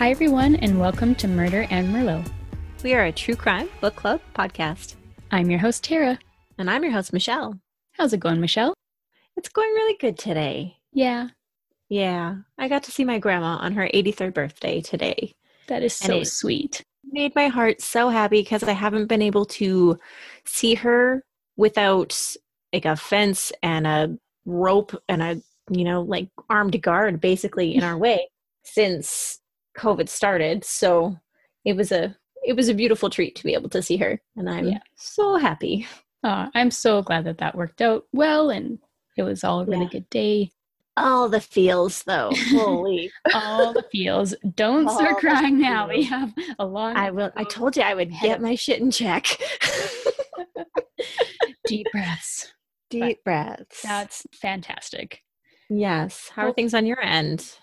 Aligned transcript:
Hi, 0.00 0.10
everyone, 0.10 0.56
and 0.56 0.80
welcome 0.80 1.14
to 1.16 1.28
Murder 1.28 1.66
and 1.68 1.88
Merlot. 1.94 2.26
We 2.82 2.94
are 2.94 3.04
a 3.04 3.12
true 3.12 3.36
crime 3.36 3.68
book 3.82 3.96
club 3.96 4.22
podcast. 4.34 4.94
I'm 5.30 5.50
your 5.50 5.58
host, 5.58 5.84
Tara. 5.84 6.18
And 6.56 6.70
I'm 6.70 6.82
your 6.82 6.92
host, 6.92 7.12
Michelle. 7.12 7.60
How's 7.92 8.14
it 8.14 8.20
going, 8.20 8.40
Michelle? 8.40 8.72
It's 9.36 9.50
going 9.50 9.68
really 9.68 9.98
good 9.98 10.18
today. 10.18 10.78
Yeah. 10.94 11.28
Yeah. 11.90 12.36
I 12.56 12.68
got 12.68 12.84
to 12.84 12.90
see 12.90 13.04
my 13.04 13.18
grandma 13.18 13.58
on 13.58 13.74
her 13.74 13.90
83rd 13.92 14.32
birthday 14.32 14.80
today. 14.80 15.34
That 15.66 15.82
is 15.82 15.92
so 15.92 16.22
sweet. 16.22 16.82
Made 17.04 17.34
my 17.34 17.48
heart 17.48 17.82
so 17.82 18.08
happy 18.08 18.40
because 18.40 18.62
I 18.62 18.72
haven't 18.72 19.08
been 19.08 19.20
able 19.20 19.44
to 19.44 19.98
see 20.46 20.76
her 20.76 21.22
without 21.58 22.18
like 22.72 22.86
a 22.86 22.96
fence 22.96 23.52
and 23.62 23.86
a 23.86 24.16
rope 24.46 24.98
and 25.10 25.20
a, 25.20 25.42
you 25.70 25.84
know, 25.84 26.00
like 26.00 26.30
armed 26.48 26.80
guard 26.80 27.20
basically 27.20 27.74
in 27.74 27.82
our 27.82 27.98
way 27.98 28.30
since 28.64 29.39
COVID 29.80 30.08
started. 30.08 30.64
So 30.64 31.16
it 31.64 31.74
was 31.76 31.90
a 31.90 32.16
it 32.44 32.54
was 32.54 32.68
a 32.68 32.74
beautiful 32.74 33.10
treat 33.10 33.34
to 33.36 33.44
be 33.44 33.54
able 33.54 33.68
to 33.70 33.82
see 33.82 33.96
her, 33.98 34.20
and 34.36 34.48
I'm 34.48 34.68
yeah. 34.68 34.80
so 34.96 35.36
happy. 35.36 35.86
Oh, 36.22 36.48
I'm 36.54 36.70
so 36.70 37.02
glad 37.02 37.24
that 37.24 37.38
that 37.38 37.56
worked 37.56 37.80
out 37.80 38.04
well, 38.12 38.50
and 38.50 38.78
it 39.16 39.22
was 39.22 39.42
all 39.42 39.60
a 39.60 39.64
really 39.64 39.84
yeah. 39.84 39.90
good 39.90 40.10
day. 40.10 40.52
All 40.96 41.28
the 41.28 41.40
feels, 41.40 42.02
though. 42.02 42.30
Holy, 42.50 43.10
all 43.34 43.72
the 43.72 43.84
feels. 43.90 44.34
Don't 44.54 44.86
all 44.88 44.98
start 44.98 45.18
crying 45.18 45.58
now. 45.58 45.88
We 45.88 46.02
have 46.04 46.32
a 46.58 46.66
long. 46.66 46.96
I 46.96 47.10
will. 47.10 47.30
I 47.36 47.44
told 47.44 47.76
you 47.76 47.82
I 47.82 47.94
would 47.94 48.12
get 48.20 48.42
my 48.42 48.54
shit 48.54 48.80
in 48.80 48.90
check. 48.90 49.26
Deep 51.66 51.86
breaths. 51.92 52.52
Deep 52.90 53.18
but 53.24 53.24
breaths. 53.24 53.82
That's 53.82 54.26
fantastic. 54.34 55.22
Yes. 55.70 56.30
How 56.34 56.48
are 56.48 56.52
things 56.52 56.74
on 56.74 56.84
your 56.84 57.00
end? 57.00 57.54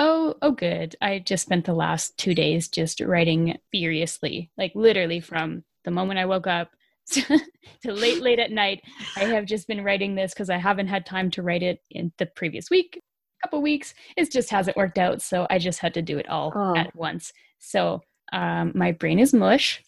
Oh, 0.00 0.36
oh, 0.42 0.52
good. 0.52 0.94
I 1.02 1.18
just 1.18 1.42
spent 1.42 1.64
the 1.64 1.74
last 1.74 2.16
two 2.16 2.32
days 2.32 2.68
just 2.68 3.00
writing 3.00 3.58
furiously, 3.72 4.48
like 4.56 4.70
literally 4.76 5.18
from 5.18 5.64
the 5.84 5.90
moment 5.90 6.20
I 6.20 6.26
woke 6.26 6.46
up 6.46 6.70
to, 7.10 7.40
to 7.82 7.92
late, 7.92 8.22
late 8.22 8.38
at 8.38 8.52
night. 8.52 8.80
I 9.16 9.24
have 9.24 9.44
just 9.44 9.66
been 9.66 9.82
writing 9.82 10.14
this 10.14 10.32
because 10.32 10.50
I 10.50 10.56
haven't 10.56 10.86
had 10.86 11.04
time 11.04 11.32
to 11.32 11.42
write 11.42 11.64
it 11.64 11.80
in 11.90 12.12
the 12.18 12.26
previous 12.26 12.70
week, 12.70 13.02
couple 13.42 13.60
weeks. 13.60 13.92
It 14.16 14.30
just 14.30 14.50
hasn't 14.50 14.76
worked 14.76 14.98
out, 14.98 15.20
so 15.20 15.48
I 15.50 15.58
just 15.58 15.80
had 15.80 15.94
to 15.94 16.02
do 16.02 16.16
it 16.16 16.28
all 16.28 16.52
oh. 16.54 16.76
at 16.76 16.94
once. 16.94 17.32
So 17.58 18.02
um, 18.32 18.70
my 18.76 18.92
brain 18.92 19.18
is 19.18 19.34
mush. 19.34 19.82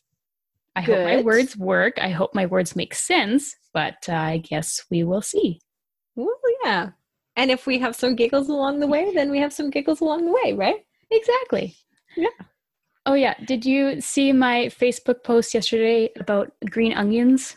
I 0.74 0.84
good. 0.84 0.96
hope 0.96 1.04
my 1.04 1.22
words 1.22 1.56
work. 1.56 1.98
I 2.00 2.10
hope 2.10 2.34
my 2.34 2.46
words 2.46 2.74
make 2.74 2.94
sense, 2.94 3.54
but 3.72 4.08
uh, 4.08 4.14
I 4.14 4.38
guess 4.38 4.84
we 4.90 5.04
will 5.04 5.22
see. 5.22 5.60
Well, 6.16 6.34
yeah. 6.64 6.90
And 7.36 7.50
if 7.50 7.66
we 7.66 7.78
have 7.78 7.96
some 7.96 8.16
giggles 8.16 8.48
along 8.48 8.80
the 8.80 8.86
way, 8.86 9.14
then 9.14 9.30
we 9.30 9.38
have 9.38 9.52
some 9.52 9.70
giggles 9.70 10.00
along 10.00 10.26
the 10.26 10.32
way, 10.32 10.52
right? 10.52 10.84
Exactly. 11.10 11.76
Yeah. 12.16 12.28
Oh 13.06 13.14
yeah. 13.14 13.34
Did 13.46 13.64
you 13.64 14.00
see 14.00 14.32
my 14.32 14.66
Facebook 14.66 15.24
post 15.24 15.54
yesterday 15.54 16.10
about 16.18 16.52
green 16.68 16.92
onions? 16.92 17.56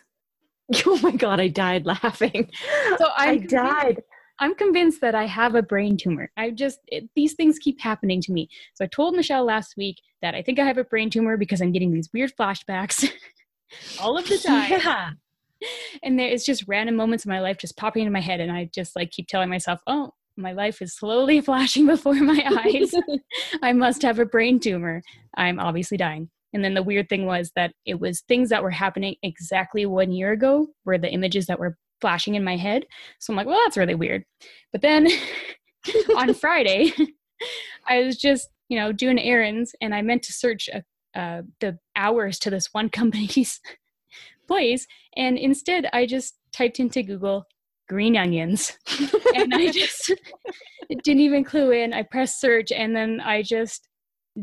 Oh 0.87 0.97
my 1.03 1.11
god, 1.11 1.39
I 1.39 1.49
died 1.49 1.85
laughing. 1.85 2.49
So 2.97 3.07
I'm 3.17 3.29
i 3.29 3.37
died. 3.37 4.01
I'm 4.39 4.55
convinced 4.55 5.01
that 5.01 5.13
I 5.13 5.25
have 5.25 5.53
a 5.55 5.61
brain 5.61 5.97
tumor. 5.97 6.31
I 6.37 6.49
just 6.51 6.79
it, 6.87 7.09
these 7.15 7.33
things 7.33 7.59
keep 7.59 7.79
happening 7.81 8.21
to 8.21 8.31
me. 8.31 8.49
So 8.73 8.85
I 8.85 8.87
told 8.87 9.15
Michelle 9.15 9.43
last 9.43 9.75
week 9.77 9.97
that 10.21 10.33
I 10.33 10.41
think 10.41 10.59
I 10.59 10.65
have 10.65 10.77
a 10.77 10.83
brain 10.85 11.09
tumor 11.09 11.37
because 11.37 11.61
I'm 11.61 11.73
getting 11.73 11.91
these 11.91 12.09
weird 12.13 12.31
flashbacks 12.35 13.07
all 14.01 14.17
of 14.17 14.27
the 14.27 14.37
time. 14.37 14.71
Yeah 14.71 15.09
and 16.03 16.19
there 16.19 16.27
is 16.27 16.45
just 16.45 16.65
random 16.67 16.95
moments 16.95 17.25
in 17.25 17.29
my 17.29 17.39
life 17.39 17.57
just 17.57 17.77
popping 17.77 18.01
into 18.01 18.11
my 18.11 18.21
head 18.21 18.39
and 18.39 18.51
i 18.51 18.69
just 18.73 18.95
like 18.95 19.11
keep 19.11 19.27
telling 19.27 19.49
myself 19.49 19.79
oh 19.87 20.11
my 20.37 20.51
life 20.51 20.81
is 20.81 20.95
slowly 20.95 21.41
flashing 21.41 21.85
before 21.85 22.15
my 22.15 22.43
eyes. 22.65 22.93
I 23.61 23.73
must 23.73 24.01
have 24.01 24.19
a 24.19 24.25
brain 24.25 24.59
tumor. 24.59 25.01
I'm 25.37 25.59
obviously 25.59 25.97
dying. 25.97 26.29
And 26.53 26.63
then 26.63 26.75
the 26.75 26.83
weird 26.83 27.09
thing 27.09 27.25
was 27.25 27.51
that 27.55 27.73
it 27.85 27.99
was 27.99 28.21
things 28.21 28.49
that 28.49 28.61
were 28.61 28.71
happening 28.71 29.15
exactly 29.23 29.85
one 29.85 30.11
year 30.11 30.31
ago 30.31 30.67
were 30.85 30.97
the 30.97 31.11
images 31.11 31.47
that 31.47 31.59
were 31.59 31.77
flashing 31.99 32.35
in 32.35 32.43
my 32.43 32.57
head. 32.57 32.85
So 33.19 33.31
i'm 33.31 33.37
like 33.37 33.47
well 33.47 33.59
that's 33.63 33.77
really 33.77 33.95
weird. 33.95 34.23
But 34.71 34.81
then 34.81 35.07
on 36.15 36.33
friday 36.33 36.93
i 37.87 37.99
was 37.99 38.15
just 38.15 38.47
you 38.69 38.79
know 38.79 38.93
doing 38.93 39.19
errands 39.19 39.75
and 39.81 39.93
i 39.93 40.01
meant 40.01 40.23
to 40.23 40.31
search 40.31 40.69
a, 40.69 40.81
uh, 41.19 41.41
the 41.59 41.77
hours 41.97 42.39
to 42.39 42.49
this 42.49 42.69
one 42.71 42.87
company's 42.89 43.59
place. 44.47 44.87
And 45.15 45.37
instead, 45.37 45.89
I 45.93 46.05
just 46.05 46.35
typed 46.51 46.79
into 46.79 47.03
Google 47.03 47.45
green 47.89 48.17
onions. 48.17 48.77
and 49.35 49.53
I 49.53 49.71
just 49.71 50.13
didn't 51.03 51.21
even 51.21 51.43
clue 51.43 51.71
in. 51.71 51.93
I 51.93 52.03
pressed 52.03 52.39
search 52.39 52.71
and 52.71 52.95
then 52.95 53.21
I 53.21 53.43
just 53.43 53.87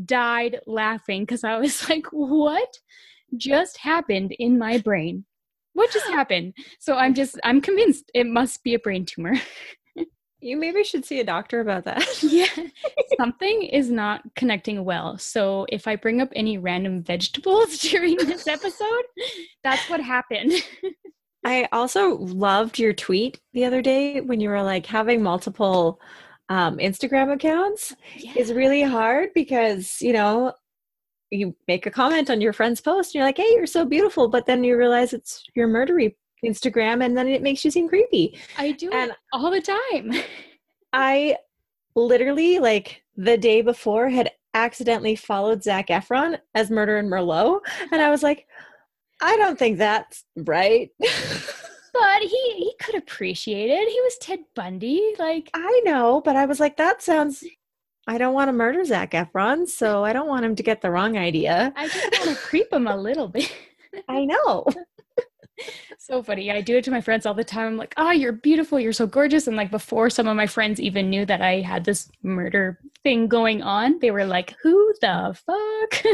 died 0.05 0.59
laughing 0.67 1.23
because 1.23 1.43
I 1.43 1.57
was 1.57 1.89
like, 1.89 2.05
what 2.11 2.69
just 3.37 3.77
happened 3.77 4.33
in 4.39 4.57
my 4.57 4.77
brain? 4.77 5.25
What 5.73 5.91
just 5.91 6.07
happened? 6.07 6.53
So 6.79 6.95
I'm 6.95 7.13
just, 7.13 7.39
I'm 7.43 7.61
convinced 7.61 8.11
it 8.13 8.27
must 8.27 8.63
be 8.63 8.73
a 8.73 8.79
brain 8.79 9.05
tumor. 9.05 9.35
You 10.41 10.57
maybe 10.57 10.83
should 10.83 11.05
see 11.05 11.19
a 11.19 11.23
doctor 11.23 11.59
about 11.59 11.85
that. 11.85 12.05
yeah. 12.23 12.47
Something 13.17 13.63
is 13.63 13.91
not 13.91 14.23
connecting 14.35 14.83
well. 14.83 15.17
So 15.17 15.67
if 15.69 15.87
I 15.87 15.95
bring 15.95 16.19
up 16.19 16.29
any 16.35 16.57
random 16.57 17.03
vegetables 17.03 17.77
during 17.79 18.17
this 18.17 18.47
episode, 18.47 19.03
that's 19.63 19.87
what 19.89 20.01
happened. 20.01 20.53
I 21.45 21.67
also 21.71 22.17
loved 22.17 22.79
your 22.79 22.93
tweet 22.93 23.39
the 23.53 23.65
other 23.65 23.81
day 23.81 24.21
when 24.21 24.39
you 24.39 24.49
were 24.49 24.63
like 24.63 24.85
having 24.85 25.23
multiple 25.23 25.99
um, 26.49 26.77
Instagram 26.77 27.33
accounts 27.33 27.95
yeah. 28.17 28.33
is 28.35 28.53
really 28.53 28.83
hard 28.83 29.29
because, 29.33 30.01
you 30.01 30.13
know, 30.13 30.53
you 31.31 31.55
make 31.67 31.85
a 31.85 31.91
comment 31.91 32.29
on 32.29 32.41
your 32.41 32.51
friend's 32.51 32.81
post 32.81 33.09
and 33.09 33.15
you're 33.15 33.25
like, 33.25 33.37
hey, 33.37 33.53
you're 33.53 33.65
so 33.65 33.85
beautiful. 33.85 34.27
But 34.27 34.45
then 34.45 34.63
you 34.63 34.77
realize 34.77 35.13
it's 35.13 35.43
your 35.55 35.67
murdery 35.67 36.15
Instagram 36.45 37.03
and 37.03 37.17
then 37.17 37.27
it 37.27 37.41
makes 37.41 37.63
you 37.63 37.71
seem 37.71 37.87
creepy. 37.87 38.37
I 38.57 38.71
do 38.71 38.89
and 38.91 39.11
it 39.11 39.17
all 39.33 39.51
the 39.51 39.61
time. 39.61 40.13
I 40.93 41.37
literally 41.95 42.59
like 42.59 43.03
the 43.15 43.37
day 43.37 43.61
before 43.61 44.09
had 44.09 44.31
accidentally 44.53 45.15
followed 45.15 45.63
Zac 45.63 45.87
Efron 45.87 46.39
as 46.55 46.69
Murder 46.69 46.97
and 46.97 47.09
Merlot. 47.09 47.61
And 47.91 48.01
I 48.01 48.09
was 48.09 48.23
like, 48.23 48.47
I 49.21 49.37
don't 49.37 49.57
think 49.57 49.77
that's 49.77 50.25
right. 50.35 50.89
but 50.99 52.21
he 52.21 52.53
he 52.55 52.73
could 52.79 52.95
appreciate 52.95 53.69
it. 53.69 53.89
He 53.89 54.01
was 54.01 54.17
Ted 54.17 54.39
Bundy. 54.55 55.13
Like 55.19 55.49
I 55.53 55.81
know, 55.85 56.21
but 56.23 56.35
I 56.35 56.45
was 56.45 56.59
like, 56.59 56.77
that 56.77 57.01
sounds 57.01 57.43
I 58.07 58.17
don't 58.17 58.33
want 58.33 58.49
to 58.49 58.53
murder 58.53 58.83
Zac 58.83 59.11
Efron, 59.11 59.67
so 59.67 60.03
I 60.03 60.11
don't 60.11 60.27
want 60.27 60.43
him 60.43 60.55
to 60.55 60.63
get 60.63 60.81
the 60.81 60.91
wrong 60.91 61.17
idea. 61.17 61.71
I 61.75 61.87
just 61.87 62.25
want 62.25 62.37
to 62.37 62.43
creep 62.43 62.73
him 62.73 62.87
a 62.87 62.97
little 62.97 63.27
bit. 63.27 63.53
I 64.09 64.25
know 64.25 64.65
so 65.99 66.23
funny. 66.23 66.51
I 66.51 66.61
do 66.61 66.77
it 66.77 66.83
to 66.85 66.91
my 66.91 67.01
friends 67.01 67.25
all 67.25 67.33
the 67.33 67.43
time. 67.43 67.67
I'm 67.67 67.77
like, 67.77 67.93
oh, 67.97 68.11
you're 68.11 68.31
beautiful. 68.31 68.79
You're 68.79 68.93
so 68.93 69.07
gorgeous. 69.07 69.47
And 69.47 69.55
like 69.55 69.71
before 69.71 70.09
some 70.09 70.27
of 70.27 70.35
my 70.35 70.47
friends 70.47 70.79
even 70.79 71.09
knew 71.09 71.25
that 71.25 71.41
I 71.41 71.61
had 71.61 71.85
this 71.85 72.11
murder 72.23 72.79
thing 73.03 73.27
going 73.27 73.61
on, 73.61 73.99
they 73.99 74.11
were 74.11 74.25
like, 74.25 74.55
who 74.61 74.93
the 75.01 75.37
fuck? 75.45 76.05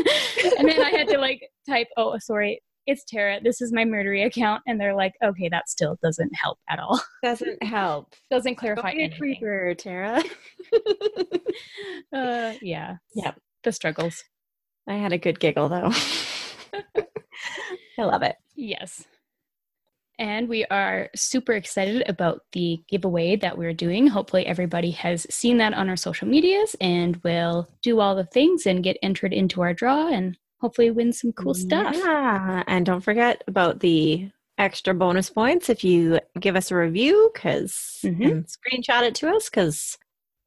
and 0.60 0.68
then 0.68 0.82
I 0.82 0.90
had 0.90 1.08
to 1.10 1.18
like 1.18 1.50
type, 1.68 1.88
oh, 1.98 2.18
sorry, 2.20 2.62
it's 2.86 3.04
Tara. 3.04 3.40
This 3.44 3.62
is 3.62 3.74
my 3.74 3.84
murdery 3.84 4.26
account. 4.26 4.64
And 4.66 4.80
they're 4.80 4.96
like, 4.96 5.14
okay, 5.24 5.50
that 5.50 5.70
still 5.70 5.98
doesn't 6.02 6.34
help 6.34 6.58
at 6.70 6.80
all. 6.80 7.00
Doesn't 7.24 7.62
help. 7.64 8.14
doesn't 8.32 8.56
clarify 8.56 8.92
Don't 8.92 8.98
be 8.98 9.04
a 9.06 9.18
creeper, 9.18 9.74
Tara. 9.76 10.24
uh, 12.14 12.54
yeah. 12.62 12.96
Yeah. 13.14 13.34
The 13.64 13.72
struggles. 13.72 14.24
I 14.88 14.96
had 14.96 15.12
a 15.12 15.18
good 15.18 15.40
giggle 15.40 15.68
though. 15.68 15.92
I 18.00 18.04
love 18.04 18.22
it. 18.22 18.36
Yes. 18.56 19.06
And 20.20 20.50
we 20.50 20.66
are 20.66 21.10
super 21.16 21.54
excited 21.54 22.04
about 22.10 22.42
the 22.52 22.82
giveaway 22.88 23.36
that 23.36 23.58
we're 23.58 23.74
doing. 23.74 24.08
Hopefully, 24.08 24.46
everybody 24.46 24.92
has 24.92 25.28
seen 25.30 25.58
that 25.58 25.74
on 25.74 25.90
our 25.90 25.96
social 25.96 26.28
medias 26.28 26.76
and 26.82 27.18
will 27.18 27.70
do 27.82 28.00
all 28.00 28.16
the 28.16 28.26
things 28.26 28.66
and 28.66 28.84
get 28.84 28.98
entered 29.04 29.34
into 29.34 29.62
our 29.62 29.74
draw 29.74 30.08
and 30.08 30.38
hopefully 30.60 30.90
win 30.92 31.14
some 31.14 31.32
cool 31.34 31.54
stuff. 31.54 31.96
Yeah. 31.96 32.64
And 32.68 32.86
don't 32.86 33.02
forget 33.02 33.44
about 33.48 33.80
the 33.80 34.30
extra 34.58 34.94
bonus 34.94 35.30
points 35.30 35.70
if 35.70 35.84
you 35.84 36.20
give 36.40 36.56
us 36.56 36.72
a 36.72 36.76
review 36.76 37.30
because 37.34 38.00
mm-hmm. 38.04 38.40
screenshot 38.40 39.04
it 39.04 39.14
to 39.16 39.30
us 39.30 39.50
because 39.50 39.98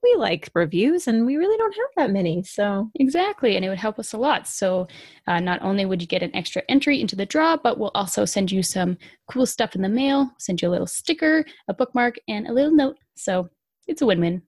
we 0.02 0.14
like 0.17 0.50
reviews 0.55 1.06
and 1.06 1.26
we 1.26 1.37
really 1.37 1.56
don't 1.56 1.75
have 1.75 1.91
that 1.97 2.12
many. 2.12 2.43
So, 2.43 2.91
exactly. 2.94 3.56
And 3.56 3.64
it 3.64 3.69
would 3.69 3.79
help 3.79 3.99
us 3.99 4.12
a 4.12 4.19
lot. 4.19 4.47
So, 4.47 4.88
uh, 5.26 5.41
not 5.41 5.61
only 5.62 5.85
would 5.85 6.00
you 6.00 6.08
get 6.08 6.23
an 6.23 6.35
extra 6.35 6.62
entry 6.69 7.00
into 7.00 7.17
the 7.17 7.26
draw, 7.26 7.56
but 7.56 7.79
we'll 7.79 7.93
also 7.94 8.25
send 8.25 8.50
you 8.50 8.62
some 8.62 8.97
cool 9.31 9.47
stuff 9.47 9.75
in 9.75 9.82
the 9.82 9.88
mail, 9.88 10.31
send 10.38 10.62
you 10.62 10.69
a 10.69 10.70
little 10.70 10.87
sticker, 10.87 11.44
a 11.69 11.75
bookmark, 11.75 12.17
and 12.29 12.47
a 12.47 12.52
little 12.52 12.73
note. 12.73 12.97
So, 13.17 13.49
it's 13.87 14.02
a 14.02 14.06
win 14.06 14.20
win. 14.20 14.43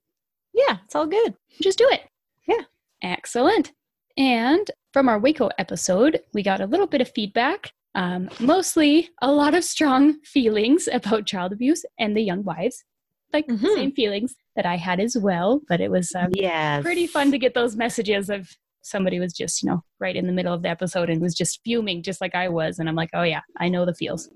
Yeah, 0.54 0.78
it's 0.84 0.94
all 0.94 1.06
good. 1.06 1.34
Just 1.60 1.78
do 1.78 1.88
it. 1.90 2.02
Yeah. 2.46 2.64
Excellent. 3.02 3.72
And 4.16 4.70
from 4.92 5.08
our 5.08 5.18
Waco 5.18 5.50
episode, 5.58 6.20
we 6.34 6.42
got 6.42 6.60
a 6.60 6.66
little 6.66 6.86
bit 6.86 7.00
of 7.00 7.10
feedback. 7.14 7.72
Um, 7.94 8.30
mostly 8.40 9.10
a 9.20 9.30
lot 9.30 9.54
of 9.54 9.64
strong 9.64 10.20
feelings 10.24 10.88
about 10.92 11.26
child 11.26 11.52
abuse 11.52 11.84
and 11.98 12.16
the 12.16 12.22
young 12.22 12.42
wives 12.42 12.84
like 13.32 13.46
mm-hmm. 13.46 13.66
same 13.74 13.92
feelings 13.92 14.34
that 14.56 14.66
I 14.66 14.76
had 14.76 15.00
as 15.00 15.16
well. 15.16 15.60
But 15.68 15.80
it 15.80 15.90
was 15.90 16.14
um, 16.14 16.30
yeah 16.34 16.80
pretty 16.80 17.06
fun 17.06 17.30
to 17.30 17.38
get 17.38 17.54
those 17.54 17.76
messages 17.76 18.30
of 18.30 18.48
somebody 18.82 19.18
was 19.18 19.32
just, 19.32 19.62
you 19.62 19.70
know, 19.70 19.82
right 19.98 20.16
in 20.16 20.26
the 20.26 20.32
middle 20.32 20.52
of 20.52 20.62
the 20.62 20.68
episode 20.68 21.08
and 21.08 21.20
was 21.20 21.34
just 21.34 21.60
fuming 21.64 22.02
just 22.02 22.20
like 22.20 22.34
I 22.34 22.48
was. 22.48 22.78
And 22.78 22.88
I'm 22.88 22.94
like, 22.94 23.10
oh, 23.14 23.22
yeah, 23.22 23.40
I 23.58 23.68
know 23.68 23.86
the 23.86 23.94
feels. 23.94 24.28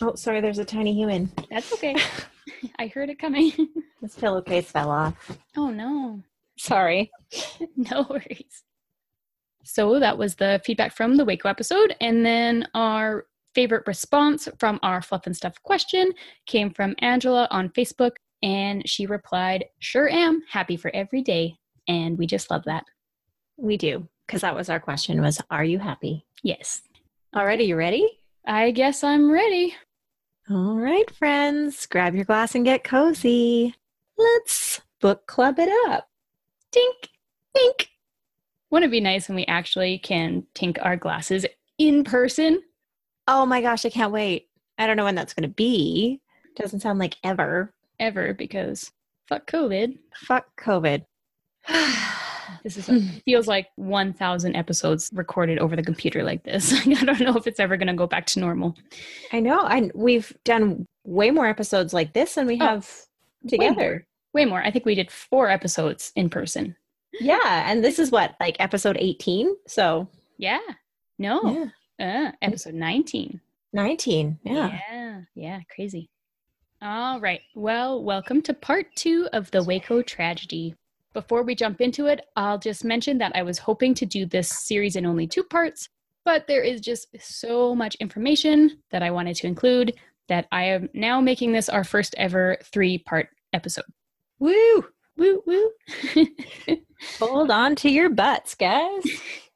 Oh, 0.00 0.14
sorry, 0.14 0.40
there's 0.40 0.58
a 0.58 0.64
tiny 0.64 0.94
human. 0.94 1.30
That's 1.50 1.72
okay. 1.72 1.96
I 2.78 2.88
heard 2.88 3.10
it 3.10 3.18
coming. 3.18 3.52
this 4.02 4.14
pillowcase 4.14 4.70
fell 4.70 4.90
off. 4.90 5.38
Oh, 5.56 5.70
no. 5.70 6.22
Sorry. 6.58 7.10
no 7.76 8.06
worries. 8.08 8.64
So 9.64 9.98
that 10.00 10.18
was 10.18 10.36
the 10.36 10.60
feedback 10.64 10.94
from 10.96 11.16
the 11.16 11.24
Waco 11.24 11.48
episode. 11.48 11.94
And 12.00 12.24
then 12.24 12.68
our 12.74 13.26
favorite 13.58 13.88
response 13.88 14.48
from 14.60 14.78
our 14.84 15.02
fluff 15.02 15.26
and 15.26 15.36
stuff 15.36 15.60
question 15.64 16.12
came 16.46 16.70
from 16.70 16.94
Angela 17.00 17.48
on 17.50 17.68
Facebook. 17.70 18.12
And 18.40 18.88
she 18.88 19.04
replied, 19.06 19.64
Sure 19.80 20.08
am. 20.08 20.42
Happy 20.48 20.76
for 20.76 20.94
every 20.94 21.22
day. 21.22 21.56
And 21.88 22.16
we 22.16 22.28
just 22.28 22.52
love 22.52 22.62
that. 22.66 22.84
We 23.56 23.76
do. 23.76 24.08
Because 24.24 24.42
that 24.42 24.54
was 24.54 24.70
our 24.70 24.78
question 24.78 25.20
was, 25.20 25.42
are 25.50 25.64
you 25.64 25.80
happy? 25.80 26.24
Yes. 26.44 26.82
Alrighty, 27.34 27.66
you 27.66 27.74
ready? 27.74 28.08
I 28.46 28.70
guess 28.70 29.02
I'm 29.02 29.28
ready. 29.28 29.74
All 30.48 30.76
right, 30.76 31.10
friends. 31.10 31.84
Grab 31.86 32.14
your 32.14 32.26
glass 32.26 32.54
and 32.54 32.64
get 32.64 32.84
cozy. 32.84 33.74
Let's 34.16 34.80
book 35.00 35.26
club 35.26 35.58
it 35.58 35.70
up. 35.88 36.08
Tink, 36.72 37.08
tink. 37.56 37.88
Wouldn't 38.70 38.88
it 38.88 38.92
be 38.92 39.00
nice 39.00 39.26
when 39.26 39.34
we 39.34 39.46
actually 39.46 39.98
can 39.98 40.46
tink 40.54 40.78
our 40.80 40.96
glasses 40.96 41.44
in 41.76 42.04
person? 42.04 42.62
Oh 43.30 43.44
my 43.44 43.60
gosh, 43.60 43.84
I 43.84 43.90
can't 43.90 44.10
wait. 44.10 44.48
I 44.78 44.86
don't 44.86 44.96
know 44.96 45.04
when 45.04 45.14
that's 45.14 45.34
going 45.34 45.48
to 45.48 45.54
be. 45.54 46.18
Doesn't 46.56 46.80
sound 46.80 46.98
like 46.98 47.16
ever. 47.22 47.74
Ever 48.00 48.32
because 48.32 48.90
fuck 49.28 49.46
COVID. 49.46 49.98
Fuck 50.14 50.46
COVID. 50.58 51.04
this 52.64 52.78
is 52.78 53.20
feels 53.26 53.46
like 53.46 53.66
1000 53.76 54.56
episodes 54.56 55.10
recorded 55.12 55.58
over 55.58 55.76
the 55.76 55.82
computer 55.82 56.22
like 56.22 56.42
this. 56.42 56.72
I 56.86 57.04
don't 57.04 57.20
know 57.20 57.36
if 57.36 57.46
it's 57.46 57.60
ever 57.60 57.76
going 57.76 57.88
to 57.88 57.92
go 57.92 58.06
back 58.06 58.24
to 58.26 58.40
normal. 58.40 58.74
I 59.30 59.40
know. 59.40 59.60
I 59.60 59.90
we've 59.94 60.32
done 60.44 60.86
way 61.04 61.30
more 61.30 61.46
episodes 61.46 61.92
like 61.92 62.14
this 62.14 62.34
than 62.34 62.46
we 62.46 62.58
oh, 62.62 62.64
have 62.64 62.90
together. 63.46 64.06
Way 64.32 64.44
more. 64.46 64.46
way 64.46 64.62
more. 64.62 64.62
I 64.62 64.70
think 64.70 64.86
we 64.86 64.94
did 64.94 65.10
4 65.10 65.50
episodes 65.50 66.12
in 66.16 66.30
person. 66.30 66.74
Yeah, 67.20 67.70
and 67.70 67.84
this 67.84 67.98
is 67.98 68.10
what 68.10 68.36
like 68.40 68.56
episode 68.58 68.96
18. 68.98 69.54
So, 69.66 70.08
yeah. 70.38 70.60
No. 71.18 71.42
Yeah. 71.44 71.66
Uh, 72.00 72.30
episode 72.42 72.74
19. 72.74 73.40
19. 73.72 74.38
Yeah. 74.44 74.78
Yeah. 74.90 75.20
Yeah, 75.34 75.60
crazy. 75.74 76.08
All 76.80 77.18
right. 77.20 77.40
Well, 77.54 78.02
welcome 78.04 78.40
to 78.42 78.54
part 78.54 78.86
2 78.96 79.30
of 79.32 79.50
the 79.50 79.64
Waco 79.64 80.02
tragedy. 80.02 80.74
Before 81.12 81.42
we 81.42 81.56
jump 81.56 81.80
into 81.80 82.06
it, 82.06 82.20
I'll 82.36 82.58
just 82.58 82.84
mention 82.84 83.18
that 83.18 83.32
I 83.34 83.42
was 83.42 83.58
hoping 83.58 83.94
to 83.94 84.06
do 84.06 84.26
this 84.26 84.48
series 84.66 84.94
in 84.94 85.06
only 85.06 85.26
two 85.26 85.42
parts, 85.42 85.88
but 86.24 86.46
there 86.46 86.62
is 86.62 86.80
just 86.80 87.08
so 87.18 87.74
much 87.74 87.96
information 87.96 88.78
that 88.90 89.02
I 89.02 89.10
wanted 89.10 89.34
to 89.36 89.48
include 89.48 89.94
that 90.28 90.46
I 90.52 90.64
am 90.64 90.88
now 90.94 91.20
making 91.20 91.52
this 91.52 91.68
our 91.68 91.82
first 91.82 92.14
ever 92.16 92.58
three 92.62 92.98
part 92.98 93.30
episode. 93.52 93.86
Woo! 94.38 94.84
Woo, 95.16 95.42
woo. 95.46 95.72
Hold 97.18 97.50
on 97.50 97.74
to 97.76 97.90
your 97.90 98.08
butts, 98.08 98.54
guys. 98.54 99.02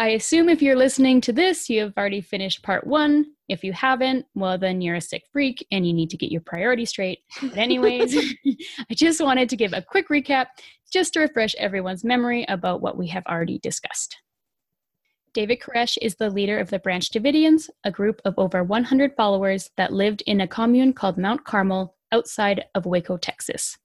I 0.00 0.12
assume 0.12 0.48
if 0.48 0.62
you're 0.62 0.78
listening 0.78 1.20
to 1.20 1.32
this, 1.32 1.68
you 1.68 1.82
have 1.82 1.92
already 1.94 2.22
finished 2.22 2.62
part 2.62 2.86
one. 2.86 3.34
If 3.50 3.62
you 3.62 3.74
haven't, 3.74 4.24
well, 4.34 4.56
then 4.56 4.80
you're 4.80 4.94
a 4.94 5.00
sick 5.02 5.24
freak 5.30 5.66
and 5.70 5.86
you 5.86 5.92
need 5.92 6.08
to 6.08 6.16
get 6.16 6.32
your 6.32 6.40
priorities 6.40 6.88
straight. 6.88 7.18
But, 7.42 7.58
anyways, 7.58 8.16
I 8.90 8.94
just 8.94 9.20
wanted 9.20 9.50
to 9.50 9.56
give 9.56 9.74
a 9.74 9.82
quick 9.82 10.08
recap 10.08 10.46
just 10.90 11.12
to 11.12 11.20
refresh 11.20 11.54
everyone's 11.56 12.02
memory 12.02 12.46
about 12.48 12.80
what 12.80 12.96
we 12.96 13.08
have 13.08 13.26
already 13.26 13.58
discussed. 13.58 14.16
David 15.34 15.60
Koresh 15.60 15.98
is 16.00 16.14
the 16.14 16.30
leader 16.30 16.58
of 16.58 16.70
the 16.70 16.78
Branch 16.78 17.06
Davidians, 17.10 17.68
a 17.84 17.90
group 17.90 18.22
of 18.24 18.32
over 18.38 18.64
100 18.64 19.14
followers 19.18 19.70
that 19.76 19.92
lived 19.92 20.22
in 20.26 20.40
a 20.40 20.48
commune 20.48 20.94
called 20.94 21.18
Mount 21.18 21.44
Carmel 21.44 21.94
outside 22.10 22.64
of 22.74 22.86
Waco, 22.86 23.18
Texas. 23.18 23.76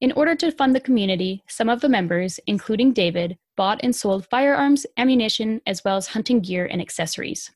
In 0.00 0.12
order 0.12 0.36
to 0.36 0.52
fund 0.52 0.72
the 0.72 0.80
community, 0.80 1.42
some 1.48 1.68
of 1.68 1.80
the 1.80 1.88
members, 1.88 2.38
including 2.46 2.92
David, 2.92 3.36
bought 3.56 3.80
and 3.82 3.94
sold 3.94 4.26
firearms, 4.30 4.86
ammunition, 4.96 5.60
as 5.66 5.82
well 5.84 5.96
as 5.96 6.08
hunting 6.08 6.40
gear 6.40 6.66
and 6.66 6.80
accessories. 6.80 7.50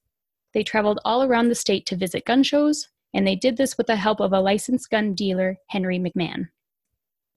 They 0.53 0.63
traveled 0.63 1.01
all 1.05 1.23
around 1.23 1.49
the 1.49 1.55
state 1.55 1.87
to 1.87 1.97
visit 1.97 2.25
gun 2.25 2.43
shows, 2.43 2.89
and 3.15 3.27
they 3.27 3.37
did 3.37 3.57
this 3.57 3.77
with 3.77 3.87
the 3.87 3.97
help 3.97 4.21
of 4.21 4.33
a 4.33 4.41
licensed 4.41 4.91
gun 4.91 5.15
dealer, 5.15 5.57
Henry 5.69 5.99
McMahon. 5.99 6.49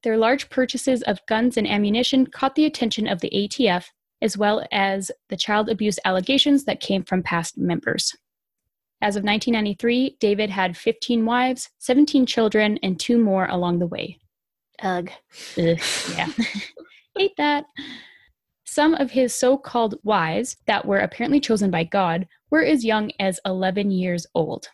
Their 0.04 0.18
large 0.18 0.50
purchases 0.50 1.02
of 1.04 1.26
guns 1.28 1.58
and 1.58 1.68
ammunition 1.68 2.28
caught 2.28 2.56
the 2.56 2.66
attention 2.66 3.08
of 3.08 3.22
the 3.22 3.32
ATF, 3.34 3.86
as 4.22 4.38
well 4.38 4.66
as 4.72 5.12
the 5.30 5.38
child 5.38 5.70
abuse 5.70 6.00
allegations 6.06 6.66
that 6.66 6.80
came 6.80 7.04
from 7.04 7.24
past 7.24 7.58
members. 7.58 8.16
As 9.02 9.16
of 9.16 9.24
1993, 9.24 10.18
David 10.20 10.50
had 10.50 10.78
15 10.78 11.26
wives, 11.26 11.70
17 11.80 12.26
children, 12.26 12.80
and 12.84 13.00
two 13.00 13.18
more 13.18 13.48
along 13.48 13.80
the 13.80 13.88
way. 13.88 14.18
Ugh. 14.82 15.10
Ugh 15.58 15.80
yeah. 16.16 16.30
Hate 17.18 17.36
that. 17.38 17.66
Some 18.74 18.96
of 18.96 19.12
his 19.12 19.36
so 19.36 19.56
called 19.56 20.00
wives, 20.02 20.58
that 20.66 20.84
were 20.84 20.98
apparently 20.98 21.40
chosen 21.40 21.70
by 21.70 21.84
God, 21.84 22.28
were 22.50 22.64
as 22.64 22.84
young 22.84 23.12
as 23.20 23.40
11 23.46 23.92
years 23.92 24.26
old. 24.34 24.68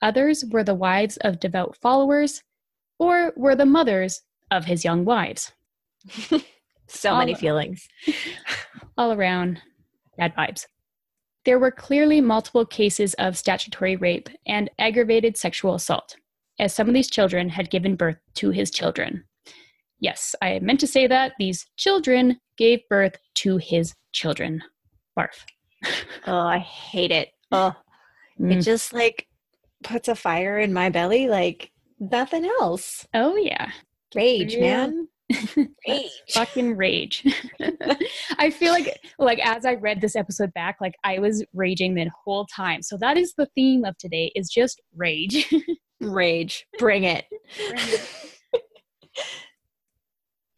Others 0.00 0.44
were 0.52 0.62
the 0.62 0.76
wives 0.76 1.16
of 1.16 1.40
devout 1.40 1.76
followers, 1.78 2.44
or 3.00 3.32
were 3.36 3.56
the 3.56 3.66
mothers 3.66 4.22
of 4.52 4.66
his 4.66 4.84
young 4.84 5.04
wives. 5.04 5.50
so 6.86 7.10
all, 7.10 7.18
many 7.18 7.34
feelings. 7.34 7.88
all 8.96 9.10
around 9.10 9.60
bad 10.16 10.32
vibes. 10.36 10.66
There 11.44 11.58
were 11.58 11.72
clearly 11.72 12.20
multiple 12.20 12.64
cases 12.64 13.14
of 13.14 13.36
statutory 13.36 13.96
rape 13.96 14.28
and 14.46 14.70
aggravated 14.78 15.36
sexual 15.36 15.74
assault, 15.74 16.14
as 16.60 16.72
some 16.72 16.86
of 16.86 16.94
these 16.94 17.10
children 17.10 17.48
had 17.48 17.68
given 17.68 17.96
birth 17.96 18.18
to 18.34 18.50
his 18.50 18.70
children. 18.70 19.24
Yes, 19.98 20.36
I 20.40 20.60
meant 20.60 20.78
to 20.80 20.86
say 20.86 21.08
that 21.08 21.32
these 21.40 21.66
children 21.76 22.38
gave 22.56 22.80
birth 22.88 23.16
to 23.34 23.56
his 23.56 23.94
children. 24.12 24.62
Barf. 25.18 25.44
oh, 26.26 26.38
I 26.38 26.58
hate 26.58 27.10
it. 27.10 27.30
Oh, 27.52 27.74
mm. 28.40 28.52
it 28.52 28.62
just 28.62 28.92
like 28.92 29.26
puts 29.82 30.08
a 30.08 30.14
fire 30.14 30.58
in 30.58 30.72
my 30.72 30.88
belly 30.88 31.28
like 31.28 31.70
nothing 31.98 32.44
else. 32.44 33.06
Oh, 33.14 33.36
yeah. 33.36 33.70
Rage, 34.14 34.54
yeah. 34.54 34.86
man. 34.86 35.08
rage. 35.88 36.10
fucking 36.32 36.76
rage. 36.76 37.24
I 38.38 38.50
feel 38.50 38.72
like 38.72 38.98
like 39.18 39.38
as 39.38 39.64
I 39.64 39.74
read 39.74 40.00
this 40.00 40.16
episode 40.16 40.52
back, 40.54 40.76
like 40.80 40.94
I 41.02 41.18
was 41.18 41.44
raging 41.54 41.94
the 41.94 42.10
whole 42.24 42.46
time. 42.46 42.82
So 42.82 42.96
that 42.98 43.16
is 43.16 43.34
the 43.36 43.48
theme 43.54 43.84
of 43.84 43.96
today 43.98 44.32
is 44.34 44.48
just 44.48 44.80
rage. 44.94 45.52
rage. 46.00 46.66
Bring 46.78 47.04
it. 47.04 47.24
Bring 47.56 47.78
it. 47.88 48.30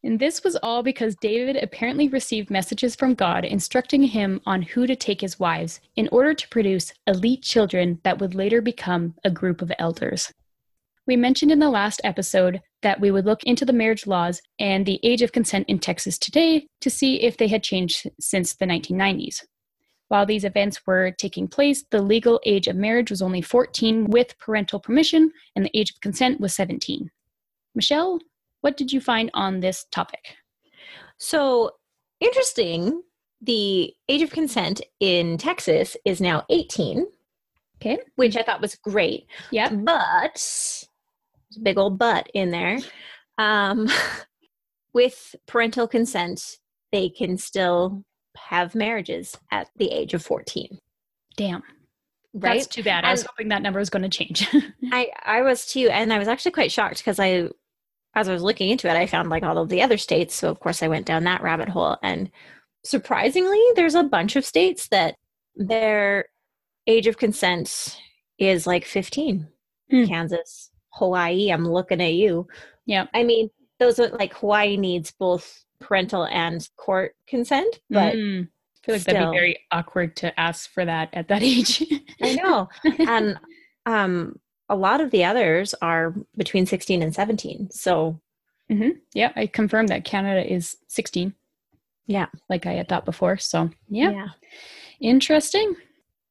And 0.06 0.20
this 0.20 0.44
was 0.44 0.54
all 0.62 0.84
because 0.84 1.16
David 1.16 1.56
apparently 1.56 2.06
received 2.06 2.48
messages 2.48 2.94
from 2.94 3.14
God 3.14 3.44
instructing 3.44 4.04
him 4.04 4.40
on 4.46 4.62
who 4.62 4.86
to 4.86 4.94
take 4.94 5.24
as 5.24 5.40
wives 5.40 5.80
in 5.96 6.08
order 6.12 6.32
to 6.32 6.48
produce 6.48 6.92
elite 7.08 7.42
children 7.42 7.98
that 8.04 8.20
would 8.20 8.32
later 8.32 8.62
become 8.62 9.16
a 9.24 9.32
group 9.32 9.60
of 9.62 9.72
elders. 9.80 10.32
We 11.08 11.16
mentioned 11.16 11.50
in 11.50 11.58
the 11.58 11.70
last 11.70 12.00
episode 12.04 12.60
that 12.82 13.00
we 13.00 13.10
would 13.10 13.26
look 13.26 13.42
into 13.42 13.64
the 13.64 13.72
marriage 13.72 14.06
laws 14.06 14.40
and 14.60 14.86
the 14.86 15.00
age 15.02 15.22
of 15.22 15.32
consent 15.32 15.68
in 15.68 15.80
Texas 15.80 16.18
today 16.18 16.68
to 16.82 16.88
see 16.88 17.22
if 17.22 17.36
they 17.36 17.48
had 17.48 17.64
changed 17.64 18.08
since 18.20 18.54
the 18.54 18.64
1990s. 18.64 19.42
While 20.06 20.24
these 20.24 20.44
events 20.44 20.86
were 20.86 21.10
taking 21.10 21.48
place, 21.48 21.84
the 21.90 22.00
legal 22.00 22.40
age 22.46 22.68
of 22.68 22.76
marriage 22.76 23.10
was 23.10 23.22
only 23.22 23.42
14 23.42 24.04
with 24.04 24.38
parental 24.38 24.78
permission, 24.78 25.32
and 25.56 25.64
the 25.64 25.76
age 25.76 25.90
of 25.90 26.00
consent 26.00 26.38
was 26.38 26.54
17. 26.54 27.10
Michelle, 27.74 28.20
what 28.60 28.76
did 28.76 28.92
you 28.92 29.00
find 29.00 29.30
on 29.34 29.60
this 29.60 29.84
topic? 29.90 30.36
So, 31.18 31.72
interesting. 32.20 33.02
The 33.42 33.92
age 34.08 34.22
of 34.22 34.30
consent 34.30 34.80
in 35.00 35.38
Texas 35.38 35.96
is 36.04 36.20
now 36.20 36.44
18. 36.50 37.06
Okay. 37.80 37.98
Which 38.16 38.36
I 38.36 38.42
thought 38.42 38.60
was 38.60 38.74
great. 38.76 39.26
Yeah. 39.50 39.70
But, 39.70 40.34
there's 40.34 40.88
a 41.58 41.60
big 41.60 41.78
old 41.78 41.98
but 41.98 42.28
in 42.34 42.50
there. 42.50 42.78
Um, 43.38 43.88
with 44.92 45.34
parental 45.46 45.86
consent, 45.86 46.58
they 46.92 47.10
can 47.10 47.36
still 47.36 48.02
have 48.36 48.74
marriages 48.74 49.36
at 49.50 49.68
the 49.76 49.90
age 49.90 50.14
of 50.14 50.24
14. 50.24 50.78
Damn. 51.36 51.62
Right? 52.32 52.56
That's 52.56 52.66
too 52.66 52.82
bad. 52.82 53.04
I 53.04 53.12
was 53.12 53.22
hoping 53.22 53.48
that 53.48 53.62
number 53.62 53.78
was 53.78 53.90
going 53.90 54.02
to 54.02 54.08
change. 54.08 54.46
I, 54.92 55.10
I 55.24 55.42
was 55.42 55.66
too. 55.66 55.88
And 55.90 56.12
I 56.12 56.18
was 56.18 56.28
actually 56.28 56.52
quite 56.52 56.72
shocked 56.72 56.98
because 56.98 57.18
I 57.18 57.48
as 58.16 58.28
I 58.28 58.32
was 58.32 58.42
looking 58.42 58.70
into 58.70 58.88
it, 58.88 58.96
I 58.96 59.06
found 59.06 59.28
like 59.28 59.42
all 59.44 59.58
of 59.58 59.68
the 59.68 59.82
other 59.82 59.98
states. 59.98 60.34
So 60.34 60.50
of 60.50 60.58
course 60.58 60.82
I 60.82 60.88
went 60.88 61.06
down 61.06 61.24
that 61.24 61.42
rabbit 61.42 61.68
hole. 61.68 61.98
And 62.02 62.30
surprisingly, 62.82 63.60
there's 63.76 63.94
a 63.94 64.02
bunch 64.02 64.34
of 64.36 64.44
states 64.44 64.88
that 64.88 65.16
their 65.54 66.24
age 66.86 67.06
of 67.06 67.18
consent 67.18 68.00
is 68.38 68.66
like 68.66 68.84
15. 68.86 69.46
Hmm. 69.90 70.04
Kansas, 70.06 70.70
Hawaii, 70.94 71.50
I'm 71.52 71.68
looking 71.68 72.00
at 72.00 72.14
you. 72.14 72.48
Yeah. 72.86 73.06
I 73.14 73.22
mean, 73.22 73.50
those 73.78 74.00
are 74.00 74.08
like 74.08 74.32
Hawaii 74.34 74.78
needs 74.78 75.10
both 75.12 75.64
parental 75.80 76.24
and 76.26 76.66
court 76.76 77.14
consent, 77.28 77.80
but 77.90 78.14
Mm. 78.14 78.48
I 78.48 78.86
feel 78.86 78.94
like 78.94 79.04
that'd 79.04 79.30
be 79.30 79.36
very 79.36 79.58
awkward 79.72 80.16
to 80.16 80.40
ask 80.40 80.70
for 80.70 80.84
that 80.84 81.10
at 81.12 81.28
that 81.28 81.42
age. 81.52 81.82
I 82.22 82.34
know. 82.34 82.68
and 83.06 83.38
um, 83.84 84.38
a 84.68 84.76
lot 84.76 85.00
of 85.00 85.10
the 85.10 85.24
others 85.24 85.74
are 85.80 86.14
between 86.36 86.66
16 86.66 87.02
and 87.02 87.14
17. 87.14 87.70
So, 87.70 88.20
mm-hmm. 88.70 88.90
yeah, 89.14 89.32
I 89.36 89.46
confirmed 89.46 89.88
that 89.90 90.04
Canada 90.04 90.50
is 90.50 90.76
16. 90.88 91.34
Yeah. 92.06 92.26
Like 92.48 92.66
I 92.66 92.72
had 92.72 92.88
thought 92.88 93.04
before. 93.04 93.36
So, 93.36 93.70
yeah, 93.88 94.10
yeah. 94.10 94.28
interesting. 95.00 95.76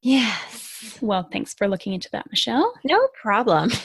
Yes. 0.02 0.98
Well, 1.00 1.28
thanks 1.32 1.54
for 1.54 1.68
looking 1.68 1.94
into 1.94 2.10
that, 2.12 2.26
Michelle. 2.30 2.72
No 2.84 3.08
problem. 3.20 3.70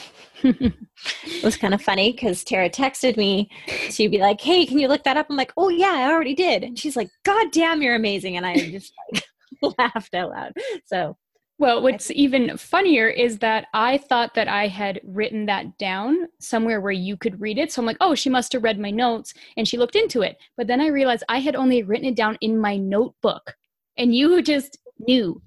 It 1.24 1.44
was 1.44 1.56
kind 1.56 1.74
of 1.74 1.82
funny 1.82 2.12
because 2.12 2.44
Tara 2.44 2.70
texted 2.70 3.16
me. 3.16 3.50
She'd 3.90 4.10
be 4.10 4.18
like, 4.18 4.40
Hey, 4.40 4.66
can 4.66 4.78
you 4.78 4.88
look 4.88 5.04
that 5.04 5.16
up? 5.16 5.26
I'm 5.30 5.36
like, 5.36 5.52
Oh, 5.56 5.68
yeah, 5.68 5.92
I 5.92 6.12
already 6.12 6.34
did. 6.34 6.62
And 6.62 6.78
she's 6.78 6.96
like, 6.96 7.08
God 7.24 7.48
damn, 7.52 7.82
you're 7.82 7.94
amazing. 7.94 8.36
And 8.36 8.46
I 8.46 8.54
just 8.54 8.92
like 9.12 9.24
laughed 9.78 10.14
out 10.14 10.30
loud. 10.30 10.52
So, 10.86 11.16
Well, 11.58 11.82
what's 11.82 12.10
even 12.10 12.56
funnier 12.56 13.08
is 13.08 13.38
that 13.38 13.66
I 13.72 13.98
thought 13.98 14.34
that 14.34 14.48
I 14.48 14.66
had 14.66 15.00
written 15.04 15.46
that 15.46 15.78
down 15.78 16.26
somewhere 16.40 16.80
where 16.80 16.90
you 16.92 17.16
could 17.16 17.40
read 17.40 17.56
it. 17.56 17.70
So 17.70 17.80
I'm 17.80 17.86
like, 17.86 17.98
oh, 18.00 18.14
she 18.16 18.28
must 18.30 18.52
have 18.52 18.64
read 18.64 18.80
my 18.80 18.90
notes 18.90 19.32
and 19.56 19.68
she 19.68 19.78
looked 19.78 19.94
into 19.94 20.22
it. 20.22 20.38
But 20.56 20.66
then 20.66 20.80
I 20.80 20.88
realized 20.88 21.22
I 21.28 21.38
had 21.38 21.54
only 21.54 21.82
written 21.84 22.06
it 22.06 22.16
down 22.16 22.36
in 22.40 22.58
my 22.58 22.76
notebook. 22.76 23.56
And 23.96 24.14
you 24.14 24.42
just 24.42 24.78
knew. 24.98 25.40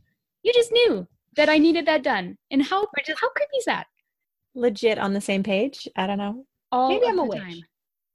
You 0.44 0.54
just 0.54 0.72
knew 0.72 1.06
that 1.36 1.50
I 1.50 1.58
needed 1.58 1.86
that 1.88 2.04
done. 2.04 2.38
And 2.50 2.64
how 2.64 2.82
how 2.82 3.30
creepy 3.30 3.58
is 3.58 3.66
that? 3.66 3.88
legit 4.56 4.98
on 4.98 5.14
the 5.14 5.22
same 5.22 5.44
page. 5.44 5.88
I 5.96 6.08
don't 6.08 6.18
know. 6.18 6.46
All 6.72 6.90
Maybe 6.90 7.08
I'm 7.08 7.20
a 7.20 7.24
the 7.24 7.30
witch. 7.30 7.40
time. 7.40 7.62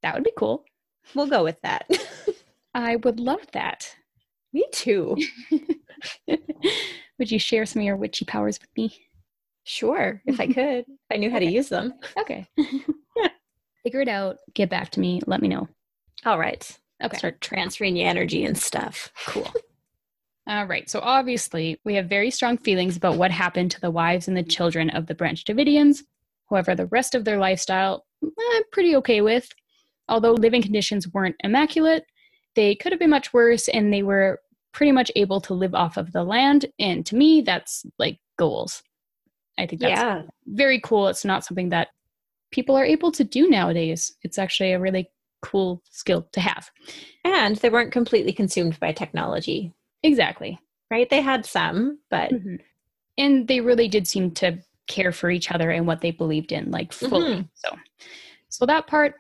That 0.03 0.15
would 0.15 0.25
be 0.25 0.33
cool. 0.37 0.65
We'll 1.15 1.27
go 1.27 1.45
with 1.45 1.61
that. 1.63 1.89
I 2.75 2.97
would 2.97 3.21
love 3.21 3.47
that. 3.53 3.95
me 4.53 4.65
too. 4.73 5.17
would 7.21 7.31
you 7.31 7.39
share 7.39 7.67
some 7.67 7.81
of 7.81 7.87
your 7.87 7.97
witchy 7.97 8.25
powers 8.25 8.59
with 8.61 8.71
me? 8.77 9.07
Sure, 9.63 10.21
if 10.27 10.41
I 10.41 10.47
could, 10.53 10.87
I 11.13 11.17
knew 11.19 11.31
how 11.31 11.39
to 11.39 11.47
use 11.47 11.69
them. 11.69 11.95
Okay. 12.19 12.49
Figure 13.85 14.01
it 14.01 14.09
out. 14.09 14.39
Get 14.55 14.69
back 14.69 14.91
to 14.91 15.01
me. 15.01 15.21
Let 15.27 15.41
me 15.41 15.49
know. 15.49 15.69
All 16.27 16.39
right. 16.39 16.79
Okay. 17.03 17.17
Start 17.17 17.41
transferring 17.41 17.97
you 17.97 18.05
energy 18.05 18.45
and 18.45 18.59
stuff. 18.59 19.11
Cool. 19.27 19.51
All 20.47 20.67
right. 20.67 20.91
So 20.91 21.01
obviously, 21.01 21.81
we 21.85 21.95
have 21.95 22.07
very 22.07 22.31
strong 22.31 22.59
feelings 22.59 22.97
about 22.97 23.17
what 23.17 23.31
happened 23.31 23.71
to 23.71 23.81
the 23.81 23.91
wives 23.91 24.29
and 24.29 24.37
the 24.37 24.43
children 24.43 24.91
of 24.91 25.07
the 25.07 25.15
Branch 25.15 25.43
Davidians. 25.45 26.03
However, 26.51 26.75
the 26.75 26.87
rest 26.87 27.15
of 27.15 27.25
their 27.25 27.39
lifestyle, 27.39 28.05
I'm 28.23 28.63
pretty 28.73 28.97
okay 28.97 29.21
with. 29.21 29.49
Although 30.09 30.33
living 30.33 30.61
conditions 30.61 31.09
weren't 31.09 31.37
immaculate, 31.45 32.05
they 32.57 32.75
could 32.75 32.93
have 32.93 32.99
been 32.99 33.11
much 33.11 33.33
worse, 33.33 33.69
and 33.69 33.93
they 33.93 34.03
were 34.03 34.41
pretty 34.73 34.93
much 34.93 35.11
able 35.17 35.41
to 35.43 35.55
live 35.55 35.75
off 35.75 35.97
of 35.97 36.13
the 36.13 36.25
land. 36.25 36.67
And 36.79 37.05
to 37.07 37.17
me, 37.17 37.41
that's 37.41 37.85
like 37.99 38.19
goals. 38.39 38.83
I 39.59 39.67
think 39.67 39.83
that's 39.83 40.01
yeah. 40.01 40.23
very 40.47 40.81
cool. 40.81 41.09
It's 41.09 41.25
not 41.25 41.45
something 41.45 41.71
that 41.71 41.89
people 42.51 42.77
are 42.77 42.85
able 42.85 43.13
to 43.13 43.25
do 43.25 43.49
nowadays. 43.49 44.13
It's 44.23 44.39
actually 44.39 44.73
a 44.73 44.81
really 44.81 45.11
cool 45.43 45.83
skill 45.91 46.29
to 46.33 46.41
have. 46.41 46.71
And 47.25 47.57
they 47.57 47.71
weren't 47.71 47.93
completely 47.93 48.33
consumed 48.33 48.79
by 48.81 48.93
technology, 48.93 49.73
Exactly. 50.03 50.59
right? 50.91 51.09
They 51.09 51.21
had 51.21 51.47
some, 51.47 51.99
but 52.11 52.31
Mhm. 52.31 52.61
And 53.19 53.47
they 53.49 53.61
really 53.61 53.89
did 53.89 54.09
seem 54.09 54.31
to 54.33 54.59
care 54.87 55.13
for 55.13 55.31
each 55.31 55.51
other 55.53 55.71
and 55.71 55.87
what 55.87 56.01
they 56.01 56.11
believed 56.11 56.53
in, 56.53 56.71
like 56.71 56.93
fully. 56.93 57.35
Mhm. 57.35 57.49
So, 57.55 57.77
so 58.49 58.67
that 58.67 58.87
part, 58.87 59.15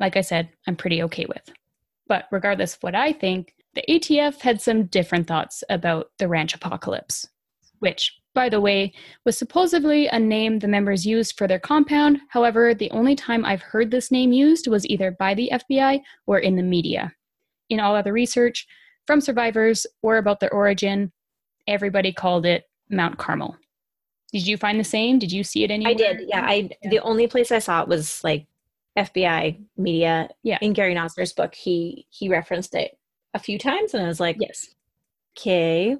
like 0.00 0.16
I 0.16 0.22
said, 0.22 0.48
I'm 0.66 0.76
pretty 0.76 1.02
okay 1.04 1.24
with. 1.26 1.52
But 2.08 2.26
regardless 2.32 2.74
of 2.74 2.82
what 2.82 2.94
I 2.96 3.12
think, 3.12 3.54
the 3.74 3.84
ATF 3.88 4.40
had 4.40 4.60
some 4.60 4.86
different 4.86 5.26
thoughts 5.26 5.64
about 5.68 6.10
the 6.18 6.28
ranch 6.28 6.54
apocalypse, 6.54 7.26
which, 7.80 8.16
by 8.34 8.48
the 8.48 8.60
way, 8.60 8.92
was 9.24 9.36
supposedly 9.38 10.06
a 10.08 10.18
name 10.18 10.58
the 10.58 10.68
members 10.68 11.06
used 11.06 11.36
for 11.36 11.46
their 11.46 11.58
compound. 11.58 12.20
However, 12.28 12.74
the 12.74 12.90
only 12.90 13.14
time 13.14 13.44
I've 13.44 13.62
heard 13.62 13.90
this 13.90 14.10
name 14.10 14.32
used 14.32 14.66
was 14.68 14.86
either 14.86 15.10
by 15.12 15.34
the 15.34 15.50
FBI 15.52 16.00
or 16.26 16.38
in 16.38 16.56
the 16.56 16.62
media. 16.62 17.12
In 17.70 17.80
all 17.80 17.94
other 17.96 18.12
research, 18.12 18.66
from 19.06 19.20
survivors 19.20 19.86
or 20.02 20.16
about 20.16 20.40
their 20.40 20.52
origin, 20.52 21.12
everybody 21.66 22.12
called 22.12 22.46
it 22.46 22.64
Mount 22.90 23.18
Carmel. 23.18 23.56
Did 24.32 24.46
you 24.46 24.56
find 24.56 24.80
the 24.80 24.84
same? 24.84 25.18
Did 25.18 25.30
you 25.32 25.44
see 25.44 25.62
it 25.64 25.70
anywhere? 25.70 25.92
I 25.92 25.94
did. 25.94 26.28
Yeah, 26.28 26.44
I 26.44 26.70
Yeah. 26.82 26.90
the 26.90 26.98
only 27.00 27.26
place 27.26 27.52
I 27.52 27.60
saw 27.60 27.82
it 27.82 27.88
was 27.88 28.22
like 28.24 28.46
FBI 28.98 29.60
media. 29.76 30.28
Yeah. 30.42 30.58
In 30.60 30.72
Gary 30.72 30.94
Noesner's 30.94 31.32
book, 31.32 31.54
he 31.54 32.06
he 32.10 32.28
referenced 32.28 32.74
it 32.74 32.98
a 33.34 33.38
few 33.38 33.58
times, 33.58 33.94
and 33.94 34.02
I 34.04 34.08
was 34.08 34.20
like, 34.20 34.36
Yes. 34.40 34.68
okay. 35.36 35.96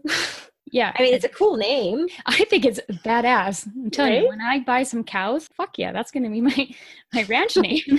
Yeah. 0.72 0.92
I 0.98 1.02
mean, 1.02 1.14
it's 1.14 1.24
a 1.24 1.28
cool 1.28 1.56
name. 1.56 2.08
I 2.26 2.44
think 2.44 2.64
it's 2.64 2.80
badass. 3.04 3.66
I'm 3.66 3.90
telling 3.90 4.22
you, 4.22 4.28
when 4.28 4.40
I 4.40 4.60
buy 4.60 4.82
some 4.82 5.04
cows, 5.04 5.48
fuck 5.56 5.78
yeah, 5.78 5.92
that's 5.92 6.10
gonna 6.10 6.30
be 6.30 6.40
my 6.40 6.68
my 7.12 7.22
ranch 7.24 7.56
name. 7.56 7.82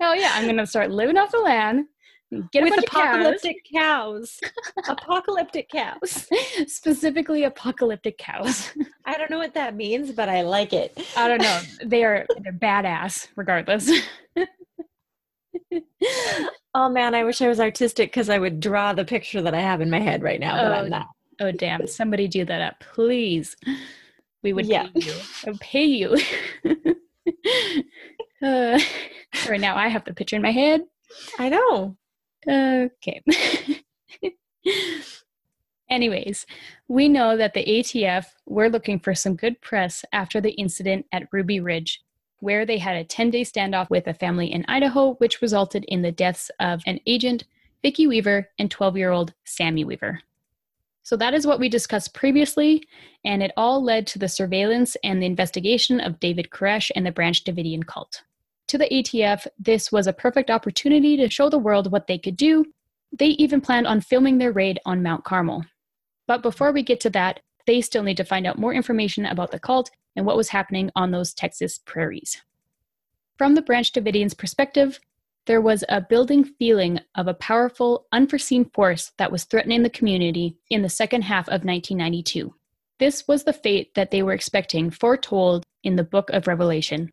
Hell 0.00 0.14
yeah, 0.14 0.32
I'm 0.34 0.44
gonna 0.46 0.66
start 0.66 0.90
living 0.90 1.16
off 1.16 1.30
the 1.32 1.38
land, 1.38 1.86
get 2.52 2.60
a 2.60 2.64
with 2.64 2.74
bunch 2.74 2.84
of 2.84 2.90
cows, 2.90 3.06
apocalyptic 3.14 3.56
cows. 3.74 4.40
apocalyptic 4.88 5.68
cows. 5.70 6.28
specifically 6.66 7.44
apocalyptic 7.44 8.18
cows. 8.18 8.72
I 9.06 9.16
don't 9.16 9.30
know 9.30 9.38
what 9.38 9.54
that 9.54 9.74
means, 9.76 10.12
but 10.12 10.28
I 10.28 10.42
like 10.42 10.74
it. 10.74 10.98
I 11.16 11.28
don't 11.28 11.40
know. 11.40 11.60
They 11.84 12.04
are 12.04 12.26
they're 12.42 12.52
badass, 12.52 13.28
regardless. 13.36 13.90
Oh 16.78 16.90
man, 16.90 17.14
I 17.14 17.24
wish 17.24 17.40
I 17.40 17.48
was 17.48 17.58
artistic 17.58 18.10
because 18.10 18.28
I 18.28 18.38
would 18.38 18.60
draw 18.60 18.92
the 18.92 19.06
picture 19.06 19.40
that 19.40 19.54
I 19.54 19.60
have 19.62 19.80
in 19.80 19.88
my 19.88 19.98
head 19.98 20.22
right 20.22 20.38
now, 20.38 20.56
but 20.56 20.72
Oh, 20.72 20.74
I'm 20.74 20.90
not. 20.90 21.06
Oh 21.40 21.50
damn! 21.50 21.86
Somebody 21.86 22.28
do 22.28 22.44
that 22.44 22.60
up, 22.60 22.74
please. 22.80 23.56
We 24.42 24.52
would 24.52 24.66
Yeah. 24.66 24.88
pay 24.88 25.00
you. 25.00 25.14
I 25.46 25.50
would 25.50 25.60
pay 25.60 25.84
you. 25.86 26.16
uh, 28.42 28.78
right 29.48 29.60
now, 29.60 29.74
I 29.74 29.88
have 29.88 30.04
the 30.04 30.12
picture 30.12 30.36
in 30.36 30.42
my 30.42 30.50
head. 30.52 30.82
I 31.38 31.48
know. 31.48 31.96
Okay. 32.46 33.22
Anyways, 35.88 36.44
we 36.88 37.08
know 37.08 37.36
that 37.36 37.54
the 37.54 37.64
ATF 37.64 38.26
were 38.44 38.68
looking 38.68 38.98
for 38.98 39.14
some 39.14 39.34
good 39.36 39.60
press 39.62 40.04
after 40.12 40.40
the 40.40 40.50
incident 40.52 41.06
at 41.12 41.28
Ruby 41.32 41.60
Ridge, 41.60 42.02
where 42.40 42.66
they 42.66 42.78
had 42.78 42.96
a 42.96 43.04
10 43.04 43.30
day 43.30 43.42
standoff 43.42 43.90
with 43.90 44.06
a 44.06 44.14
family 44.14 44.52
in 44.52 44.64
Idaho, 44.68 45.14
which 45.14 45.42
resulted 45.42 45.84
in 45.88 46.02
the 46.02 46.12
deaths 46.12 46.50
of 46.60 46.82
an 46.86 47.00
agent, 47.06 47.44
Vicki 47.82 48.06
Weaver, 48.06 48.48
and 48.58 48.70
12 48.70 48.96
year 48.96 49.10
old 49.10 49.32
Sammy 49.44 49.84
Weaver. 49.84 50.20
So 51.02 51.16
that 51.18 51.34
is 51.34 51.46
what 51.46 51.60
we 51.60 51.68
discussed 51.68 52.14
previously, 52.14 52.82
and 53.24 53.40
it 53.40 53.52
all 53.56 53.80
led 53.80 54.08
to 54.08 54.18
the 54.18 54.28
surveillance 54.28 54.96
and 55.04 55.22
the 55.22 55.26
investigation 55.26 56.00
of 56.00 56.18
David 56.18 56.50
Koresh 56.50 56.90
and 56.96 57.06
the 57.06 57.12
Branch 57.12 57.44
Davidian 57.44 57.86
cult. 57.86 58.22
To 58.68 58.78
the 58.78 58.88
ATF, 58.88 59.46
this 59.56 59.92
was 59.92 60.08
a 60.08 60.12
perfect 60.12 60.50
opportunity 60.50 61.16
to 61.16 61.30
show 61.30 61.48
the 61.48 61.58
world 61.58 61.92
what 61.92 62.08
they 62.08 62.18
could 62.18 62.36
do. 62.36 62.64
They 63.16 63.28
even 63.28 63.60
planned 63.60 63.86
on 63.86 64.00
filming 64.00 64.38
their 64.38 64.50
raid 64.50 64.80
on 64.84 65.04
Mount 65.04 65.22
Carmel. 65.22 65.64
But 66.26 66.42
before 66.42 66.72
we 66.72 66.82
get 66.82 66.98
to 67.02 67.10
that, 67.10 67.38
they 67.68 67.80
still 67.80 68.02
need 68.02 68.16
to 68.16 68.24
find 68.24 68.44
out 68.44 68.58
more 68.58 68.74
information 68.74 69.26
about 69.26 69.52
the 69.52 69.60
cult 69.60 69.90
and 70.16 70.26
what 70.26 70.36
was 70.36 70.48
happening 70.48 70.90
on 70.96 71.10
those 71.10 71.34
Texas 71.34 71.78
prairies. 71.78 72.42
From 73.36 73.54
the 73.54 73.62
Branch 73.62 73.92
Davidians' 73.92 74.36
perspective, 74.36 74.98
there 75.46 75.60
was 75.60 75.84
a 75.88 76.00
building 76.00 76.42
feeling 76.42 77.00
of 77.14 77.28
a 77.28 77.34
powerful, 77.34 78.06
unforeseen 78.10 78.64
force 78.70 79.12
that 79.18 79.30
was 79.30 79.44
threatening 79.44 79.82
the 79.82 79.90
community 79.90 80.56
in 80.70 80.82
the 80.82 80.88
second 80.88 81.22
half 81.22 81.46
of 81.48 81.64
1992. 81.64 82.52
This 82.98 83.28
was 83.28 83.44
the 83.44 83.52
fate 83.52 83.94
that 83.94 84.10
they 84.10 84.22
were 84.22 84.32
expecting, 84.32 84.90
foretold 84.90 85.64
in 85.84 85.96
the 85.96 86.02
book 86.02 86.30
of 86.30 86.46
Revelation. 86.46 87.10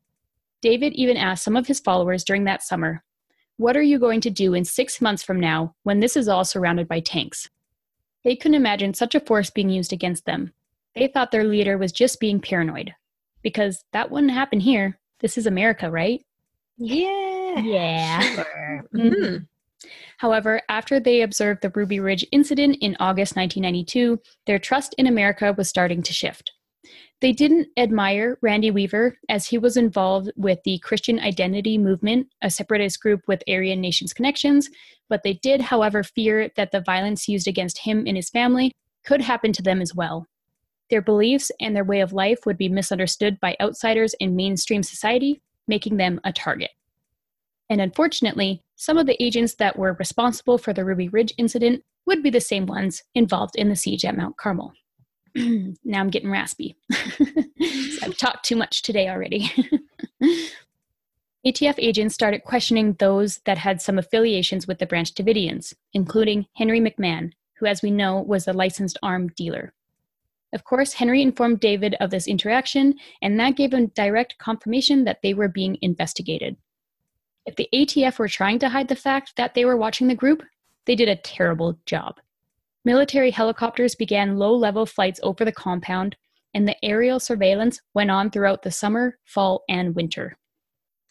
David 0.61 0.93
even 0.93 1.17
asked 1.17 1.43
some 1.43 1.57
of 1.57 1.67
his 1.67 1.79
followers 1.79 2.23
during 2.23 2.45
that 2.45 2.63
summer, 2.63 3.03
What 3.57 3.77
are 3.77 3.83
you 3.83 3.99
going 3.99 4.21
to 4.21 4.29
do 4.29 4.53
in 4.53 4.65
six 4.65 5.01
months 5.01 5.21
from 5.21 5.39
now 5.39 5.75
when 5.83 5.99
this 5.99 6.15
is 6.15 6.27
all 6.27 6.45
surrounded 6.45 6.87
by 6.87 7.01
tanks? 7.01 7.49
They 8.23 8.35
couldn't 8.35 8.55
imagine 8.55 8.93
such 8.93 9.13
a 9.13 9.19
force 9.19 9.49
being 9.49 9.69
used 9.69 9.91
against 9.91 10.25
them. 10.25 10.53
They 10.95 11.07
thought 11.07 11.31
their 11.31 11.43
leader 11.43 11.77
was 11.77 11.91
just 11.91 12.19
being 12.19 12.39
paranoid. 12.39 12.93
Because 13.41 13.83
that 13.93 14.09
wouldn't 14.11 14.31
happen 14.31 14.59
here. 14.59 14.99
This 15.19 15.37
is 15.37 15.45
America, 15.47 15.89
right? 15.91 16.21
Yeah. 16.77 17.59
Yeah. 17.59 18.19
Sure. 18.21 18.83
Mhm. 18.93 19.11
Mhm. 19.13 19.47
However, 20.17 20.61
after 20.69 20.99
they 20.99 21.21
observed 21.21 21.61
the 21.61 21.71
Ruby 21.75 21.99
Ridge 21.99 22.25
incident 22.31 22.77
in 22.79 22.95
August 22.99 23.35
1992, 23.35 24.19
their 24.45 24.59
trust 24.59 24.95
in 24.97 25.07
America 25.07 25.53
was 25.57 25.67
starting 25.67 26.01
to 26.03 26.13
shift. 26.13 26.51
They 27.19 27.31
didn't 27.33 27.67
admire 27.77 28.37
Randy 28.41 28.71
Weaver 28.71 29.17
as 29.29 29.45
he 29.45 29.57
was 29.57 29.75
involved 29.77 30.31
with 30.35 30.59
the 30.63 30.79
Christian 30.79 31.19
Identity 31.19 31.77
Movement, 31.77 32.27
a 32.41 32.49
separatist 32.49 33.01
group 33.01 33.21
with 33.27 33.43
Aryan 33.47 33.81
Nations 33.81 34.13
connections, 34.13 34.69
but 35.09 35.23
they 35.23 35.33
did, 35.33 35.61
however, 35.61 36.03
fear 36.03 36.49
that 36.55 36.71
the 36.71 36.81
violence 36.81 37.27
used 37.27 37.47
against 37.47 37.79
him 37.79 38.05
and 38.07 38.15
his 38.17 38.29
family 38.29 38.71
could 39.05 39.21
happen 39.21 39.51
to 39.53 39.61
them 39.61 39.81
as 39.81 39.93
well. 39.95 40.25
Their 40.93 41.01
beliefs 41.01 41.51
and 41.59 41.75
their 41.75 41.83
way 41.83 42.01
of 42.01 42.13
life 42.13 42.45
would 42.45 42.55
be 42.55 42.69
misunderstood 42.69 43.39
by 43.39 43.55
outsiders 43.59 44.13
in 44.19 44.35
mainstream 44.35 44.83
society, 44.83 45.41
making 45.67 45.97
them 45.97 46.21
a 46.23 46.31
target. 46.31 46.69
And 47.67 47.81
unfortunately, 47.81 48.61
some 48.75 48.99
of 48.99 49.07
the 49.07 49.19
agents 49.19 49.55
that 49.55 49.75
were 49.75 49.93
responsible 49.97 50.59
for 50.59 50.71
the 50.71 50.85
Ruby 50.85 51.09
Ridge 51.09 51.33
incident 51.39 51.83
would 52.05 52.21
be 52.21 52.29
the 52.29 52.39
same 52.39 52.67
ones 52.67 53.01
involved 53.15 53.55
in 53.55 53.69
the 53.69 53.75
siege 53.75 54.05
at 54.05 54.15
Mount 54.15 54.37
Carmel. 54.37 54.71
now 55.35 55.99
I'm 55.99 56.11
getting 56.11 56.29
raspy. 56.29 56.75
I've 58.03 58.15
talked 58.17 58.45
too 58.45 58.55
much 58.55 58.83
today 58.83 59.09
already. 59.09 59.51
ATF 61.43 61.73
agents 61.79 62.13
started 62.13 62.43
questioning 62.43 62.93
those 62.99 63.39
that 63.45 63.57
had 63.57 63.81
some 63.81 63.97
affiliations 63.97 64.67
with 64.67 64.77
the 64.77 64.85
Branch 64.85 65.11
Davidians, 65.11 65.73
including 65.91 66.45
Henry 66.53 66.79
McMahon, 66.79 67.31
who, 67.57 67.65
as 67.65 67.81
we 67.81 67.89
know, 67.89 68.21
was 68.21 68.47
a 68.47 68.53
licensed 68.53 68.99
armed 69.01 69.33
dealer. 69.33 69.73
Of 70.53 70.63
course, 70.63 70.93
Henry 70.93 71.21
informed 71.21 71.59
David 71.59 71.95
of 71.99 72.11
this 72.11 72.27
interaction, 72.27 72.93
and 73.21 73.39
that 73.39 73.55
gave 73.55 73.73
him 73.73 73.91
direct 73.95 74.37
confirmation 74.37 75.03
that 75.05 75.19
they 75.23 75.33
were 75.33 75.47
being 75.47 75.77
investigated. 75.81 76.57
If 77.45 77.55
the 77.55 77.67
ATF 77.73 78.19
were 78.19 78.27
trying 78.27 78.59
to 78.59 78.69
hide 78.69 78.87
the 78.87 78.95
fact 78.95 79.33
that 79.35 79.55
they 79.55 79.65
were 79.65 79.75
watching 79.75 80.07
the 80.07 80.15
group, 80.15 80.43
they 80.85 80.95
did 80.95 81.09
a 81.09 81.15
terrible 81.15 81.79
job. 81.85 82.19
Military 82.85 83.31
helicopters 83.31 83.95
began 83.95 84.37
low 84.37 84.53
level 84.53 84.85
flights 84.85 85.19
over 85.23 85.43
the 85.43 85.51
compound, 85.51 86.15
and 86.53 86.67
the 86.67 86.85
aerial 86.85 87.19
surveillance 87.19 87.81
went 87.93 88.11
on 88.11 88.29
throughout 88.29 88.61
the 88.61 88.71
summer, 88.71 89.17
fall, 89.25 89.63
and 89.67 89.95
winter. 89.95 90.37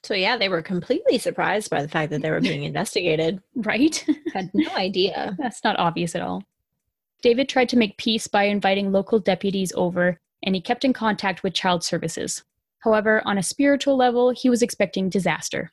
So, 0.04 0.14
yeah, 0.14 0.36
they 0.36 0.48
were 0.48 0.62
completely 0.62 1.18
surprised 1.18 1.70
by 1.70 1.82
the 1.82 1.88
fact 1.88 2.10
that 2.10 2.22
they 2.22 2.30
were 2.30 2.40
being 2.40 2.62
investigated. 2.64 3.40
right? 3.56 4.04
Had 4.34 4.50
no 4.54 4.70
idea. 4.74 5.34
That's 5.38 5.64
not 5.64 5.78
obvious 5.78 6.14
at 6.14 6.22
all. 6.22 6.42
David 7.22 7.48
tried 7.48 7.68
to 7.70 7.78
make 7.78 7.96
peace 7.98 8.26
by 8.26 8.44
inviting 8.44 8.90
local 8.90 9.20
deputies 9.20 9.72
over, 9.76 10.18
and 10.42 10.54
he 10.54 10.60
kept 10.60 10.84
in 10.84 10.92
contact 10.92 11.42
with 11.42 11.54
child 11.54 11.84
services. 11.84 12.42
However, 12.80 13.22
on 13.24 13.38
a 13.38 13.42
spiritual 13.42 13.96
level, 13.96 14.30
he 14.30 14.50
was 14.50 14.60
expecting 14.60 15.08
disaster. 15.08 15.70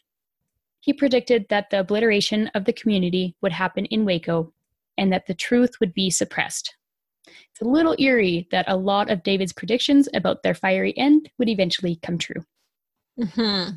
He 0.79 0.93
predicted 0.93 1.47
that 1.49 1.71
the 1.71 1.79
obliteration 1.79 2.47
of 2.53 2.65
the 2.65 2.73
community 2.73 3.35
would 3.41 3.51
happen 3.51 3.85
in 3.85 4.05
Waco 4.05 4.53
and 4.97 5.11
that 5.11 5.25
the 5.25 5.33
truth 5.33 5.79
would 5.79 5.93
be 5.93 6.09
suppressed. 6.09 6.75
It's 7.27 7.61
a 7.61 7.65
little 7.65 7.95
eerie 7.97 8.47
that 8.51 8.65
a 8.67 8.77
lot 8.77 9.09
of 9.09 9.23
David's 9.23 9.53
predictions 9.53 10.07
about 10.13 10.43
their 10.43 10.53
fiery 10.53 10.95
end 10.97 11.29
would 11.37 11.49
eventually 11.49 11.99
come 12.01 12.17
true. 12.17 12.43
Mm-hmm. 13.19 13.75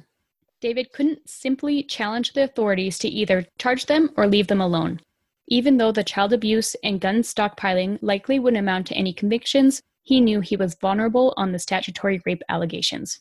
David 0.61 0.93
couldn't 0.93 1.29
simply 1.29 1.83
challenge 1.83 2.35
the 2.35 2.45
authorities 2.45 2.99
to 2.99 3.09
either 3.09 3.47
charge 3.59 3.87
them 3.87 4.11
or 4.17 4.27
leave 4.27 4.47
them 4.47 4.61
alone. 4.61 5.01
Even 5.49 5.77
though 5.77 5.93
the 5.93 6.05
child 6.05 6.33
abuse 6.33 6.75
and 6.85 7.01
gun 7.01 7.23
stockpiling 7.23 7.99
likely 8.01 8.39
wouldn't 8.39 8.61
amount 8.61 8.87
to 8.89 8.95
any 8.95 9.13
convictions, 9.13 9.83
he 10.03 10.21
knew 10.21 10.41
he 10.41 10.57
was 10.57 10.75
vulnerable 10.75 11.35
on 11.37 11.53
the 11.53 11.59
statutory 11.59 12.21
rape 12.25 12.43
allegations. 12.49 13.21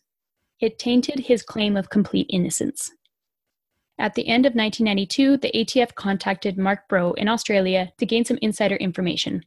It 0.59 0.79
tainted 0.79 1.19
his 1.19 1.43
claim 1.43 1.75
of 1.75 1.89
complete 1.89 2.27
innocence. 2.29 2.91
At 3.97 4.15
the 4.15 4.27
end 4.27 4.45
of 4.45 4.55
1992, 4.55 5.37
the 5.37 5.51
ATF 5.53 5.95
contacted 5.95 6.57
Marc 6.57 6.87
Breault 6.87 7.13
in 7.13 7.27
Australia 7.27 7.91
to 7.97 8.05
gain 8.05 8.25
some 8.25 8.39
insider 8.41 8.75
information. 8.77 9.43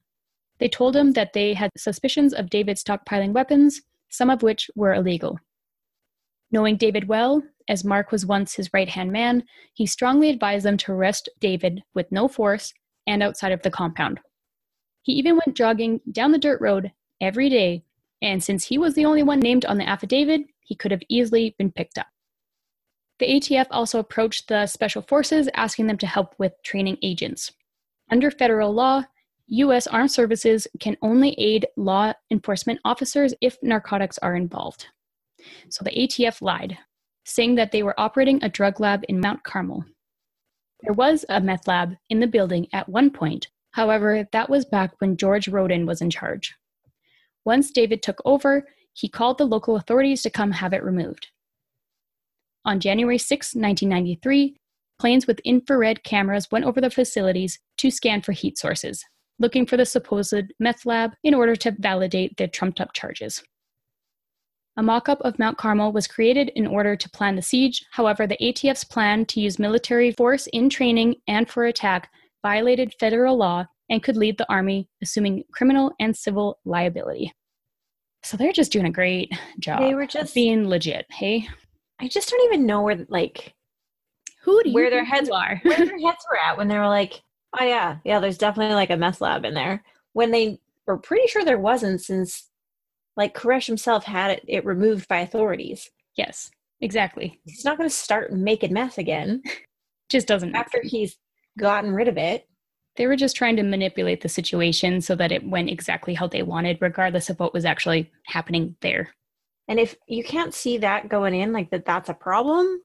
They 0.59 0.69
told 0.69 0.95
him 0.95 1.13
that 1.13 1.33
they 1.33 1.55
had 1.55 1.71
suspicions 1.77 2.33
of 2.33 2.51
David 2.51 2.77
stockpiling 2.77 3.33
weapons, 3.33 3.83
some 4.11 4.31
of 4.31 4.43
which 4.43 4.71
were 4.77 4.95
illegal. 4.95 5.39
Knowing 6.55 6.77
David 6.77 7.09
well, 7.09 7.43
as 7.67 7.83
Mark 7.83 8.13
was 8.13 8.25
once 8.25 8.55
his 8.55 8.73
right 8.73 8.89
hand 8.89 9.11
man, 9.11 9.43
he 9.73 9.87
strongly 9.87 10.31
advised 10.31 10.65
them 10.65 10.77
to 10.77 10.93
arrest 10.93 11.29
David 11.41 11.83
with 11.95 12.13
no 12.13 12.29
force 12.29 12.73
and 13.09 13.25
outside 13.25 13.51
of 13.51 13.61
the 13.63 13.73
compound. 13.73 14.21
He 15.03 15.15
even 15.15 15.35
went 15.35 15.57
jogging 15.57 16.01
down 16.13 16.31
the 16.31 16.39
dirt 16.39 16.61
road 16.61 16.93
every 17.21 17.49
day, 17.49 17.83
and 18.23 18.41
since 18.41 18.69
he 18.69 18.79
was 18.79 18.95
the 18.95 19.05
only 19.05 19.25
one 19.25 19.41
named 19.41 19.65
on 19.65 19.79
the 19.79 19.89
affidavit, 19.89 20.43
he 20.61 20.77
could 20.77 20.93
have 20.93 21.03
easily 21.09 21.57
been 21.59 21.73
picked 21.73 21.99
up. 21.99 22.07
The 23.19 23.27
ATF 23.27 23.67
also 23.73 23.99
approached 23.99 24.47
the 24.47 24.69
Special 24.69 25.03
Forces 25.03 25.49
asking 25.55 25.89
them 25.89 25.99
to 25.99 26.07
help 26.07 26.37
with 26.39 26.63
training 26.63 26.99
agents. 27.03 27.51
Under 28.13 28.31
federal 28.31 28.73
law, 28.73 29.03
U.S. 29.49 29.89
Armed 29.89 30.13
Services 30.13 30.69
can 30.79 30.97
only 31.03 31.35
aid 31.37 31.67
law 31.77 32.13
enforcement 32.31 32.79
officers 32.85 33.35
if 33.41 33.61
narcotics 33.61 34.19
are 34.19 34.37
involved. 34.37 34.87
So 35.69 35.85
the 35.85 35.91
ATF 35.91 36.43
lied, 36.43 36.79
saying 37.25 37.55
that 37.57 37.73
they 37.73 37.83
were 37.83 37.99
operating 37.99 38.43
a 38.43 38.49
drug 38.49 38.81
lab 38.81 39.05
in 39.09 39.21
Mount 39.21 39.43
Carmel. 39.45 39.85
There 40.83 40.93
was 40.93 41.25
a 41.29 41.41
meth 41.41 41.67
lab 41.67 41.97
in 42.11 42.21
the 42.21 42.27
building 42.27 42.69
at 42.73 42.89
one 42.89 43.11
point, 43.11 43.49
however, 43.73 44.29
that 44.33 44.51
was 44.51 44.65
back 44.65 44.93
when 44.99 45.17
George 45.17 45.49
Roden 45.49 45.87
was 45.87 46.03
in 46.03 46.11
charge. 46.11 46.55
Once 47.45 47.71
David 47.71 48.03
took 48.03 48.21
over, 48.25 48.67
he 48.93 49.09
called 49.09 49.39
the 49.39 49.47
local 49.47 49.77
authorities 49.77 50.23
to 50.23 50.31
come 50.31 50.53
have 50.53 50.73
it 50.73 50.85
removed. 50.85 51.29
On 52.65 52.81
January 52.81 53.19
6, 53.19 53.55
1993, 53.55 54.57
planes 54.99 55.27
with 55.27 55.41
infrared 55.41 56.03
cameras 56.05 56.51
went 56.51 56.65
over 56.65 56.81
the 56.81 56.91
facilities 56.91 57.59
to 57.79 57.91
scan 57.91 58.23
for 58.23 58.33
heat 58.33 58.57
sources, 58.57 59.05
looking 59.39 59.67
for 59.67 59.77
the 59.77 59.85
supposed 59.85 60.53
meth 60.59 60.87
lab 60.87 61.13
in 61.23 61.35
order 61.35 61.57
to 61.57 61.77
validate 61.79 62.37
the 62.37 62.49
trumped 62.49 62.81
up 62.81 62.93
charges. 62.93 63.43
A 64.77 64.83
mock 64.83 65.09
up 65.09 65.21
of 65.21 65.39
Mount 65.39 65.57
Carmel 65.57 65.93
was 65.93 66.09
created 66.09 66.51
in 66.57 66.67
order 66.67 66.97
to 66.97 67.11
plan 67.11 67.37
the 67.37 67.43
siege. 67.43 67.85
However, 67.93 68.27
the 68.27 68.39
ATF's 68.39 68.83
plan 68.83 69.25
to 69.27 69.41
use 69.41 69.59
military 69.59 70.11
force 70.11 70.49
in 70.53 70.69
training 70.69 71.17
and 71.29 71.49
for 71.49 71.67
attack 71.67 72.11
violated 72.43 72.93
federal 72.99 73.37
law 73.37 73.65
and 73.89 74.03
could 74.03 74.17
lead 74.17 74.37
the 74.37 74.51
Army 74.51 74.89
assuming 75.03 75.45
criminal 75.53 75.93
and 76.01 76.17
civil 76.17 76.59
liability. 76.65 77.33
So 78.25 78.37
they're 78.37 78.53
just 78.53 78.73
doing 78.73 78.87
a 78.87 78.91
great 78.91 79.33
job. 79.61 79.81
They 79.81 79.95
were 79.95 80.07
just 80.07 80.35
being 80.35 80.69
legit, 80.69 81.07
hey? 81.11 81.47
I 82.01 82.09
just 82.09 82.29
don't 82.31 82.45
even 82.53 82.67
know 82.67 82.83
where 82.83 83.07
like 83.09 83.55
who 84.43 84.63
do 84.65 84.73
where 84.73 84.91
their 84.91 85.05
heads 85.05 85.31
are 85.31 85.61
where 85.63 85.77
their 85.77 85.99
heads 86.07 86.27
were 86.31 86.39
at 86.45 86.57
when 86.57 86.69
they 86.69 86.79
were 86.79 86.89
like, 86.89 87.23
oh 87.59 87.65
yeah, 87.65 87.99
yeah, 88.05 88.19
there's 88.19 88.39
definitely 88.39 88.75
like 88.75 88.91
a 88.91 88.97
meth 88.97 89.21
lab 89.21 89.45
in 89.45 89.55
there. 89.55 89.85
When 90.15 90.31
they 90.31 90.59
were 90.87 90.99
pretty 90.99 91.29
sure 91.29 91.45
there 91.45 91.59
wasn't, 91.59 92.03
since 92.03 92.51
like 93.17 93.35
Koresh 93.35 93.67
himself 93.67 94.05
had 94.05 94.31
it, 94.31 94.45
it 94.47 94.65
removed 94.65 95.09
by 95.09 95.21
authorities. 95.21 95.91
Yes, 96.17 96.51
exactly. 96.81 97.41
He's 97.45 97.65
not 97.65 97.79
going 97.79 97.89
to 97.89 97.95
start 97.95 98.33
making 98.33 98.73
mess 98.73 98.99
again. 98.99 99.43
just 100.11 100.27
doesn't 100.27 100.55
after 100.55 100.81
he's 100.83 101.17
gotten 101.59 101.93
rid 101.93 102.09
of 102.09 102.19
it. 102.19 102.47
They 102.97 103.07
were 103.07 103.17
just 103.17 103.35
trying 103.35 103.57
to 103.57 103.63
manipulate 103.65 104.21
the 104.21 104.29
situation 104.29 105.01
so 105.01 105.17
that 105.17 105.33
it 105.33 105.49
went 105.49 105.71
exactly 105.71 106.15
how 106.15 106.29
they 106.29 106.43
wanted, 106.43 106.79
regardless 106.81 107.29
of 107.29 107.41
what 107.41 107.53
was 107.53 107.65
actually 107.65 108.13
happening 108.27 108.77
there. 108.83 109.13
And 109.67 109.81
if 109.81 109.97
you 110.07 110.23
can't 110.23 110.55
see 110.55 110.79
that 110.79 111.09
going 111.09 111.35
in, 111.35 111.53
like 111.53 111.71
that, 111.71 111.87
that's 111.87 112.09
a 112.09 112.15
problem. 112.15 112.83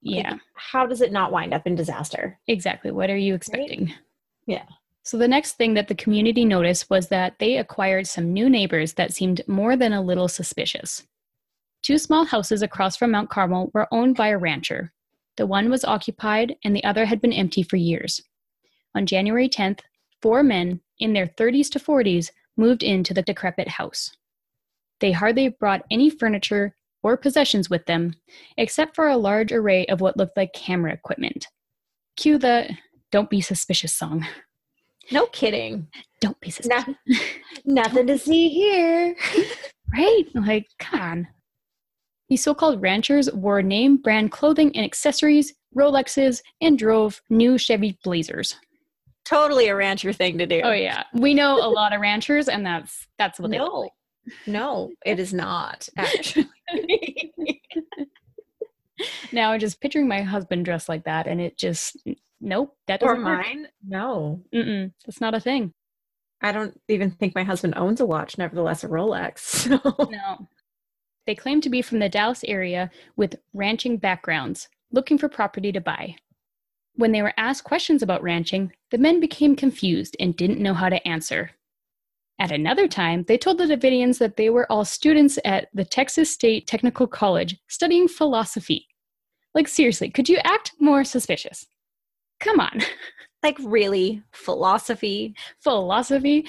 Yeah. 0.00 0.32
Like, 0.32 0.40
how 0.54 0.86
does 0.86 1.02
it 1.02 1.12
not 1.12 1.32
wind 1.32 1.52
up 1.52 1.66
in 1.66 1.74
disaster? 1.74 2.38
Exactly. 2.46 2.90
What 2.90 3.10
are 3.10 3.16
you 3.16 3.34
expecting? 3.34 3.86
Right? 3.86 3.94
Yeah. 4.46 4.66
So 5.04 5.18
the 5.18 5.28
next 5.28 5.52
thing 5.52 5.74
that 5.74 5.88
the 5.88 5.94
community 5.94 6.46
noticed 6.46 6.88
was 6.88 7.08
that 7.08 7.38
they 7.38 7.58
acquired 7.58 8.06
some 8.06 8.32
new 8.32 8.48
neighbors 8.48 8.94
that 8.94 9.12
seemed 9.12 9.42
more 9.46 9.76
than 9.76 9.92
a 9.92 10.00
little 10.00 10.28
suspicious. 10.28 11.06
Two 11.82 11.98
small 11.98 12.24
houses 12.24 12.62
across 12.62 12.96
from 12.96 13.10
Mount 13.10 13.28
Carmel 13.28 13.70
were 13.74 13.86
owned 13.92 14.16
by 14.16 14.28
a 14.28 14.38
rancher. 14.38 14.94
The 15.36 15.46
one 15.46 15.68
was 15.68 15.84
occupied 15.84 16.56
and 16.64 16.74
the 16.74 16.84
other 16.84 17.04
had 17.04 17.20
been 17.20 17.34
empty 17.34 17.62
for 17.62 17.76
years. 17.76 18.22
On 18.94 19.04
January 19.04 19.46
10th, 19.48 19.80
four 20.22 20.42
men 20.42 20.80
in 20.98 21.12
their 21.12 21.26
30s 21.26 21.70
to 21.72 21.78
40s 21.78 22.30
moved 22.56 22.82
into 22.82 23.12
the 23.12 23.22
decrepit 23.22 23.68
house. 23.68 24.10
They 25.00 25.12
hardly 25.12 25.50
brought 25.50 25.84
any 25.90 26.08
furniture 26.08 26.76
or 27.02 27.18
possessions 27.18 27.68
with 27.68 27.84
them, 27.84 28.14
except 28.56 28.94
for 28.94 29.08
a 29.08 29.18
large 29.18 29.52
array 29.52 29.84
of 29.86 30.00
what 30.00 30.16
looked 30.16 30.38
like 30.38 30.54
camera 30.54 30.94
equipment. 30.94 31.48
Cue 32.16 32.38
the 32.38 32.70
Don't 33.10 33.28
Be 33.28 33.42
Suspicious 33.42 33.92
song. 33.92 34.26
No 35.10 35.26
kidding. 35.26 35.88
Don't 36.20 36.38
be 36.40 36.50
suspicious. 36.50 36.94
No, 37.06 37.16
nothing 37.64 38.06
to 38.06 38.18
see 38.18 38.48
here. 38.48 39.16
right? 39.92 40.24
Like, 40.34 40.66
come 40.78 41.00
on. 41.00 41.28
These 42.28 42.42
so 42.42 42.54
called 42.54 42.80
ranchers 42.80 43.30
wore 43.32 43.62
name 43.62 43.98
brand 43.98 44.32
clothing 44.32 44.74
and 44.74 44.84
accessories, 44.84 45.54
Rolexes, 45.76 46.40
and 46.60 46.78
drove 46.78 47.20
new 47.28 47.58
Chevy 47.58 47.98
Blazers. 48.02 48.56
Totally 49.24 49.68
a 49.68 49.76
rancher 49.76 50.12
thing 50.12 50.38
to 50.38 50.46
do. 50.46 50.60
Oh 50.62 50.72
yeah. 50.72 51.04
We 51.14 51.34
know 51.34 51.56
a 51.56 51.68
lot 51.68 51.94
of 51.94 52.00
ranchers 52.00 52.48
and 52.48 52.64
that's 52.64 53.06
that's 53.18 53.38
what 53.40 53.50
they 53.50 53.58
no. 53.58 53.80
Like. 53.80 53.92
No, 54.46 54.90
it 55.04 55.18
is 55.18 55.34
not 55.34 55.88
actually. 55.96 56.48
now 59.32 59.52
I'm 59.52 59.60
just 59.60 59.80
picturing 59.80 60.08
my 60.08 60.22
husband 60.22 60.64
dressed 60.64 60.88
like 60.88 61.04
that, 61.04 61.26
and 61.26 61.40
it 61.40 61.56
just 61.58 61.96
nope, 62.44 62.76
that 62.86 63.00
doesn't 63.00 63.16
or 63.16 63.20
mine. 63.20 63.62
Work. 63.62 63.70
No, 63.86 64.42
Mm-mm, 64.54 64.92
that's 65.04 65.20
not 65.20 65.34
a 65.34 65.40
thing. 65.40 65.72
I 66.40 66.52
don't 66.52 66.78
even 66.88 67.10
think 67.10 67.34
my 67.34 67.44
husband 67.44 67.74
owns 67.76 68.00
a 68.00 68.06
watch. 68.06 68.36
Nevertheless, 68.36 68.84
a 68.84 68.88
Rolex. 68.88 69.38
So. 69.38 70.08
No, 70.10 70.48
they 71.26 71.34
claim 71.34 71.60
to 71.62 71.70
be 71.70 71.80
from 71.82 72.00
the 72.00 72.08
Dallas 72.08 72.44
area 72.44 72.90
with 73.16 73.36
ranching 73.54 73.96
backgrounds, 73.96 74.68
looking 74.92 75.16
for 75.16 75.28
property 75.28 75.72
to 75.72 75.80
buy. 75.80 76.16
When 76.96 77.12
they 77.12 77.22
were 77.22 77.32
asked 77.36 77.64
questions 77.64 78.02
about 78.02 78.22
ranching, 78.22 78.72
the 78.90 78.98
men 78.98 79.20
became 79.20 79.56
confused 79.56 80.16
and 80.20 80.36
didn't 80.36 80.60
know 80.60 80.74
how 80.74 80.88
to 80.88 81.06
answer. 81.08 81.50
At 82.38 82.52
another 82.52 82.88
time, 82.88 83.24
they 83.26 83.38
told 83.38 83.58
the 83.58 83.64
Davidians 83.64 84.18
that 84.18 84.36
they 84.36 84.50
were 84.50 84.70
all 84.70 84.84
students 84.84 85.38
at 85.44 85.68
the 85.72 85.84
Texas 85.84 86.30
State 86.30 86.66
Technical 86.66 87.06
College 87.06 87.56
studying 87.68 88.08
philosophy. 88.08 88.88
Like, 89.54 89.68
seriously, 89.68 90.10
could 90.10 90.28
you 90.28 90.38
act 90.44 90.72
more 90.80 91.04
suspicious? 91.04 91.66
Come 92.40 92.60
on. 92.60 92.80
Like, 93.42 93.58
really? 93.62 94.22
Philosophy? 94.32 95.34
Philosophy? 95.60 96.46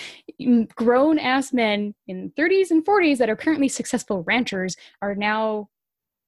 Grown 0.76 1.20
ass 1.20 1.52
men 1.52 1.94
in 2.08 2.32
30s 2.38 2.72
and 2.72 2.86
40s 2.86 3.18
that 3.18 3.30
are 3.30 3.36
currently 3.36 3.68
successful 3.68 4.24
ranchers 4.24 4.78
are 5.02 5.14
now 5.14 5.68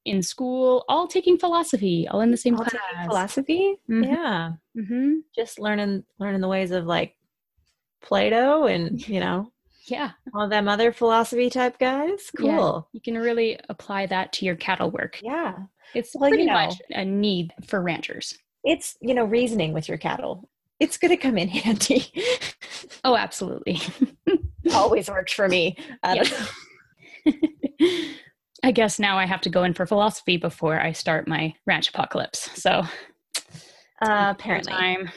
in 0.03 0.21
school, 0.21 0.83
all 0.89 1.07
taking 1.07 1.37
philosophy, 1.37 2.05
all 2.09 2.19
in 2.19 2.31
the 2.31 2.35
same 2.35 2.57
All 2.57 2.65
class. 2.65 2.81
philosophy? 3.05 3.77
Mhm. 3.89 4.07
Yeah. 4.07 4.51
hmm 4.75 5.19
Just 5.33 5.57
learning 5.57 6.03
learning 6.19 6.41
the 6.41 6.49
ways 6.49 6.71
of 6.71 6.85
like 6.85 7.15
Plato 8.01 8.65
and, 8.65 8.99
you 9.07 9.21
know, 9.21 9.53
Yeah. 9.85 10.11
all 10.33 10.49
them 10.49 10.67
other 10.67 10.91
philosophy 10.91 11.49
type 11.49 11.79
guys. 11.79 12.29
Yeah. 12.39 12.57
Cool. 12.57 12.89
You 12.91 12.99
can 12.99 13.17
really 13.17 13.57
apply 13.69 14.07
that 14.07 14.33
to 14.33 14.45
your 14.45 14.57
cattle 14.57 14.91
work. 14.91 15.21
Yeah. 15.23 15.55
It's 15.93 16.13
Well, 16.13 16.29
you 16.29 16.35
pretty 16.35 16.45
know. 16.47 16.55
much 16.55 16.75
a 16.89 17.05
need 17.05 17.53
for 17.67 17.81
ranchers. 17.81 18.37
It's, 18.67 18.97
you 19.01 19.13
know, 19.13 19.23
reasoning 19.25 19.71
with 19.73 19.87
your 19.87 19.97
cattle. 19.97 20.49
It's 20.79 20.97
going 20.97 21.09
to 21.09 21.17
come 21.17 21.37
in 21.37 21.47
handy. 21.63 22.11
Oh, 23.03 23.15
absolutely. 23.15 23.79
Always 24.73 25.09
worked 25.09 25.33
for 25.33 25.47
me. 25.47 25.77
I 26.03 26.15
Yes. 26.15 26.51
I 28.63 28.71
guess 28.71 28.99
now 28.99 29.17
I 29.17 29.25
have 29.25 29.41
to 29.41 29.49
go 29.49 29.63
in 29.63 29.73
for 29.73 29.85
philosophy 29.85 30.35
before 30.37 30.79
I 30.79 30.91
start 30.91 31.27
my 31.27 31.53
ranch 31.65 31.89
apocalypse. 31.89 32.49
So 32.61 32.83
Uh, 34.01 34.33
apparently. 34.35 34.71
time. 34.73 35.09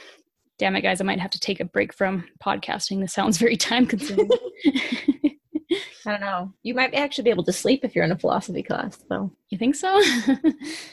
Damn 0.58 0.76
it, 0.76 0.82
guys! 0.82 1.00
I 1.00 1.04
might 1.04 1.18
have 1.20 1.30
to 1.30 1.40
take 1.40 1.58
a 1.60 1.64
break 1.64 1.92
from 1.94 2.24
podcasting. 2.44 3.00
This 3.00 3.14
sounds 3.14 3.38
very 3.38 3.56
time 3.56 3.86
consuming. 3.86 4.28
I 6.06 6.10
don't 6.12 6.20
know. 6.20 6.52
You 6.62 6.74
might 6.74 6.92
actually 6.94 7.24
be 7.24 7.30
able 7.30 7.44
to 7.44 7.52
sleep 7.52 7.80
if 7.82 7.94
you're 7.94 8.04
in 8.04 8.12
a 8.12 8.18
philosophy 8.18 8.62
class, 8.62 8.98
though. 9.08 9.30
you 9.48 9.56
think 9.58 9.74
so? 9.74 10.00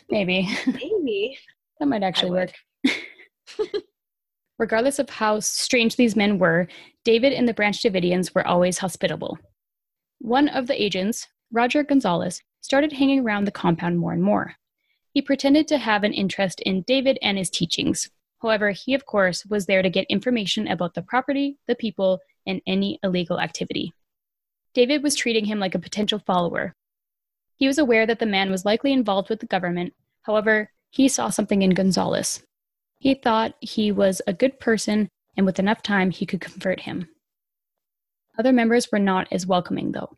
Maybe 0.10 0.48
Maybe. 0.68 1.38
That 1.80 1.88
might 1.88 2.04
actually 2.04 2.32
work. 2.32 2.54
Regardless 4.60 4.98
of 5.00 5.10
how 5.10 5.40
strange 5.40 5.96
these 5.96 6.16
men 6.16 6.40
were, 6.40 6.68
David 7.04 7.34
and 7.34 7.48
the 7.48 7.54
Branch 7.54 7.80
Davidians 7.80 8.34
were 8.34 8.46
always 8.46 8.80
hospitable. 8.80 9.38
One 10.20 10.48
of 10.50 10.66
the 10.66 10.82
agents, 10.82 11.28
Roger 11.52 11.84
Gonzalez, 11.84 12.42
started 12.62 12.94
hanging 12.94 13.20
around 13.20 13.46
the 13.46 13.52
compound 13.52 14.00
more 14.00 14.14
and 14.14 14.24
more. 14.24 14.56
He 15.14 15.22
pretended 15.22 15.68
to 15.68 15.78
have 15.78 16.04
an 16.04 16.14
interest 16.14 16.60
in 16.62 16.82
David 16.82 17.20
and 17.22 17.38
his 17.38 17.50
teachings. 17.50 18.10
However, 18.42 18.72
he, 18.72 18.94
of 18.94 19.06
course, 19.06 19.46
was 19.46 19.66
there 19.66 19.82
to 19.82 19.90
get 19.90 20.06
information 20.10 20.68
about 20.68 20.94
the 20.94 21.02
property, 21.02 21.58
the 21.68 21.76
people, 21.76 22.20
and 22.46 22.62
any 22.66 23.00
illegal 23.04 23.40
activity. 23.40 23.94
David 24.74 25.02
was 25.04 25.16
treating 25.16 25.46
him 25.46 25.60
like 25.60 25.76
a 25.76 25.80
potential 25.80 26.20
follower. 26.20 26.76
He 27.56 27.68
was 27.68 27.80
aware 27.80 28.06
that 28.06 28.20
the 28.20 28.26
man 28.26 28.52
was 28.52 28.66
likely 28.66 28.94
involved 28.94 29.30
with 29.30 29.40
the 29.40 29.48
government. 29.48 29.94
However, 30.22 30.72
he 30.90 31.08
saw 31.08 31.30
something 31.30 31.62
in 31.62 31.72
Gonzalez. 31.72 32.44
He 33.00 33.14
thought 33.14 33.56
he 33.62 33.92
was 33.92 34.22
a 34.28 34.34
good 34.34 34.60
person, 34.60 35.10
and 35.36 35.46
with 35.46 35.60
enough 35.60 35.84
time, 35.84 36.12
he 36.12 36.26
could 36.26 36.42
convert 36.42 36.82
him. 36.82 37.08
Other 38.40 38.52
members 38.52 38.92
were 38.92 39.00
not 39.00 39.28
as 39.32 39.48
welcoming, 39.48 39.92
though. 39.92 40.18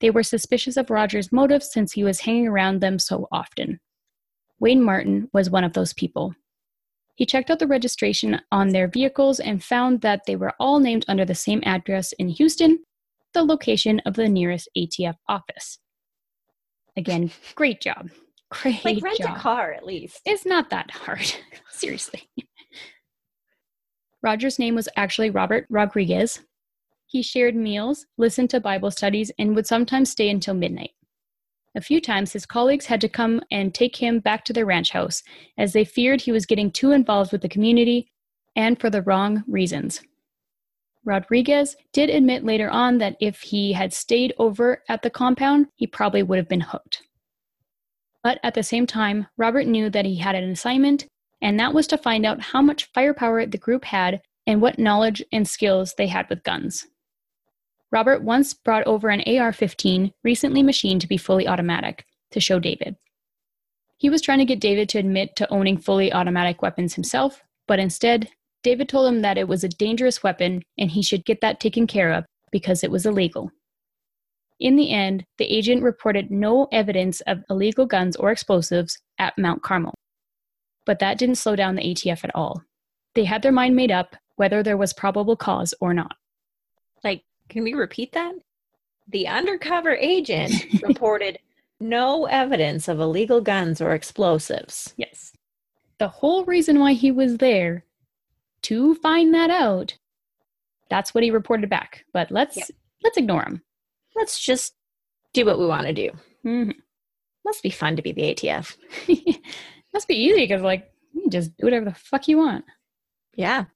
They 0.00 0.10
were 0.10 0.22
suspicious 0.22 0.76
of 0.76 0.90
Roger's 0.90 1.32
motives 1.32 1.70
since 1.72 1.92
he 1.92 2.04
was 2.04 2.20
hanging 2.20 2.48
around 2.48 2.80
them 2.80 2.98
so 2.98 3.28
often. 3.30 3.80
Wayne 4.58 4.82
Martin 4.82 5.28
was 5.32 5.50
one 5.50 5.64
of 5.64 5.72
those 5.72 5.92
people. 5.92 6.34
He 7.14 7.26
checked 7.26 7.50
out 7.50 7.58
the 7.58 7.66
registration 7.66 8.40
on 8.50 8.70
their 8.70 8.88
vehicles 8.88 9.38
and 9.38 9.62
found 9.62 10.00
that 10.00 10.22
they 10.26 10.36
were 10.36 10.54
all 10.58 10.80
named 10.80 11.04
under 11.08 11.24
the 11.24 11.34
same 11.34 11.62
address 11.64 12.12
in 12.12 12.28
Houston, 12.28 12.78
the 13.32 13.42
location 13.42 14.00
of 14.00 14.14
the 14.14 14.28
nearest 14.28 14.68
ATF 14.76 15.16
office. 15.28 15.78
Again, 16.96 17.30
great 17.54 17.80
job. 17.80 18.10
Great 18.52 18.84
Like, 18.84 19.02
rent 19.02 19.18
job. 19.18 19.36
a 19.36 19.40
car 19.40 19.72
at 19.72 19.84
least. 19.84 20.20
It's 20.24 20.44
not 20.46 20.70
that 20.70 20.90
hard. 20.90 21.32
Seriously. 21.70 22.28
Roger's 24.22 24.58
name 24.58 24.74
was 24.74 24.88
actually 24.96 25.30
Robert 25.30 25.66
Rodriguez. 25.68 26.40
He 27.06 27.22
shared 27.22 27.56
meals, 27.56 28.06
listened 28.18 28.50
to 28.50 28.60
Bible 28.60 28.90
studies, 28.90 29.30
and 29.38 29.54
would 29.56 29.66
sometimes 29.66 30.10
stay 30.10 30.28
until 30.30 30.54
midnight. 30.54 30.90
A 31.74 31.80
few 31.80 32.00
times, 32.00 32.32
his 32.32 32.46
colleagues 32.46 32.86
had 32.86 33.00
to 33.00 33.08
come 33.08 33.40
and 33.50 33.74
take 33.74 33.96
him 33.96 34.20
back 34.20 34.44
to 34.44 34.52
their 34.52 34.66
ranch 34.66 34.90
house 34.90 35.22
as 35.58 35.72
they 35.72 35.84
feared 35.84 36.20
he 36.20 36.32
was 36.32 36.46
getting 36.46 36.70
too 36.70 36.92
involved 36.92 37.32
with 37.32 37.40
the 37.40 37.48
community 37.48 38.10
and 38.54 38.78
for 38.78 38.90
the 38.90 39.02
wrong 39.02 39.42
reasons. 39.48 40.00
Rodriguez 41.04 41.74
did 41.92 42.10
admit 42.10 42.44
later 42.44 42.70
on 42.70 42.98
that 42.98 43.16
if 43.20 43.40
he 43.40 43.72
had 43.72 43.92
stayed 43.92 44.34
over 44.38 44.82
at 44.88 45.02
the 45.02 45.10
compound, 45.10 45.66
he 45.74 45.86
probably 45.86 46.22
would 46.22 46.38
have 46.38 46.48
been 46.48 46.60
hooked. 46.60 47.02
But 48.22 48.38
at 48.42 48.54
the 48.54 48.62
same 48.62 48.86
time, 48.86 49.26
Robert 49.36 49.66
knew 49.66 49.90
that 49.90 50.04
he 50.04 50.16
had 50.16 50.34
an 50.34 50.50
assignment, 50.50 51.06
and 51.40 51.58
that 51.58 51.74
was 51.74 51.86
to 51.88 51.98
find 51.98 52.24
out 52.24 52.40
how 52.40 52.62
much 52.62 52.90
firepower 52.94 53.44
the 53.46 53.58
group 53.58 53.84
had 53.84 54.22
and 54.46 54.60
what 54.60 54.78
knowledge 54.78 55.22
and 55.32 55.46
skills 55.46 55.94
they 55.98 56.06
had 56.06 56.28
with 56.28 56.44
guns. 56.44 56.86
Robert 57.90 58.22
once 58.22 58.54
brought 58.54 58.86
over 58.86 59.10
an 59.10 59.22
AR 59.26 59.52
15, 59.52 60.12
recently 60.24 60.62
machined 60.62 61.00
to 61.00 61.08
be 61.08 61.16
fully 61.16 61.46
automatic, 61.46 62.06
to 62.30 62.40
show 62.40 62.58
David. 62.58 62.96
He 63.98 64.08
was 64.08 64.22
trying 64.22 64.38
to 64.38 64.44
get 64.44 64.60
David 64.60 64.88
to 64.90 64.98
admit 64.98 65.36
to 65.36 65.52
owning 65.52 65.76
fully 65.76 66.12
automatic 66.12 66.62
weapons 66.62 66.94
himself, 66.94 67.42
but 67.68 67.78
instead, 67.78 68.30
David 68.62 68.88
told 68.88 69.12
him 69.12 69.22
that 69.22 69.38
it 69.38 69.48
was 69.48 69.62
a 69.62 69.68
dangerous 69.68 70.22
weapon 70.22 70.62
and 70.78 70.90
he 70.90 71.02
should 71.02 71.24
get 71.24 71.40
that 71.40 71.60
taken 71.60 71.86
care 71.86 72.12
of 72.12 72.24
because 72.50 72.82
it 72.82 72.90
was 72.90 73.06
illegal. 73.06 73.50
In 74.60 74.76
the 74.76 74.90
end, 74.92 75.24
the 75.38 75.44
agent 75.44 75.82
reported 75.82 76.30
no 76.30 76.68
evidence 76.72 77.20
of 77.22 77.42
illegal 77.50 77.86
guns 77.86 78.16
or 78.16 78.30
explosives 78.30 78.98
at 79.18 79.36
Mount 79.38 79.62
Carmel. 79.62 79.94
But 80.86 80.98
that 81.00 81.18
didn't 81.18 81.36
slow 81.36 81.56
down 81.56 81.74
the 81.76 81.82
ATF 81.82 82.24
at 82.24 82.34
all. 82.34 82.62
They 83.14 83.24
had 83.24 83.42
their 83.42 83.52
mind 83.52 83.76
made 83.76 83.90
up 83.90 84.16
whether 84.36 84.62
there 84.62 84.76
was 84.76 84.92
probable 84.92 85.36
cause 85.36 85.74
or 85.80 85.92
not. 85.94 86.16
Like, 87.04 87.22
can 87.48 87.62
we 87.64 87.74
repeat 87.74 88.12
that? 88.12 88.34
The 89.08 89.26
undercover 89.28 89.94
agent 89.96 90.52
reported 90.82 91.38
no 91.80 92.26
evidence 92.26 92.88
of 92.88 93.00
illegal 93.00 93.40
guns 93.40 93.80
or 93.80 93.92
explosives. 93.92 94.94
Yes. 94.96 95.32
The 95.98 96.08
whole 96.08 96.44
reason 96.44 96.78
why 96.78 96.92
he 96.94 97.10
was 97.10 97.38
there 97.38 97.84
to 98.62 98.94
find 98.96 99.34
that 99.34 99.50
out, 99.50 99.96
that's 100.88 101.14
what 101.14 101.24
he 101.24 101.30
reported 101.30 101.68
back. 101.68 102.04
But 102.12 102.30
let's 102.30 102.56
Yep. 102.56 102.68
let's 103.02 103.16
ignore 103.16 103.42
him. 103.42 103.62
Let's 104.14 104.44
just 104.44 104.74
do 105.32 105.44
what 105.46 105.58
we 105.58 105.66
want 105.66 105.86
to 105.86 105.92
do. 105.92 106.10
Mhm. 106.44 106.74
Must 107.44 107.62
be 107.62 107.70
fun 107.70 107.96
to 107.96 108.02
be 108.02 108.12
the 108.12 108.22
ATF. 108.30 108.76
Must 109.92 110.08
be 110.08 110.14
easy 110.14 110.40
because 110.40 110.62
like 110.62 110.90
you 111.12 111.28
just 111.28 111.56
do 111.56 111.66
whatever 111.66 111.84
the 111.84 111.94
fuck 111.94 112.28
you 112.28 112.38
want. 112.38 112.64
Yeah. 113.34 113.66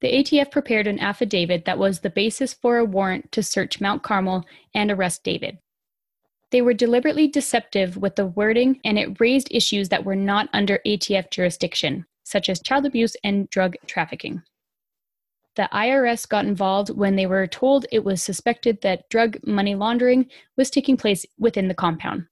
The 0.00 0.12
ATF 0.12 0.50
prepared 0.50 0.86
an 0.86 0.98
affidavit 0.98 1.64
that 1.64 1.78
was 1.78 2.00
the 2.00 2.10
basis 2.10 2.52
for 2.52 2.78
a 2.78 2.84
warrant 2.84 3.32
to 3.32 3.42
search 3.42 3.80
Mount 3.80 4.02
Carmel 4.02 4.44
and 4.74 4.90
arrest 4.90 5.22
David. 5.22 5.58
They 6.50 6.62
were 6.62 6.74
deliberately 6.74 7.26
deceptive 7.26 7.96
with 7.96 8.16
the 8.16 8.26
wording, 8.26 8.80
and 8.84 8.98
it 8.98 9.18
raised 9.18 9.48
issues 9.50 9.88
that 9.88 10.04
were 10.04 10.14
not 10.14 10.48
under 10.52 10.78
ATF 10.86 11.30
jurisdiction, 11.30 12.06
such 12.22 12.48
as 12.48 12.60
child 12.60 12.86
abuse 12.86 13.16
and 13.24 13.48
drug 13.50 13.74
trafficking. 13.86 14.42
The 15.56 15.68
IRS 15.72 16.28
got 16.28 16.46
involved 16.46 16.90
when 16.90 17.16
they 17.16 17.26
were 17.26 17.46
told 17.46 17.86
it 17.92 18.04
was 18.04 18.22
suspected 18.22 18.80
that 18.82 19.08
drug 19.08 19.38
money 19.46 19.74
laundering 19.74 20.26
was 20.56 20.70
taking 20.70 20.96
place 20.96 21.24
within 21.38 21.68
the 21.68 21.74
compound. 21.74 22.26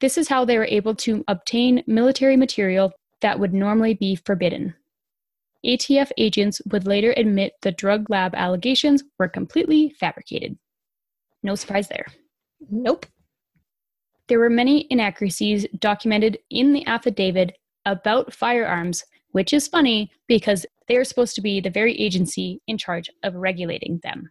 This 0.00 0.18
is 0.18 0.28
how 0.28 0.44
they 0.44 0.58
were 0.58 0.66
able 0.66 0.94
to 0.96 1.24
obtain 1.26 1.82
military 1.86 2.36
material 2.36 2.92
that 3.20 3.40
would 3.40 3.54
normally 3.54 3.94
be 3.94 4.14
forbidden. 4.14 4.74
ATF 5.64 6.12
agents 6.16 6.62
would 6.70 6.86
later 6.86 7.12
admit 7.16 7.54
the 7.62 7.72
drug 7.72 8.08
lab 8.10 8.34
allegations 8.34 9.02
were 9.18 9.28
completely 9.28 9.90
fabricated. 9.98 10.56
No 11.42 11.54
surprise 11.54 11.88
there. 11.88 12.06
Nope. 12.70 13.06
There 14.28 14.38
were 14.38 14.50
many 14.50 14.86
inaccuracies 14.90 15.66
documented 15.78 16.38
in 16.50 16.72
the 16.72 16.86
affidavit 16.86 17.56
about 17.86 18.32
firearms, 18.32 19.04
which 19.32 19.52
is 19.52 19.68
funny 19.68 20.10
because 20.26 20.66
they 20.86 20.96
are 20.96 21.04
supposed 21.04 21.34
to 21.34 21.40
be 21.40 21.60
the 21.60 21.70
very 21.70 21.94
agency 21.98 22.60
in 22.66 22.78
charge 22.78 23.10
of 23.22 23.34
regulating 23.34 24.00
them. 24.02 24.30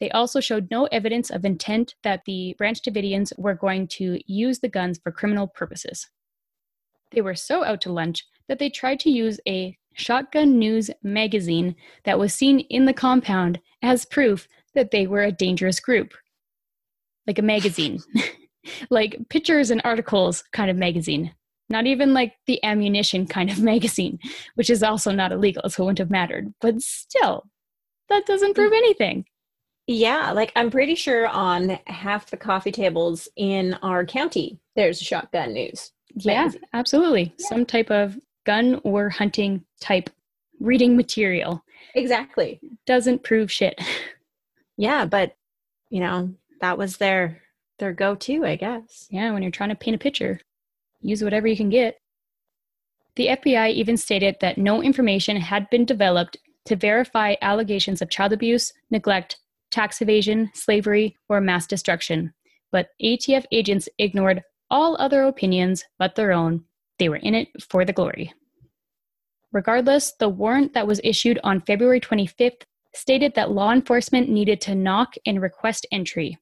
They 0.00 0.10
also 0.10 0.40
showed 0.40 0.70
no 0.70 0.86
evidence 0.86 1.30
of 1.30 1.44
intent 1.44 1.94
that 2.02 2.24
the 2.26 2.54
Branch 2.58 2.80
Davidians 2.82 3.32
were 3.38 3.54
going 3.54 3.88
to 3.88 4.18
use 4.26 4.58
the 4.58 4.68
guns 4.68 4.98
for 5.02 5.12
criminal 5.12 5.46
purposes. 5.46 6.08
They 7.12 7.20
were 7.20 7.34
so 7.34 7.64
out 7.64 7.80
to 7.82 7.92
lunch 7.92 8.24
that 8.48 8.58
they 8.58 8.68
tried 8.68 9.00
to 9.00 9.10
use 9.10 9.40
a 9.46 9.78
Shotgun 9.94 10.58
News 10.58 10.90
magazine 11.02 11.76
that 12.02 12.18
was 12.18 12.34
seen 12.34 12.60
in 12.60 12.84
the 12.84 12.92
compound 12.92 13.60
as 13.82 14.04
proof 14.04 14.48
that 14.74 14.90
they 14.90 15.06
were 15.06 15.22
a 15.22 15.32
dangerous 15.32 15.78
group. 15.78 16.12
Like 17.26 17.38
a 17.38 17.42
magazine, 17.42 18.00
like 18.90 19.16
pictures 19.30 19.70
and 19.70 19.80
articles 19.84 20.42
kind 20.52 20.70
of 20.70 20.76
magazine. 20.76 21.32
Not 21.74 21.88
even 21.88 22.14
like 22.14 22.34
the 22.46 22.62
ammunition 22.62 23.26
kind 23.26 23.50
of 23.50 23.60
magazine, 23.72 24.20
which 24.54 24.70
is 24.70 24.84
also 24.84 25.10
not 25.10 25.32
illegal, 25.32 25.68
so 25.68 25.82
it 25.82 25.86
wouldn't 25.86 25.98
have 25.98 26.10
mattered. 26.10 26.54
But 26.60 26.80
still, 26.80 27.48
that 28.08 28.26
doesn't 28.26 28.54
prove 28.54 28.70
mm. 28.70 28.76
anything. 28.76 29.24
Yeah, 29.88 30.30
like 30.30 30.52
I'm 30.54 30.70
pretty 30.70 30.94
sure 30.94 31.26
on 31.26 31.80
half 31.88 32.30
the 32.30 32.36
coffee 32.36 32.70
tables 32.70 33.26
in 33.34 33.74
our 33.82 34.06
county, 34.06 34.60
there's 34.76 35.00
shotgun 35.00 35.52
news. 35.52 35.90
Yeah, 36.14 36.52
absolutely. 36.72 37.34
Yeah. 37.40 37.48
Some 37.48 37.66
type 37.66 37.90
of 37.90 38.20
gun 38.46 38.80
or 38.84 39.08
hunting 39.08 39.64
type 39.80 40.10
reading 40.60 40.96
material. 40.96 41.64
Exactly. 41.96 42.60
Doesn't 42.86 43.24
prove 43.24 43.50
shit. 43.50 43.80
Yeah, 44.76 45.06
but 45.06 45.36
you 45.88 46.00
know, 46.00 46.34
that 46.60 46.76
was 46.76 46.96
their 46.96 47.40
their 47.78 47.92
go-to, 47.92 48.44
I 48.44 48.56
guess. 48.56 49.06
Yeah, 49.08 49.32
when 49.32 49.40
you're 49.40 49.52
trying 49.52 49.68
to 49.68 49.76
paint 49.76 49.94
a 49.94 50.00
picture, 50.00 50.40
use 51.04 51.22
whatever 51.22 51.46
you 51.46 51.56
can 51.56 51.68
get. 51.68 51.98
The 53.16 53.28
FBI 53.28 53.72
even 53.72 53.96
stated 53.96 54.36
that 54.40 54.58
no 54.58 54.82
information 54.82 55.36
had 55.36 55.70
been 55.70 55.84
developed 55.84 56.36
to 56.64 56.74
verify 56.74 57.34
allegations 57.42 58.02
of 58.02 58.10
child 58.10 58.32
abuse, 58.32 58.72
neglect, 58.90 59.38
tax 59.70 60.00
evasion, 60.00 60.50
slavery, 60.54 61.16
or 61.28 61.40
mass 61.40 61.66
destruction, 61.66 62.32
but 62.72 62.88
ATF 63.02 63.44
agents 63.52 63.88
ignored 63.98 64.42
all 64.70 64.96
other 64.98 65.22
opinions 65.24 65.84
but 65.98 66.14
their 66.14 66.32
own. 66.32 66.64
They 66.98 67.08
were 67.08 67.16
in 67.16 67.34
it 67.34 67.48
for 67.62 67.84
the 67.84 67.92
glory. 67.92 68.32
Regardless, 69.52 70.12
the 70.18 70.28
warrant 70.28 70.72
that 70.74 70.86
was 70.86 71.00
issued 71.04 71.38
on 71.44 71.60
February 71.60 72.00
25th 72.00 72.62
stated 72.94 73.34
that 73.34 73.50
law 73.50 73.72
enforcement 73.72 74.28
needed 74.28 74.60
to 74.62 74.74
knock 74.74 75.14
and 75.26 75.40
request 75.40 75.86
entry, 75.92 76.38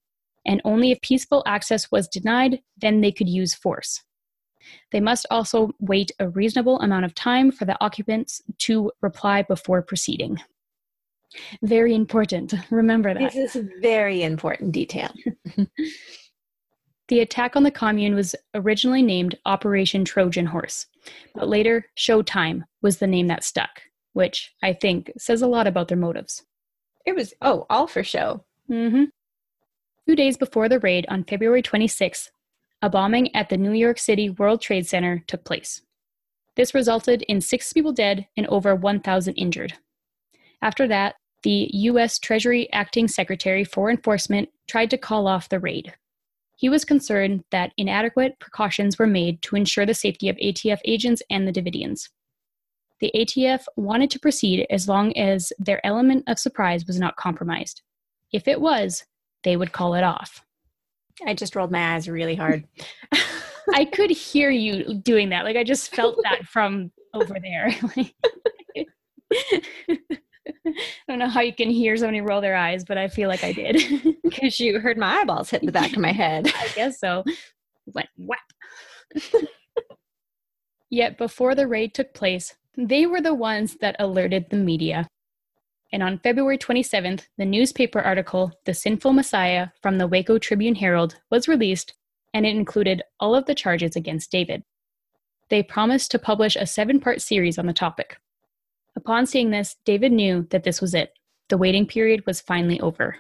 and 0.47 0.63
only 0.65 0.91
if 0.91 1.01
peaceful 1.01 1.43
access 1.47 1.91
was 1.91 2.09
denied, 2.09 2.61
then 2.79 3.01
they 3.01 3.13
could 3.13 3.29
use 3.29 3.55
force. 3.55 4.03
They 4.91 5.01
must 5.01 5.27
also 5.31 5.73
wait 5.81 6.13
a 6.19 6.29
reasonable 6.29 6.81
amount 6.81 7.05
of 7.05 7.15
time 7.15 7.51
for 7.51 7.65
the 7.65 7.77
occupants 7.83 8.43
to 8.59 8.91
reply 9.01 9.43
before 9.43 9.83
proceeding. 9.83 10.39
Very 11.63 11.95
important. 11.95 12.55
Remember 12.71 13.15
that. 13.15 13.33
This 13.33 13.57
is 13.57 13.57
a 13.57 13.69
very 13.81 14.23
important 14.23 14.73
detail. 14.73 15.13
the 17.09 17.21
attack 17.21 17.57
on 17.57 17.63
the 17.63 17.71
commune 17.71 18.15
was 18.15 18.35
originally 18.55 19.03
named 19.03 19.39
Operation 19.47 20.05
Trojan 20.05 20.47
Horse, 20.47 20.87
but 21.35 21.49
later 21.49 21.87
Showtime 21.97 22.63
was 22.83 22.99
the 22.99 23.07
name 23.07 23.29
that 23.29 23.45
stuck, 23.45 23.83
which 24.13 24.53
I 24.63 24.73
think 24.73 25.13
says 25.19 25.43
a 25.43 25.47
lot 25.47 25.67
about 25.67 25.89
their 25.89 25.99
motives. 25.99 26.45
It 27.07 27.17
was, 27.17 27.35
oh, 27.43 27.67
all 27.69 27.87
for 27.87 28.05
show. 28.05 28.45
Mm-hmm. 28.71 29.05
Two 30.09 30.17
days 30.17 30.37
before 30.37 30.69
the 30.69 30.81
raid 30.81 31.07
on 31.09 31.25
February 31.25 31.63
26th, 31.63 32.29
a 32.83 32.91
bombing 32.91 33.35
at 33.35 33.49
the 33.49 33.57
New 33.57 33.73
York 33.73 33.99
City 33.99 34.29
World 34.29 34.61
Trade 34.61 34.87
Center 34.87 35.23
took 35.29 35.45
place. 35.45 35.81
This 36.57 36.75
resulted 36.75 37.23
in 37.23 37.41
six 37.41 37.73
people 37.73 37.93
dead 37.93 38.27
and 38.37 38.47
over 38.49 38.75
1,000 38.75 39.35
injured. 39.35 39.75
After 40.61 40.87
that, 40.89 41.15
the 41.43 41.71
U.S. 41.73 42.19
Treasury 42.19 42.71
Acting 42.73 43.09
Secretary 43.09 43.65
for 43.65 43.91
Enforcement 43.91 44.49
tried 44.69 44.91
to 44.91 44.99
call 44.99 45.27
off 45.27 45.49
the 45.49 45.59
raid. 45.59 45.95
He 46.57 46.69
was 46.69 46.85
concerned 46.85 47.43
that 47.51 47.73
inadequate 47.77 48.39
precautions 48.39 48.99
were 48.99 49.07
made 49.07 49.43
to 49.43 49.57
ensure 49.57 49.87
the 49.87 49.95
safety 49.95 50.29
of 50.29 50.37
ATF 50.37 50.79
agents 50.85 51.23
and 51.31 51.47
the 51.47 51.53
Davidians. 51.53 52.09
The 53.01 53.11
ATF 53.17 53.65
wanted 53.77 54.11
to 54.13 54.21
proceed 54.21 54.67
as 54.71 54.89
long 54.89 55.17
as 55.17 55.53
their 55.59 55.85
element 55.85 56.25
of 56.29 56.39
surprise 56.39 56.87
was 56.87 57.01
not 57.01 57.17
compromised. 57.17 57.83
If 58.33 58.47
it 58.47 58.61
was, 58.61 59.05
they 59.43 59.57
would 59.57 59.73
call 59.73 59.95
it 59.95 60.05
off. 60.05 60.45
I 61.27 61.35
just 61.35 61.57
rolled 61.57 61.71
my 61.71 61.95
eyes 61.95 62.09
really 62.09 62.35
hard. 62.35 62.67
I 63.75 63.85
could 63.85 64.11
hear 64.11 64.51
you 64.51 64.95
doing 64.95 65.29
that. 65.31 65.45
Like 65.45 65.57
I 65.57 65.65
just 65.65 65.95
felt 65.95 66.19
that 66.25 66.45
from 66.47 66.91
over 67.15 67.37
there. 67.41 67.75
I 70.65 70.77
don't 71.09 71.19
know 71.19 71.29
how 71.29 71.41
you 71.41 71.55
can 71.55 71.71
hear 71.71 71.97
somebody 71.97 72.21
roll 72.21 72.41
their 72.41 72.57
eyes, 72.57 72.85
but 72.85 72.99
I 72.99 73.09
feel 73.09 73.29
like 73.29 73.45
I 73.45 73.53
did. 73.53 74.17
Because 74.23 74.59
you 74.59 74.79
heard 74.81 74.99
my 74.99 75.21
eyeballs 75.21 75.51
hit 75.51 75.65
the 75.65 75.73
back 75.73 75.93
of 75.93 75.99
my 75.99 76.13
head. 76.13 76.53
I 76.57 76.69
guess 76.75 76.99
so. 76.99 77.25
Went 77.87 78.09
whap. 78.17 78.41
Yet 80.91 81.19
before 81.19 81.55
the 81.55 81.67
raid 81.67 81.95
took 81.95 82.13
place, 82.13 82.55
they 82.77 83.07
were 83.07 83.21
the 83.21 83.35
ones 83.35 83.77
that 83.81 83.97
alerted 83.99 84.51
the 84.51 84.57
media. 84.57 85.09
And 85.93 86.03
on 86.03 86.19
February 86.19 86.57
27th, 86.57 87.27
the 87.37 87.45
newspaper 87.45 88.01
article, 88.01 88.53
The 88.65 88.73
Sinful 88.73 89.13
Messiah, 89.13 89.69
from 89.83 89.99
the 89.99 90.07
Waco 90.07 90.39
Tribune 90.39 90.75
Herald, 90.75 91.17
was 91.31 91.49
released, 91.49 91.95
and 92.33 92.47
it 92.47 92.57
included 92.57 93.03
all 93.21 93.35
of 93.35 93.45
the 93.45 93.55
charges 93.55 93.95
against 93.95 94.31
David. 94.31 94.63
They 95.51 95.63
promised 95.63 96.11
to 96.13 96.19
publish 96.19 96.57
a 96.57 96.67
seven 96.67 96.99
part 96.99 97.21
series 97.21 97.59
on 97.59 97.67
the 97.67 97.75
topic. 97.75 98.17
Upon 98.97 99.27
seeing 99.27 99.51
this, 99.51 99.77
David 99.85 100.13
knew 100.13 100.47
that 100.51 100.65
this 100.65 100.81
was 100.81 100.95
it. 100.95 101.13
The 101.49 101.59
waiting 101.59 101.87
period 101.87 102.25
was 102.27 102.41
finally 102.41 102.81
over. 102.81 103.19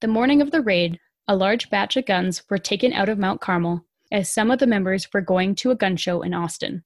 The 0.00 0.06
morning 0.06 0.40
of 0.40 0.52
the 0.52 0.60
raid, 0.60 1.00
a 1.26 1.34
large 1.34 1.68
batch 1.70 1.96
of 1.96 2.06
guns 2.06 2.44
were 2.48 2.58
taken 2.58 2.92
out 2.92 3.08
of 3.08 3.18
Mount 3.18 3.40
Carmel 3.40 3.84
as 4.12 4.32
some 4.32 4.52
of 4.52 4.60
the 4.60 4.66
members 4.66 5.08
were 5.12 5.20
going 5.20 5.56
to 5.56 5.72
a 5.72 5.74
gun 5.74 5.96
show 5.96 6.22
in 6.22 6.32
Austin. 6.32 6.84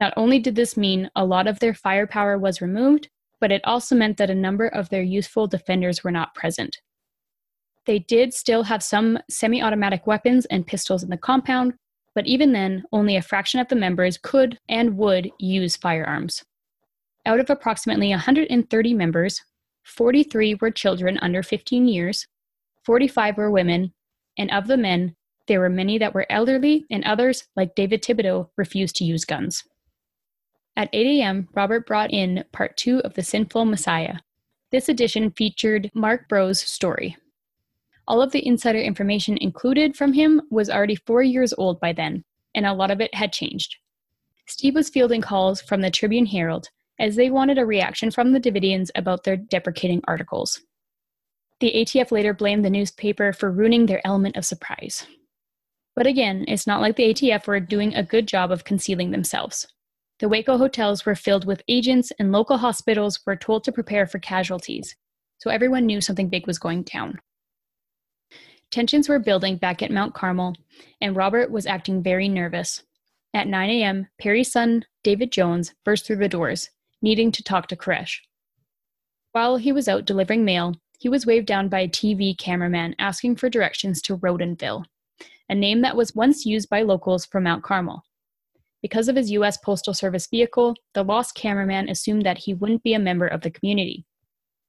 Not 0.00 0.12
only 0.16 0.38
did 0.38 0.54
this 0.54 0.76
mean 0.76 1.10
a 1.16 1.24
lot 1.24 1.46
of 1.46 1.58
their 1.58 1.74
firepower 1.74 2.38
was 2.38 2.60
removed, 2.60 3.08
but 3.42 3.50
it 3.50 3.60
also 3.64 3.96
meant 3.96 4.18
that 4.18 4.30
a 4.30 4.34
number 4.36 4.68
of 4.68 4.88
their 4.88 5.02
useful 5.02 5.48
defenders 5.48 6.04
were 6.04 6.12
not 6.12 6.32
present. 6.32 6.80
They 7.86 7.98
did 7.98 8.32
still 8.32 8.62
have 8.62 8.84
some 8.84 9.18
semi 9.28 9.60
automatic 9.60 10.06
weapons 10.06 10.46
and 10.46 10.64
pistols 10.64 11.02
in 11.02 11.10
the 11.10 11.16
compound, 11.16 11.74
but 12.14 12.24
even 12.24 12.52
then, 12.52 12.84
only 12.92 13.16
a 13.16 13.22
fraction 13.22 13.58
of 13.58 13.66
the 13.66 13.74
members 13.74 14.16
could 14.16 14.60
and 14.68 14.96
would 14.96 15.28
use 15.40 15.74
firearms. 15.74 16.44
Out 17.26 17.40
of 17.40 17.50
approximately 17.50 18.10
130 18.10 18.94
members, 18.94 19.42
43 19.86 20.58
were 20.60 20.70
children 20.70 21.18
under 21.20 21.42
15 21.42 21.88
years, 21.88 22.28
45 22.86 23.36
were 23.36 23.50
women, 23.50 23.92
and 24.38 24.52
of 24.52 24.68
the 24.68 24.76
men, 24.76 25.16
there 25.48 25.58
were 25.58 25.68
many 25.68 25.98
that 25.98 26.14
were 26.14 26.26
elderly, 26.30 26.86
and 26.92 27.02
others, 27.02 27.48
like 27.56 27.74
David 27.74 28.04
Thibodeau, 28.04 28.50
refused 28.56 28.94
to 28.96 29.04
use 29.04 29.24
guns. 29.24 29.64
At 30.76 30.88
8 30.92 31.20
a.m., 31.20 31.48
Robert 31.54 31.86
brought 31.86 32.12
in 32.12 32.44
part 32.52 32.76
two 32.76 33.00
of 33.00 33.14
The 33.14 33.22
Sinful 33.22 33.66
Messiah. 33.66 34.16
This 34.70 34.88
edition 34.88 35.30
featured 35.30 35.90
Marc 35.94 36.28
Breault's 36.28 36.68
story. 36.68 37.16
All 38.08 38.22
of 38.22 38.32
the 38.32 38.46
insider 38.46 38.80
information 38.80 39.36
included 39.36 39.96
from 39.96 40.14
him 40.14 40.40
was 40.50 40.70
already 40.70 40.96
four 40.96 41.22
years 41.22 41.52
old 41.58 41.78
by 41.78 41.92
then, 41.92 42.24
and 42.54 42.64
a 42.64 42.72
lot 42.72 42.90
of 42.90 43.00
it 43.00 43.14
had 43.14 43.32
changed. 43.32 43.76
Steve 44.46 44.74
was 44.74 44.88
fielding 44.88 45.20
calls 45.20 45.60
from 45.60 45.82
the 45.82 45.90
Tribune 45.90 46.26
Herald 46.26 46.68
as 46.98 47.16
they 47.16 47.30
wanted 47.30 47.58
a 47.58 47.66
reaction 47.66 48.10
from 48.10 48.32
the 48.32 48.40
Davidians 48.40 48.90
about 48.94 49.24
their 49.24 49.36
deprecating 49.36 50.00
articles. 50.08 50.60
The 51.60 51.72
ATF 51.72 52.10
later 52.10 52.34
blamed 52.34 52.64
the 52.64 52.70
newspaper 52.70 53.32
for 53.32 53.52
ruining 53.52 53.86
their 53.86 54.04
element 54.06 54.36
of 54.36 54.44
surprise. 54.44 55.06
But 55.94 56.06
again, 56.06 56.44
it's 56.48 56.66
not 56.66 56.80
like 56.80 56.96
the 56.96 57.12
ATF 57.12 57.46
were 57.46 57.60
doing 57.60 57.94
a 57.94 58.02
good 58.02 58.26
job 58.26 58.50
of 58.50 58.64
concealing 58.64 59.10
themselves. 59.10 59.66
The 60.22 60.28
Waco 60.28 60.56
hotels 60.56 61.04
were 61.04 61.16
filled 61.16 61.46
with 61.46 61.64
agents, 61.66 62.12
and 62.16 62.30
local 62.30 62.58
hospitals 62.58 63.18
were 63.26 63.34
told 63.34 63.64
to 63.64 63.72
prepare 63.72 64.06
for 64.06 64.20
casualties, 64.20 64.94
so 65.38 65.50
everyone 65.50 65.84
knew 65.84 66.00
something 66.00 66.28
big 66.28 66.46
was 66.46 66.60
going 66.60 66.84
down. 66.84 67.18
Tensions 68.70 69.08
were 69.08 69.18
building 69.18 69.56
back 69.56 69.82
at 69.82 69.90
Mount 69.90 70.14
Carmel, 70.14 70.54
and 71.00 71.16
Robert 71.16 71.50
was 71.50 71.66
acting 71.66 72.04
very 72.04 72.28
nervous. 72.28 72.84
At 73.34 73.48
9 73.48 73.68
a.m., 73.68 74.06
Perry's 74.20 74.52
son, 74.52 74.84
David 75.02 75.32
Jones, 75.32 75.74
burst 75.84 76.06
through 76.06 76.18
the 76.18 76.28
doors, 76.28 76.70
needing 77.02 77.32
to 77.32 77.42
talk 77.42 77.66
to 77.66 77.76
Koresh. 77.76 78.20
While 79.32 79.56
he 79.56 79.72
was 79.72 79.88
out 79.88 80.04
delivering 80.04 80.44
mail, 80.44 80.76
he 81.00 81.08
was 81.08 81.26
waved 81.26 81.46
down 81.46 81.68
by 81.68 81.80
a 81.80 81.88
TV 81.88 82.38
cameraman 82.38 82.94
asking 83.00 83.34
for 83.34 83.50
directions 83.50 84.00
to 84.02 84.18
Rodenville, 84.18 84.84
a 85.48 85.54
name 85.56 85.80
that 85.80 85.96
was 85.96 86.14
once 86.14 86.46
used 86.46 86.68
by 86.68 86.82
locals 86.82 87.26
for 87.26 87.40
Mount 87.40 87.64
Carmel. 87.64 88.04
Because 88.82 89.08
of 89.08 89.14
his 89.14 89.30
U.S. 89.30 89.56
Postal 89.56 89.94
Service 89.94 90.26
vehicle, 90.26 90.74
the 90.92 91.04
lost 91.04 91.36
cameraman 91.36 91.88
assumed 91.88 92.26
that 92.26 92.38
he 92.38 92.52
wouldn't 92.52 92.82
be 92.82 92.94
a 92.94 92.98
member 92.98 93.28
of 93.28 93.42
the 93.42 93.50
community. 93.50 94.04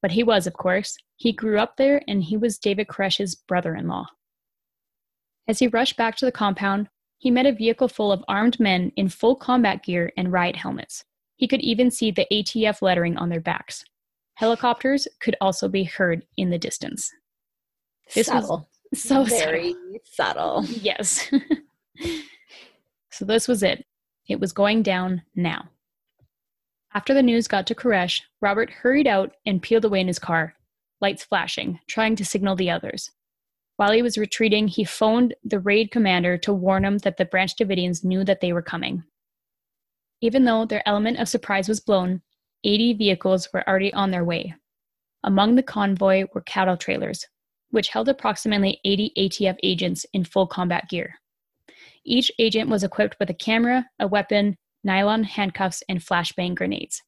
But 0.03 0.11
he 0.11 0.23
was, 0.23 0.45
of 0.45 0.53
course. 0.53 0.95
He 1.15 1.33
grew 1.33 1.57
up 1.57 1.77
there 1.77 2.01
and 2.07 2.23
he 2.23 2.37
was 2.37 2.59
David 2.59 2.87
Koresh's 2.87 3.33
brother 3.35 3.75
in 3.75 3.87
law. 3.87 4.05
As 5.47 5.59
he 5.59 5.67
rushed 5.67 5.97
back 5.97 6.15
to 6.17 6.25
the 6.25 6.31
compound, 6.31 6.89
he 7.17 7.31
met 7.31 7.45
a 7.45 7.53
vehicle 7.53 7.87
full 7.87 8.11
of 8.11 8.23
armed 8.27 8.59
men 8.59 8.91
in 8.95 9.09
full 9.09 9.35
combat 9.35 9.83
gear 9.83 10.11
and 10.15 10.31
riot 10.31 10.57
helmets. 10.57 11.05
He 11.37 11.47
could 11.47 11.61
even 11.61 11.89
see 11.89 12.11
the 12.11 12.27
ATF 12.31 12.81
lettering 12.81 13.17
on 13.17 13.29
their 13.29 13.41
backs. 13.41 13.83
Helicopters 14.35 15.07
could 15.21 15.35
also 15.41 15.67
be 15.67 15.83
heard 15.83 16.25
in 16.37 16.49
the 16.49 16.57
distance. 16.57 17.09
This 18.13 18.27
subtle. 18.27 18.69
was 18.91 19.01
so 19.01 19.23
very 19.23 19.73
subtle. 20.03 20.63
subtle. 20.63 20.81
Yes. 20.81 21.31
so 23.11 23.25
this 23.25 23.47
was 23.47 23.63
it. 23.63 23.85
It 24.27 24.39
was 24.39 24.53
going 24.53 24.83
down 24.83 25.23
now. 25.35 25.69
After 26.93 27.13
the 27.13 27.23
news 27.23 27.47
got 27.47 27.67
to 27.67 27.75
Koresh, 27.75 28.21
Robert 28.39 28.69
hurried 28.69 29.07
out 29.07 29.35
and 29.45 29.61
peeled 29.61 29.85
away 29.85 29.99
in 29.99 30.07
his 30.07 30.19
car, 30.19 30.55
lights 31.01 31.23
flashing, 31.23 31.79
trying 31.87 32.15
to 32.15 32.25
signal 32.25 32.55
the 32.55 32.69
others. 32.69 33.11
While 33.77 33.91
he 33.91 34.03
was 34.03 34.17
retreating, 34.17 34.67
he 34.67 34.83
phoned 34.83 35.33
the 35.43 35.59
raid 35.59 35.89
commander 35.89 36.37
to 36.39 36.53
warn 36.53 36.85
him 36.85 36.99
that 36.99 37.17
the 37.17 37.25
Branch 37.25 37.53
Davidians 37.55 38.03
knew 38.03 38.23
that 38.23 38.39
they 38.39 38.53
were 38.53 38.61
coming. 38.61 39.03
Even 40.21 40.45
though 40.45 40.65
their 40.65 40.87
element 40.87 41.17
of 41.19 41.27
surprise 41.27 41.67
was 41.67 41.79
blown, 41.79 42.21
80 42.63 42.93
vehicles 42.93 43.49
were 43.51 43.67
already 43.67 43.91
on 43.93 44.11
their 44.11 44.23
way. 44.23 44.53
Among 45.23 45.55
the 45.55 45.63
convoy 45.63 46.25
were 46.33 46.41
cattle 46.41 46.77
trailers, 46.77 47.25
which 47.71 47.89
held 47.89 48.07
approximately 48.07 48.79
80 48.85 49.11
ATF 49.17 49.57
agents 49.63 50.05
in 50.13 50.23
full 50.23 50.47
combat 50.47 50.87
gear. 50.89 51.15
Each 52.05 52.31
agent 52.39 52.69
was 52.69 52.83
equipped 52.83 53.17
with 53.19 53.29
a 53.29 53.33
camera, 53.33 53.87
a 53.99 54.07
weapon, 54.07 54.57
nylon 54.83 55.23
handcuffs, 55.23 55.83
and 55.87 55.99
flashbang 55.99 56.55
grenades. 56.55 57.01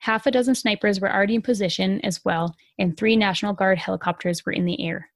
Half 0.00 0.26
a 0.26 0.30
dozen 0.30 0.54
snipers 0.54 1.00
were 1.00 1.12
already 1.12 1.34
in 1.34 1.42
position 1.42 2.00
as 2.02 2.24
well, 2.24 2.54
and 2.78 2.96
three 2.96 3.16
National 3.16 3.52
Guard 3.52 3.78
helicopters 3.78 4.44
were 4.44 4.52
in 4.52 4.64
the 4.64 4.82
air. 4.82 5.10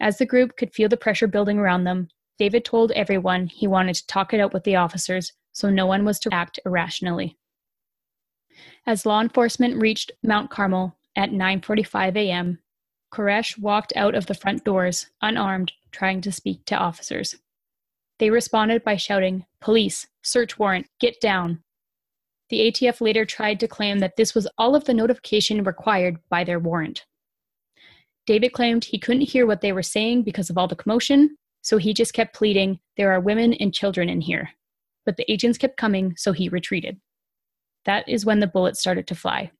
As 0.00 0.18
the 0.18 0.26
group 0.26 0.56
could 0.56 0.72
feel 0.72 0.88
the 0.88 0.96
pressure 0.96 1.26
building 1.26 1.58
around 1.58 1.84
them, 1.84 2.08
David 2.38 2.64
told 2.64 2.92
everyone 2.92 3.48
he 3.48 3.66
wanted 3.66 3.94
to 3.96 4.06
talk 4.06 4.32
it 4.32 4.40
out 4.40 4.52
with 4.52 4.62
the 4.64 4.76
officers 4.76 5.32
so 5.52 5.68
no 5.68 5.86
one 5.86 6.04
was 6.04 6.20
to 6.20 6.32
act 6.32 6.60
irrationally. 6.64 7.36
As 8.86 9.04
law 9.04 9.20
enforcement 9.20 9.80
reached 9.80 10.12
Mount 10.22 10.50
Carmel 10.50 10.96
at 11.16 11.30
9:45 11.30 12.16
a.m., 12.16 12.60
Koresh 13.12 13.58
walked 13.58 13.92
out 13.96 14.14
of 14.14 14.26
the 14.26 14.34
front 14.34 14.64
doors, 14.64 15.10
unarmed, 15.20 15.72
trying 15.90 16.20
to 16.20 16.30
speak 16.30 16.64
to 16.66 16.76
officers. 16.76 17.36
They 18.18 18.30
responded 18.30 18.82
by 18.84 18.96
shouting, 18.96 19.46
Police, 19.60 20.06
search 20.22 20.58
warrant, 20.58 20.86
get 21.00 21.20
down. 21.20 21.62
The 22.50 22.70
ATF 22.70 23.00
later 23.00 23.24
tried 23.24 23.60
to 23.60 23.68
claim 23.68 23.98
that 23.98 24.16
this 24.16 24.34
was 24.34 24.48
all 24.58 24.74
of 24.74 24.84
the 24.84 24.94
notification 24.94 25.62
required 25.62 26.18
by 26.28 26.44
their 26.44 26.58
warrant. 26.58 27.04
David 28.26 28.52
claimed 28.52 28.84
he 28.84 28.98
couldn't 28.98 29.22
hear 29.22 29.46
what 29.46 29.60
they 29.60 29.72
were 29.72 29.82
saying 29.82 30.22
because 30.22 30.50
of 30.50 30.58
all 30.58 30.68
the 30.68 30.76
commotion, 30.76 31.36
so 31.62 31.78
he 31.78 31.94
just 31.94 32.14
kept 32.14 32.34
pleading, 32.34 32.78
There 32.96 33.12
are 33.12 33.20
women 33.20 33.54
and 33.54 33.72
children 33.72 34.08
in 34.08 34.20
here. 34.20 34.50
But 35.06 35.16
the 35.16 35.30
agents 35.30 35.58
kept 35.58 35.76
coming, 35.76 36.14
so 36.16 36.32
he 36.32 36.48
retreated. 36.48 37.00
That 37.84 38.08
is 38.08 38.26
when 38.26 38.40
the 38.40 38.46
bullets 38.46 38.80
started 38.80 39.06
to 39.06 39.14
fly. 39.14 39.50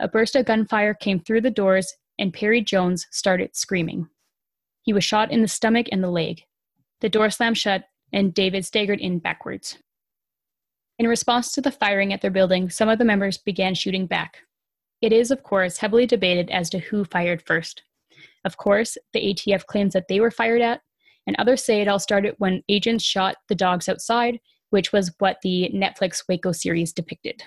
A 0.00 0.08
burst 0.08 0.34
of 0.34 0.46
gunfire 0.46 0.94
came 0.94 1.20
through 1.20 1.42
the 1.42 1.50
doors, 1.50 1.94
and 2.18 2.32
Perry 2.32 2.60
Jones 2.60 3.06
started 3.10 3.54
screaming. 3.54 4.08
He 4.82 4.92
was 4.92 5.04
shot 5.04 5.30
in 5.30 5.42
the 5.42 5.48
stomach 5.48 5.86
and 5.92 6.02
the 6.02 6.10
leg. 6.10 6.42
The 7.00 7.08
door 7.08 7.30
slammed 7.30 7.58
shut, 7.58 7.84
and 8.12 8.34
David 8.34 8.64
staggered 8.64 9.00
in 9.00 9.18
backwards. 9.18 9.78
In 10.98 11.08
response 11.08 11.52
to 11.52 11.62
the 11.62 11.72
firing 11.72 12.12
at 12.12 12.20
their 12.20 12.30
building, 12.30 12.68
some 12.68 12.88
of 12.88 12.98
the 12.98 13.04
members 13.04 13.38
began 13.38 13.74
shooting 13.74 14.06
back. 14.06 14.38
It 15.00 15.12
is, 15.12 15.30
of 15.30 15.42
course, 15.42 15.78
heavily 15.78 16.06
debated 16.06 16.50
as 16.50 16.68
to 16.70 16.78
who 16.78 17.04
fired 17.04 17.42
first. 17.46 17.82
Of 18.44 18.58
course, 18.58 18.98
the 19.14 19.32
ATF 19.32 19.64
claims 19.64 19.94
that 19.94 20.08
they 20.08 20.20
were 20.20 20.30
fired 20.30 20.60
at, 20.60 20.82
and 21.26 21.36
others 21.38 21.64
say 21.64 21.80
it 21.80 21.88
all 21.88 21.98
started 21.98 22.34
when 22.38 22.62
agents 22.68 23.04
shot 23.04 23.36
the 23.48 23.54
dogs 23.54 23.88
outside, 23.88 24.40
which 24.68 24.92
was 24.92 25.14
what 25.18 25.38
the 25.42 25.70
Netflix 25.74 26.24
Waco 26.28 26.52
series 26.52 26.92
depicted. 26.92 27.42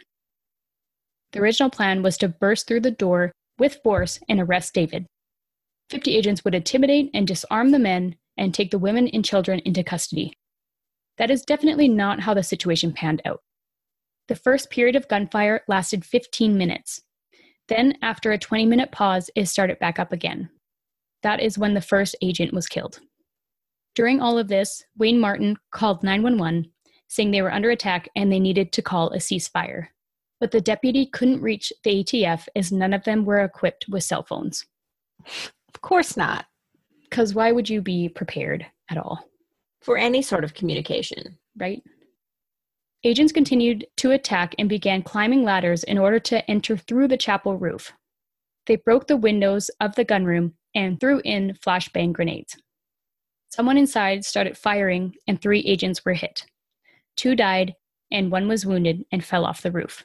The 1.31 1.39
original 1.39 1.69
plan 1.69 2.01
was 2.01 2.17
to 2.19 2.27
burst 2.27 2.67
through 2.67 2.81
the 2.81 2.91
door 2.91 3.31
with 3.59 3.79
force 3.83 4.19
and 4.27 4.39
arrest 4.39 4.73
David. 4.73 5.05
50 5.89 6.15
agents 6.15 6.43
would 6.43 6.55
intimidate 6.55 7.11
and 7.13 7.27
disarm 7.27 7.71
the 7.71 7.79
men 7.79 8.15
and 8.37 8.53
take 8.53 8.71
the 8.71 8.79
women 8.79 9.07
and 9.09 9.23
children 9.23 9.59
into 9.59 9.83
custody. 9.83 10.33
That 11.17 11.29
is 11.29 11.43
definitely 11.43 11.87
not 11.87 12.21
how 12.21 12.33
the 12.33 12.43
situation 12.43 12.93
panned 12.93 13.21
out. 13.25 13.41
The 14.27 14.35
first 14.35 14.69
period 14.69 14.95
of 14.95 15.07
gunfire 15.07 15.61
lasted 15.67 16.05
15 16.05 16.57
minutes. 16.57 17.01
Then, 17.67 17.95
after 18.01 18.31
a 18.31 18.37
20 18.37 18.65
minute 18.65 18.91
pause, 18.91 19.29
it 19.35 19.45
started 19.45 19.79
back 19.79 19.99
up 19.99 20.11
again. 20.11 20.49
That 21.21 21.39
is 21.39 21.57
when 21.57 21.73
the 21.73 21.81
first 21.81 22.15
agent 22.21 22.53
was 22.53 22.67
killed. 22.67 22.99
During 23.95 24.21
all 24.21 24.37
of 24.37 24.47
this, 24.47 24.83
Wayne 24.97 25.19
Martin 25.19 25.57
called 25.71 26.03
911, 26.03 26.71
saying 27.07 27.31
they 27.31 27.41
were 27.41 27.53
under 27.53 27.69
attack 27.69 28.09
and 28.15 28.31
they 28.31 28.39
needed 28.39 28.71
to 28.73 28.81
call 28.81 29.09
a 29.09 29.17
ceasefire. 29.17 29.87
But 30.39 30.51
the 30.51 30.61
deputy 30.61 31.05
couldn't 31.05 31.41
reach 31.41 31.71
the 31.83 32.03
ATF 32.03 32.47
as 32.55 32.71
none 32.71 32.93
of 32.93 33.03
them 33.03 33.23
were 33.23 33.43
equipped 33.43 33.85
with 33.87 34.03
cell 34.03 34.23
phones. 34.23 34.65
Of 35.25 35.81
course 35.81 36.17
not. 36.17 36.45
Because 37.13 37.36
why 37.36 37.52
would 37.52 37.69
you 37.69 37.80
be 37.80 38.10
prepared 38.10 38.65
at 38.89 38.97
all? 38.97 39.30
For 39.84 39.99
any 39.99 40.23
sort 40.23 40.43
of 40.43 40.56
communication. 40.56 41.38
Right? 41.56 41.84
Agents 43.04 43.32
continued 43.32 43.86
to 43.97 44.10
attack 44.10 44.56
and 44.58 44.67
began 44.67 45.04
climbing 45.04 45.43
ladders 45.43 45.84
in 45.84 45.99
order 45.99 46.17
to 46.21 46.49
enter 46.49 46.76
through 46.76 47.10
the 47.10 47.17
chapel 47.17 47.56
roof. 47.56 47.93
They 48.65 48.78
broke 48.78 49.06
the 49.06 49.15
windows 49.15 49.69
of 49.80 49.93
the 49.93 50.04
gunroom 50.04 50.54
and 50.73 50.99
threw 50.99 51.21
in 51.23 51.56
flashbang 51.63 52.13
grenades. 52.13 52.58
Someone 53.52 53.78
inside 53.78 54.26
started 54.26 54.58
firing, 54.58 55.13
and 55.28 55.39
three 55.39 55.60
agents 55.60 56.04
were 56.04 56.13
hit. 56.13 56.47
Two 57.15 57.36
died, 57.36 57.76
and 58.12 58.32
one 58.32 58.47
was 58.47 58.65
wounded 58.65 59.06
and 59.12 59.23
fell 59.23 59.45
off 59.45 59.62
the 59.62 59.71
roof. 59.71 60.04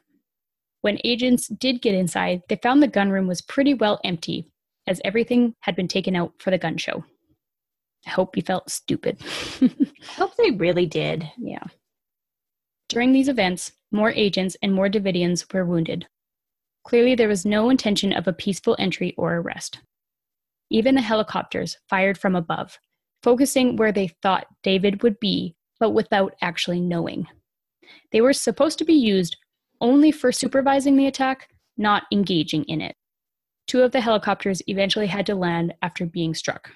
When 0.83 1.01
agents 1.05 1.49
did 1.49 1.81
get 1.81 1.95
inside, 1.95 2.43
they 2.51 2.57
found 2.57 2.83
the 2.83 2.87
gunroom 2.87 3.27
was 3.27 3.41
pretty 3.41 3.73
well 3.73 3.99
empty, 4.05 4.53
as 4.89 5.01
everything 5.05 5.55
had 5.61 5.77
been 5.77 5.89
taken 5.89 6.17
out 6.17 6.33
for 6.39 6.51
the 6.51 6.59
gun 6.59 6.77
show. 6.77 7.05
I 8.07 8.11
hope 8.11 8.37
you 8.37 8.43
felt 8.43 8.71
stupid. 8.71 9.19
I 9.61 10.13
hope 10.17 10.37
they 10.37 10.51
really 10.53 10.87
did. 10.87 11.31
Yeah. 11.37 11.65
During 12.89 13.13
these 13.13 13.29
events, 13.29 13.73
more 13.93 14.11
agents 14.11 14.57
and 14.63 14.73
more 14.73 14.89
Davidians 14.89 15.53
were 15.53 15.65
wounded. 15.65 16.07
Clearly, 16.85 17.15
there 17.15 17.29
was 17.29 17.45
no 17.45 17.69
intention 17.69 18.13
of 18.13 18.27
a 18.27 18.33
peaceful 18.33 18.77
entry 18.79 19.15
or 19.19 19.37
arrest. 19.37 19.81
Even 20.71 20.95
the 20.95 21.03
helicopters 21.03 21.77
fired 21.89 22.17
from 22.17 22.35
above, 22.35 22.79
focusing 23.23 23.77
where 23.77 23.93
they 23.93 24.09
thought 24.23 24.47
David 24.63 25.03
would 25.03 25.19
be, 25.21 25.55
but 25.81 25.91
without 25.91 26.35
actually 26.41 26.81
knowing. 26.81 27.27
They 28.13 28.21
were 28.21 28.33
supposed 28.33 28.79
to 28.79 28.85
be 28.85 28.95
used 28.95 29.37
only 29.81 30.11
for 30.11 30.33
supervising 30.33 30.97
the 30.97 31.07
attack, 31.07 31.49
not 31.77 32.05
engaging 32.13 32.65
in 32.65 32.81
it. 32.81 32.97
Two 33.69 33.83
of 33.83 33.93
the 33.93 34.01
helicopters 34.01 34.63
eventually 34.67 35.07
had 35.07 35.27
to 35.27 35.35
land 35.35 35.75
after 35.83 36.07
being 36.07 36.35
struck. 36.35 36.71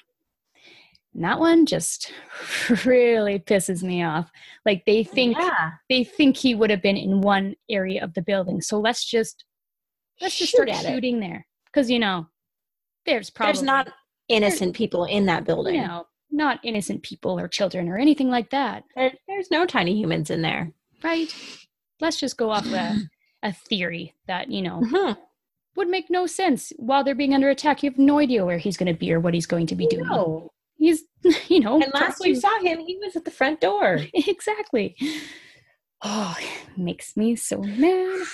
And 1.15 1.25
that 1.25 1.41
one 1.41 1.67
just 1.67 2.13
really 2.85 3.39
pisses 3.39 3.83
me 3.83 4.05
off. 4.05 4.31
Like 4.65 4.85
they 4.87 5.03
think 5.03 5.37
yeah. 5.39 5.73
they 5.89 6.05
think 6.05 6.37
he 6.37 6.55
would 6.55 6.71
have 6.71 6.83
been 6.83 6.97
in 6.97 7.23
one 7.23 7.57
area 7.71 8.05
of 8.05 8.15
the 8.15 8.23
building. 8.23 8.61
So 8.61 8.79
let's 8.79 9.05
just 9.05 9.45
let's 10.21 10.39
just 10.39 10.53
Shoot 10.53 10.69
start 10.69 10.87
shooting 10.87 11.17
it. 11.17 11.21
there. 11.21 11.47
Because 11.67 11.91
you 11.91 11.99
know, 11.99 12.29
there's 13.07 13.31
probably 13.31 13.55
there's 13.55 13.63
not 13.63 13.89
innocent 14.29 14.77
people 14.77 15.07
in 15.07 15.27
that 15.27 15.45
building. 15.45 15.77
You 15.77 15.87
know, 15.87 16.07
not 16.31 16.61
innocent 16.63 17.03
people 17.03 17.39
or 17.39 17.49
children 17.49 17.89
or 17.89 17.99
anything 17.99 18.29
like 18.29 18.51
that. 18.51 18.85
There, 18.95 19.13
there's 19.29 19.51
no 19.51 19.65
tiny 19.67 19.95
humans 19.95 20.31
in 20.31 20.43
there. 20.43 20.73
Right. 21.03 21.35
Let's 22.01 22.21
just 22.21 22.37
go 22.37 22.51
off 22.51 22.67
a, 22.67 22.97
a 23.43 23.53
theory 23.53 24.15
that, 24.27 24.51
you 24.51 24.63
know, 24.63 24.81
mm-hmm 24.81 25.13
would 25.77 25.89
make 25.89 26.11
no 26.11 26.27
sense. 26.27 26.73
While 26.77 27.05
they're 27.05 27.15
being 27.15 27.35
under 27.35 27.49
attack, 27.49 27.83
you 27.83 27.91
have 27.91 27.99
no 27.99 28.19
idea 28.19 28.45
where 28.45 28.59
he's 28.59 28.77
going 28.77 28.93
to 28.93 28.99
be 28.99 29.13
or 29.13 29.21
what 29.21 29.35
he's 29.35 29.47
going 29.47 29.67
to 29.69 29.75
be 29.75 29.87
doing. 29.87 30.07
No. 30.07 30.51
He's, 30.77 31.05
you 31.49 31.61
know. 31.61 31.81
And 31.81 31.93
last 31.95 32.21
we 32.21 32.35
saw 32.35 32.61
him, 32.61 32.81
he 32.81 32.99
was 33.03 33.17
at 33.17 33.25
the 33.25 33.31
front 33.31 33.61
door. 33.61 34.01
exactly. 34.15 34.97
Oh, 36.03 36.37
makes 36.77 37.17
me 37.17 37.37
so 37.37 37.63
mad. 37.63 38.27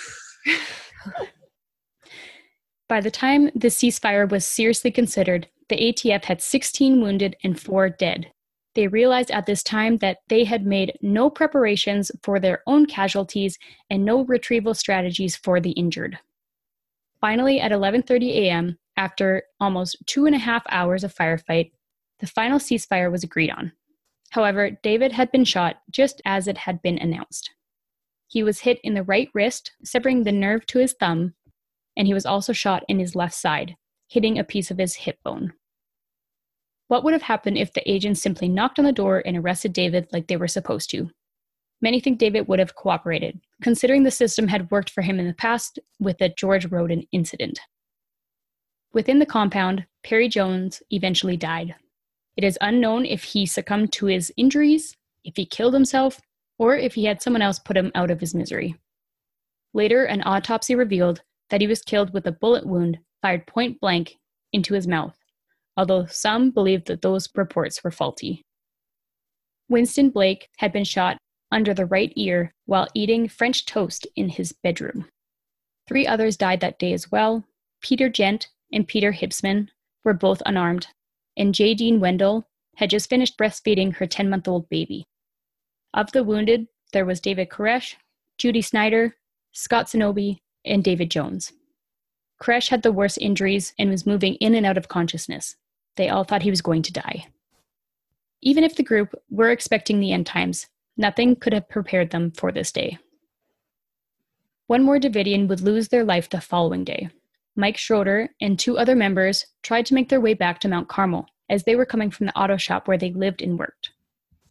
By 2.88 3.00
the 3.02 3.10
time 3.10 3.50
the 3.54 3.68
ceasefire 3.68 4.28
was 4.28 4.46
seriously 4.46 4.90
considered, 4.90 5.48
the 5.68 5.76
ATF 5.76 6.24
had 6.24 6.40
16 6.40 7.02
wounded 7.02 7.36
and 7.44 7.60
4 7.60 7.90
dead. 7.90 8.32
They 8.74 8.86
realized 8.88 9.30
at 9.30 9.44
this 9.44 9.62
time 9.62 9.98
that 9.98 10.18
they 10.28 10.44
had 10.44 10.64
made 10.64 10.96
no 11.02 11.28
preparations 11.28 12.10
for 12.22 12.40
their 12.40 12.62
own 12.66 12.86
casualties 12.86 13.58
and 13.90 14.04
no 14.04 14.24
retrieval 14.24 14.72
strategies 14.72 15.36
for 15.36 15.60
the 15.60 15.72
injured. 15.72 16.18
Finally, 17.20 17.60
at 17.60 17.72
11:30 17.72 18.30
a.m., 18.30 18.78
after 18.96 19.42
almost 19.60 19.96
two 20.06 20.26
and 20.26 20.34
a 20.34 20.38
half 20.38 20.64
hours 20.70 21.04
of 21.04 21.14
firefight, 21.14 21.72
the 22.20 22.26
final 22.26 22.58
ceasefire 22.58 23.10
was 23.10 23.24
agreed 23.24 23.50
on. 23.50 23.72
However, 24.30 24.70
David 24.82 25.12
had 25.12 25.30
been 25.32 25.44
shot 25.44 25.80
just 25.90 26.20
as 26.24 26.46
it 26.46 26.58
had 26.58 26.82
been 26.82 26.98
announced. 26.98 27.50
He 28.26 28.42
was 28.42 28.60
hit 28.60 28.78
in 28.84 28.94
the 28.94 29.02
right 29.02 29.28
wrist, 29.32 29.72
severing 29.82 30.24
the 30.24 30.32
nerve 30.32 30.66
to 30.66 30.78
his 30.78 30.94
thumb, 30.98 31.34
and 31.96 32.06
he 32.06 32.14
was 32.14 32.26
also 32.26 32.52
shot 32.52 32.84
in 32.88 32.98
his 32.98 33.16
left 33.16 33.34
side, 33.34 33.76
hitting 34.08 34.38
a 34.38 34.44
piece 34.44 34.70
of 34.70 34.78
his 34.78 34.94
hip 34.96 35.18
bone. 35.24 35.54
What 36.88 37.04
would 37.04 37.12
have 37.12 37.22
happened 37.22 37.58
if 37.58 37.72
the 37.72 37.90
agents 37.90 38.20
simply 38.20 38.48
knocked 38.48 38.78
on 38.78 38.84
the 38.84 38.92
door 38.92 39.22
and 39.24 39.36
arrested 39.36 39.72
David 39.72 40.08
like 40.12 40.26
they 40.26 40.36
were 40.36 40.48
supposed 40.48 40.90
to? 40.90 41.10
Many 41.80 42.00
think 42.00 42.18
David 42.18 42.48
would 42.48 42.58
have 42.58 42.74
cooperated, 42.74 43.40
considering 43.62 44.02
the 44.02 44.10
system 44.10 44.48
had 44.48 44.70
worked 44.70 44.90
for 44.90 45.02
him 45.02 45.20
in 45.20 45.26
the 45.26 45.34
past 45.34 45.78
with 46.00 46.18
the 46.18 46.28
George 46.28 46.66
Roden 46.66 47.06
incident. 47.12 47.60
Within 48.92 49.18
the 49.18 49.26
compound, 49.26 49.86
Perry 50.02 50.28
Jones 50.28 50.82
eventually 50.90 51.36
died. 51.36 51.74
It 52.36 52.44
is 52.44 52.58
unknown 52.60 53.04
if 53.04 53.22
he 53.22 53.46
succumbed 53.46 53.92
to 53.94 54.06
his 54.06 54.32
injuries, 54.36 54.96
if 55.24 55.36
he 55.36 55.44
killed 55.44 55.74
himself, 55.74 56.20
or 56.58 56.74
if 56.74 56.94
he 56.94 57.04
had 57.04 57.22
someone 57.22 57.42
else 57.42 57.58
put 57.58 57.76
him 57.76 57.92
out 57.94 58.10
of 58.10 58.20
his 58.20 58.34
misery. 58.34 58.76
Later, 59.72 60.04
an 60.04 60.22
autopsy 60.24 60.74
revealed 60.74 61.22
that 61.50 61.60
he 61.60 61.66
was 61.66 61.82
killed 61.82 62.12
with 62.12 62.26
a 62.26 62.32
bullet 62.32 62.66
wound 62.66 62.98
fired 63.22 63.46
point 63.46 63.80
blank 63.80 64.16
into 64.52 64.74
his 64.74 64.88
mouth, 64.88 65.16
although 65.76 66.06
some 66.06 66.50
believed 66.50 66.86
that 66.86 67.02
those 67.02 67.28
reports 67.36 67.84
were 67.84 67.90
faulty. 67.90 68.42
Winston 69.68 70.10
Blake 70.10 70.48
had 70.56 70.72
been 70.72 70.84
shot 70.84 71.18
under 71.50 71.74
the 71.74 71.86
right 71.86 72.12
ear 72.16 72.54
while 72.66 72.88
eating 72.94 73.28
French 73.28 73.64
toast 73.66 74.06
in 74.16 74.28
his 74.28 74.52
bedroom. 74.52 75.06
Three 75.86 76.06
others 76.06 76.36
died 76.36 76.60
that 76.60 76.78
day 76.78 76.92
as 76.92 77.10
well. 77.10 77.44
Peter 77.80 78.08
Gent 78.08 78.48
and 78.72 78.86
Peter 78.86 79.12
Hipsman 79.12 79.68
were 80.04 80.14
both 80.14 80.42
unarmed, 80.44 80.88
and 81.36 81.54
Jaydean 81.54 81.98
Wendell 81.98 82.46
had 82.76 82.90
just 82.90 83.08
finished 83.08 83.38
breastfeeding 83.38 83.96
her 83.96 84.06
10 84.06 84.28
month 84.28 84.46
old 84.46 84.68
baby. 84.68 85.06
Of 85.94 86.12
the 86.12 86.24
wounded, 86.24 86.66
there 86.92 87.06
was 87.06 87.20
David 87.20 87.48
Koresh, 87.48 87.94
Judy 88.36 88.60
Schneider, 88.60 89.16
Scott 89.52 89.86
Sonobe, 89.86 90.38
and 90.64 90.84
David 90.84 91.10
Jones. 91.10 91.52
Koresh 92.40 92.68
had 92.68 92.82
the 92.82 92.92
worst 92.92 93.18
injuries 93.20 93.74
and 93.78 93.90
was 93.90 94.06
moving 94.06 94.34
in 94.34 94.54
and 94.54 94.64
out 94.64 94.78
of 94.78 94.88
consciousness. 94.88 95.56
They 95.96 96.08
all 96.08 96.24
thought 96.24 96.42
he 96.42 96.50
was 96.50 96.62
going 96.62 96.82
to 96.82 96.92
die. 96.92 97.26
Even 98.42 98.62
if 98.62 98.76
the 98.76 98.84
group 98.84 99.14
were 99.30 99.50
expecting 99.50 99.98
the 99.98 100.12
end 100.12 100.26
times, 100.26 100.68
nothing 100.98 101.36
could 101.36 101.52
have 101.52 101.68
prepared 101.68 102.10
them 102.10 102.30
for 102.32 102.52
this 102.52 102.72
day. 102.72 102.98
One 104.66 104.82
more 104.82 104.98
Davidian 104.98 105.48
would 105.48 105.62
lose 105.62 105.88
their 105.88 106.04
life 106.04 106.28
the 106.28 106.42
following 106.42 106.84
day. 106.84 107.08
Mike 107.56 107.78
Schroeder 107.78 108.28
and 108.40 108.58
two 108.58 108.76
other 108.76 108.94
members 108.94 109.46
tried 109.62 109.86
to 109.86 109.94
make 109.94 110.10
their 110.10 110.20
way 110.20 110.34
back 110.34 110.60
to 110.60 110.68
Mount 110.68 110.88
Carmel 110.88 111.26
as 111.48 111.64
they 111.64 111.74
were 111.74 111.86
coming 111.86 112.10
from 112.10 112.26
the 112.26 112.38
auto 112.38 112.56
shop 112.56 112.86
where 112.86 112.98
they 112.98 113.10
lived 113.12 113.40
and 113.40 113.58
worked. 113.58 113.92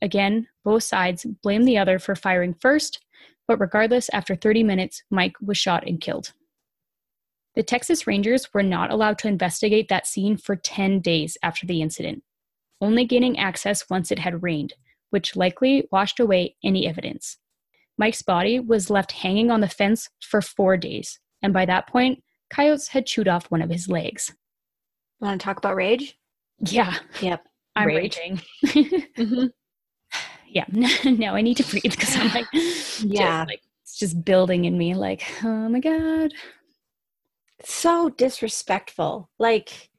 Again, 0.02 0.48
both 0.64 0.84
sides 0.84 1.26
blamed 1.44 1.68
the 1.68 1.78
other 1.78 2.00
for 2.00 2.16
firing 2.16 2.54
first, 2.54 3.00
but 3.48 3.60
regardless, 3.60 4.10
after 4.12 4.36
30 4.36 4.64
minutes, 4.64 5.04
Mike 5.10 5.36
was 5.42 5.58
shot 5.58 5.88
and 5.88 6.02
killed. 6.02 6.34
The 7.56 7.64
Texas 7.64 8.06
Rangers 8.06 8.54
were 8.54 8.64
not 8.64 8.92
allowed 8.92 9.18
to 9.20 9.28
investigate 9.28 9.88
that 9.90 10.06
scene 10.06 10.38
for 10.38 10.56
10 10.56 11.00
days 11.00 11.38
after 11.42 11.66
the 11.66 11.82
incident, 11.82 12.24
only 12.82 13.06
gaining 13.06 13.40
access 13.40 13.90
once 13.90 14.12
it 14.12 14.20
had 14.20 14.44
rained, 14.44 14.74
which 15.10 15.36
likely 15.36 15.88
washed 15.92 16.20
away 16.20 16.56
any 16.64 16.88
evidence. 16.88 17.38
Mike's 17.98 18.22
body 18.22 18.60
was 18.60 18.90
left 18.90 19.12
hanging 19.12 19.50
on 19.50 19.62
the 19.62 19.68
fence 19.70 20.10
for 20.22 20.42
four 20.42 20.78
days, 20.78 21.20
and 21.42 21.54
by 21.54 21.66
that 21.66 21.88
point, 21.88 22.24
coyotes 22.50 22.90
had 22.90 23.06
chewed 23.06 23.28
off 23.28 23.50
one 23.52 23.62
of 23.62 23.70
his 23.70 23.88
legs. 23.90 24.34
Want 25.20 25.40
to 25.40 25.44
talk 25.44 25.58
about 25.58 25.76
rage? 25.76 26.18
Yeah. 26.60 26.94
Yep. 27.22 27.44
I'm 27.76 27.88
Rage. 27.88 28.18
raging. 28.18 28.42
Mm-hmm. 29.18 29.46
yeah. 30.48 30.66
No, 31.06 31.36
I 31.36 31.42
need 31.42 31.58
to 31.58 31.64
breathe 31.64 31.84
because 31.92 32.16
I'm 32.16 32.30
like, 32.34 32.46
Yeah. 32.54 33.40
just, 33.40 33.48
like 33.48 33.62
it's 33.84 33.98
just 34.00 34.24
building 34.26 34.66
in 34.66 34.78
me. 34.78 34.94
Like, 34.96 35.24
oh 35.44 35.70
my 35.70 35.80
god. 35.80 36.32
So 37.64 38.10
disrespectful. 38.10 39.30
Like, 39.40 39.90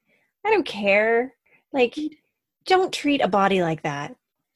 I 0.45 0.51
don't 0.51 0.67
care. 0.67 1.35
Like, 1.73 1.97
don't 2.65 2.93
treat 2.93 3.21
a 3.21 3.29
body 3.29 3.63
like 3.63 3.83
that. 3.83 4.15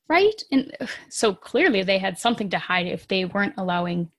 Right? 0.08 0.42
And 0.50 0.72
so 1.08 1.34
clearly 1.34 1.82
they 1.82 1.98
had 1.98 2.18
something 2.18 2.50
to 2.50 2.58
hide 2.58 2.86
if 2.86 3.08
they 3.08 3.24
weren't 3.24 3.54
allowing 3.56 4.10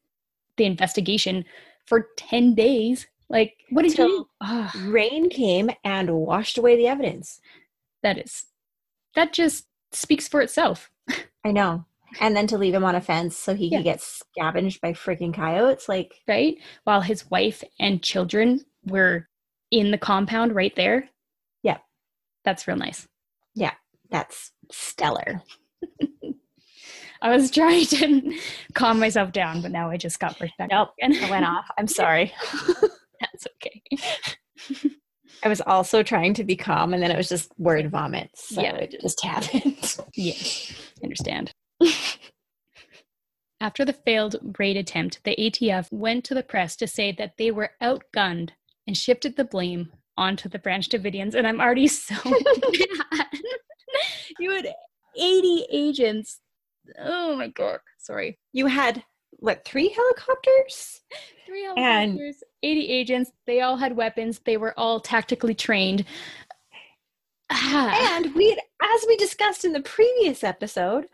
the 0.57 0.65
investigation 0.65 1.45
for 1.85 2.07
10 2.17 2.55
days. 2.55 3.07
Like, 3.29 3.55
what 3.69 3.83
did 3.83 3.97
you? 3.97 4.27
Rain 4.85 5.29
came 5.29 5.69
and 5.83 6.11
washed 6.15 6.57
away 6.57 6.75
the 6.75 6.87
evidence. 6.87 7.39
that 8.03 8.17
is, 8.17 8.45
that 9.15 9.33
just 9.33 9.65
speaks 9.91 10.27
for 10.27 10.41
itself. 10.41 10.89
I 11.45 11.51
know. 11.51 11.85
And 12.21 12.35
then 12.35 12.45
to 12.47 12.57
leave 12.57 12.73
him 12.75 12.83
on 12.83 12.95
a 12.95 13.01
fence 13.01 13.35
so 13.35 13.55
he 13.55 13.67
Yeah. 13.69 13.77
could 13.79 13.83
get 13.85 14.01
scavenged 14.01 14.81
by 14.81 14.93
freaking 14.93 15.33
coyotes. 15.33 15.89
Like, 15.89 16.13
right? 16.27 16.57
While 16.83 17.01
his 17.01 17.29
wife 17.31 17.63
and 17.79 18.03
children 18.03 18.65
were 18.85 19.27
in 19.71 19.89
the 19.91 19.97
compound 19.97 20.53
right 20.53 20.75
there. 20.75 21.09
Yeah. 21.63 21.77
That's 22.43 22.67
real 22.67 22.77
nice. 22.77 23.07
Yeah, 23.55 23.73
that's 24.11 24.51
stellar. 24.71 25.41
I 27.21 27.29
was 27.35 27.49
trying 27.51 27.85
to 27.85 28.37
calm 28.73 28.99
myself 28.99 29.31
down, 29.31 29.61
but 29.61 29.71
now 29.71 29.89
I 29.89 29.97
just 29.97 30.19
got 30.19 30.37
pushed 30.37 30.57
back. 30.57 30.69
Nope, 30.71 30.89
up 30.89 30.95
again. 31.01 31.23
I 31.23 31.29
went 31.29 31.45
off. 31.45 31.65
I'm 31.77 31.87
sorry. 31.87 32.33
That's 33.21 33.47
okay. 33.55 33.81
I 35.43 35.47
was 35.49 35.61
also 35.61 36.03
trying 36.03 36.33
to 36.35 36.43
be 36.43 36.55
calm, 36.57 36.93
and 36.93 37.01
then 37.01 37.11
it 37.11 37.17
was 37.17 37.29
just 37.29 37.51
word 37.57 37.89
vomit. 37.89 38.29
So 38.35 38.61
Yeah. 38.61 38.75
it 38.75 38.95
just 39.01 39.23
happened. 39.23 39.97
Yes, 40.15 40.73
I 41.01 41.05
understand. 41.05 41.51
After 43.61 43.85
the 43.85 43.93
failed 43.93 44.35
raid 44.59 44.75
attempt, 44.75 45.23
the 45.23 45.35
ATF 45.37 45.87
went 45.91 46.25
to 46.25 46.33
the 46.33 46.43
press 46.43 46.75
to 46.77 46.87
say 46.87 47.13
that 47.13 47.35
they 47.37 47.49
were 47.51 47.71
outgunned 47.81 48.49
and 48.85 48.97
shifted 48.97 49.37
the 49.37 49.45
blame 49.45 49.91
onto 50.17 50.49
the 50.49 50.59
Branch 50.59 50.87
Davidians. 50.89 51.33
And 51.33 51.47
I'm 51.47 51.61
already 51.61 51.87
so 51.87 52.15
mad. 52.25 53.27
You 55.99 56.05
had 56.05 56.15
80 56.15 56.19
agents. 56.19 56.39
Oh 56.99 57.35
my 57.35 57.47
God. 57.49 57.79
Sorry. 57.97 58.37
You 58.51 58.67
had 58.67 59.03
what 59.39 59.65
three 59.65 59.89
helicopters? 59.89 61.01
Three 61.45 61.65
And- 61.65 61.77
helicopters, 61.77 62.43
80 62.63 62.87
agents. 62.89 63.31
They 63.47 63.61
all 63.61 63.77
had 63.77 63.95
weapons. 63.95 64.39
They 64.45 64.57
were 64.57 64.73
all 64.79 64.99
tactically 64.99 65.53
trained. 65.55 66.05
Ah, 67.51 68.15
And 68.17 68.33
we, 68.35 68.51
as 68.81 69.05
we 69.07 69.17
discussed 69.17 69.65
in 69.65 69.73
the 69.73 69.81
previous 69.81 70.43
episode, 70.43 71.05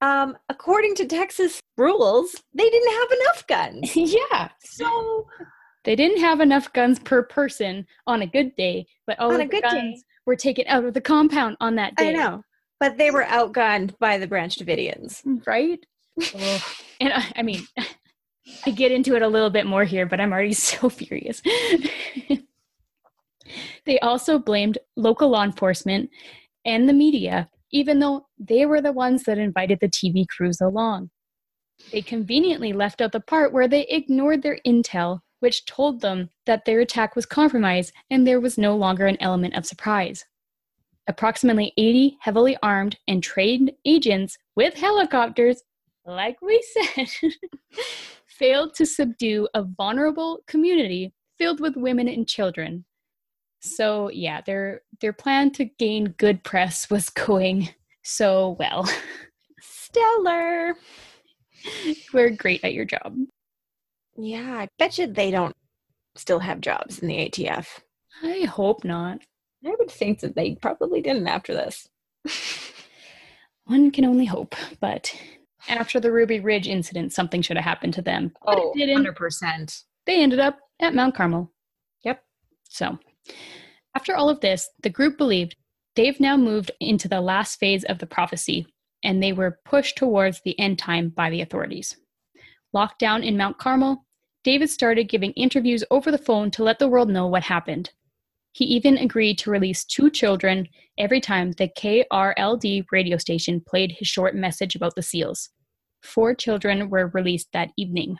um, 0.00 0.36
according 0.48 0.94
to 0.96 1.06
Texas 1.06 1.60
rules, 1.76 2.34
they 2.54 2.68
didn't 2.70 2.92
have 3.00 3.10
enough 3.20 3.46
guns. 3.46 3.96
yeah. 3.96 4.48
So 4.60 5.26
They 5.84 5.94
didn't 5.96 6.20
have 6.20 6.40
enough 6.40 6.72
guns 6.72 6.98
per 6.98 7.22
person 7.22 7.86
on 8.06 8.22
a 8.22 8.26
good 8.26 8.54
day, 8.56 8.86
but 9.06 9.18
all 9.18 9.28
On 9.28 9.34
of 9.36 9.40
a 9.40 9.44
the 9.44 9.50
good 9.50 9.62
guns 9.62 10.00
day. 10.00 10.04
were 10.26 10.36
taken 10.36 10.64
out 10.68 10.84
of 10.84 10.94
the 10.94 11.00
compound 11.00 11.56
on 11.60 11.74
that 11.76 11.94
day. 11.96 12.10
I 12.10 12.12
know, 12.12 12.42
but 12.80 12.98
they 12.98 13.10
were 13.10 13.24
outgunned 13.24 13.98
by 13.98 14.18
the 14.18 14.26
Branch 14.26 14.54
Davidians. 14.56 15.22
Right? 15.46 15.84
Ugh. 16.34 16.62
and 17.00 17.12
I, 17.12 17.32
I 17.36 17.42
mean, 17.42 17.66
I 18.66 18.70
get 18.70 18.92
into 18.92 19.14
it 19.14 19.22
a 19.22 19.28
little 19.28 19.50
bit 19.50 19.66
more 19.66 19.84
here, 19.84 20.06
but 20.06 20.20
I'm 20.20 20.32
already 20.32 20.52
so 20.54 20.88
furious. 20.88 21.42
they 23.84 23.98
also 24.00 24.38
blamed 24.38 24.78
local 24.96 25.28
law 25.28 25.44
enforcement 25.44 26.10
and 26.64 26.88
the 26.88 26.92
media, 26.92 27.48
even 27.70 27.98
though 27.98 28.26
they 28.38 28.66
were 28.66 28.80
the 28.80 28.92
ones 28.92 29.24
that 29.24 29.38
invited 29.38 29.80
the 29.80 29.88
TV 29.88 30.26
crews 30.28 30.60
along. 30.60 31.10
They 31.92 32.02
conveniently 32.02 32.72
left 32.72 33.00
out 33.00 33.12
the 33.12 33.20
part 33.20 33.52
where 33.52 33.68
they 33.68 33.86
ignored 33.86 34.42
their 34.42 34.58
intel, 34.66 35.20
which 35.40 35.64
told 35.64 36.00
them 36.00 36.28
that 36.46 36.64
their 36.64 36.80
attack 36.80 37.14
was 37.14 37.24
compromised 37.24 37.92
and 38.10 38.26
there 38.26 38.40
was 38.40 38.58
no 38.58 38.76
longer 38.76 39.06
an 39.06 39.16
element 39.20 39.54
of 39.54 39.64
surprise. 39.64 40.24
Approximately 41.08 41.72
80 41.76 42.18
heavily 42.20 42.56
armed 42.62 42.98
and 43.08 43.22
trained 43.22 43.72
agents 43.86 44.36
with 44.56 44.74
helicopters, 44.74 45.62
like 46.04 46.40
we 46.42 46.62
said, 46.94 47.08
failed 48.26 48.74
to 48.74 48.86
subdue 48.86 49.48
a 49.54 49.62
vulnerable 49.64 50.40
community 50.46 51.12
filled 51.38 51.60
with 51.60 51.76
women 51.76 52.08
and 52.08 52.28
children. 52.28 52.84
So 53.60 54.10
yeah, 54.10 54.40
their 54.42 54.82
their 55.00 55.12
plan 55.12 55.50
to 55.52 55.64
gain 55.64 56.14
good 56.18 56.44
press 56.44 56.90
was 56.90 57.10
going 57.10 57.70
so 58.04 58.56
well. 58.58 58.88
Stellar. 59.60 60.74
We're 62.12 62.30
great 62.30 62.62
at 62.64 62.74
your 62.74 62.84
job. 62.84 63.16
Yeah, 64.16 64.58
I 64.58 64.68
bet 64.78 64.98
you 64.98 65.06
they 65.06 65.30
don't 65.30 65.56
still 66.16 66.38
have 66.40 66.60
jobs 66.60 66.98
in 66.98 67.08
the 67.08 67.16
ATF. 67.16 67.66
I 68.22 68.40
hope 68.44 68.84
not. 68.84 69.20
I 69.68 69.74
would 69.78 69.90
think 69.90 70.20
that 70.20 70.34
they 70.34 70.54
probably 70.54 71.00
didn't 71.02 71.26
after 71.28 71.54
this. 71.54 71.88
One 73.64 73.90
can 73.90 74.06
only 74.06 74.24
hope, 74.24 74.54
but 74.80 75.14
after 75.68 76.00
the 76.00 76.10
Ruby 76.10 76.40
Ridge 76.40 76.66
incident, 76.66 77.12
something 77.12 77.42
should 77.42 77.56
have 77.56 77.64
happened 77.64 77.92
to 77.94 78.02
them. 78.02 78.32
But 78.44 78.58
Oh, 78.58 78.72
it 78.74 78.78
didn't. 78.78 79.04
100%. 79.04 79.82
They 80.06 80.22
ended 80.22 80.38
up 80.40 80.58
at 80.80 80.94
Mount 80.94 81.14
Carmel. 81.14 81.52
Yep. 82.02 82.22
So, 82.70 82.98
after 83.94 84.16
all 84.16 84.30
of 84.30 84.40
this, 84.40 84.70
the 84.82 84.88
group 84.88 85.18
believed 85.18 85.56
they've 85.96 86.18
now 86.18 86.36
moved 86.36 86.70
into 86.80 87.08
the 87.08 87.20
last 87.20 87.60
phase 87.60 87.84
of 87.84 87.98
the 87.98 88.06
prophecy, 88.06 88.66
and 89.04 89.22
they 89.22 89.34
were 89.34 89.58
pushed 89.66 89.98
towards 89.98 90.40
the 90.40 90.58
end 90.58 90.78
time 90.78 91.10
by 91.10 91.28
the 91.28 91.42
authorities. 91.42 91.96
Locked 92.72 92.98
down 92.98 93.22
in 93.22 93.36
Mount 93.36 93.58
Carmel, 93.58 94.06
David 94.44 94.70
started 94.70 95.10
giving 95.10 95.32
interviews 95.32 95.84
over 95.90 96.10
the 96.10 96.16
phone 96.16 96.50
to 96.52 96.64
let 96.64 96.78
the 96.78 96.88
world 96.88 97.10
know 97.10 97.26
what 97.26 97.42
happened. 97.42 97.90
He 98.52 98.64
even 98.64 98.98
agreed 98.98 99.38
to 99.38 99.50
release 99.50 99.84
two 99.84 100.10
children 100.10 100.68
every 100.98 101.20
time 101.20 101.52
the 101.52 101.68
KRLD 101.68 102.86
radio 102.90 103.16
station 103.18 103.62
played 103.66 103.92
his 103.92 104.08
short 104.08 104.34
message 104.34 104.74
about 104.74 104.94
the 104.94 105.02
SEALs. 105.02 105.50
Four 106.02 106.34
children 106.34 106.90
were 106.90 107.10
released 107.14 107.48
that 107.52 107.70
evening. 107.76 108.18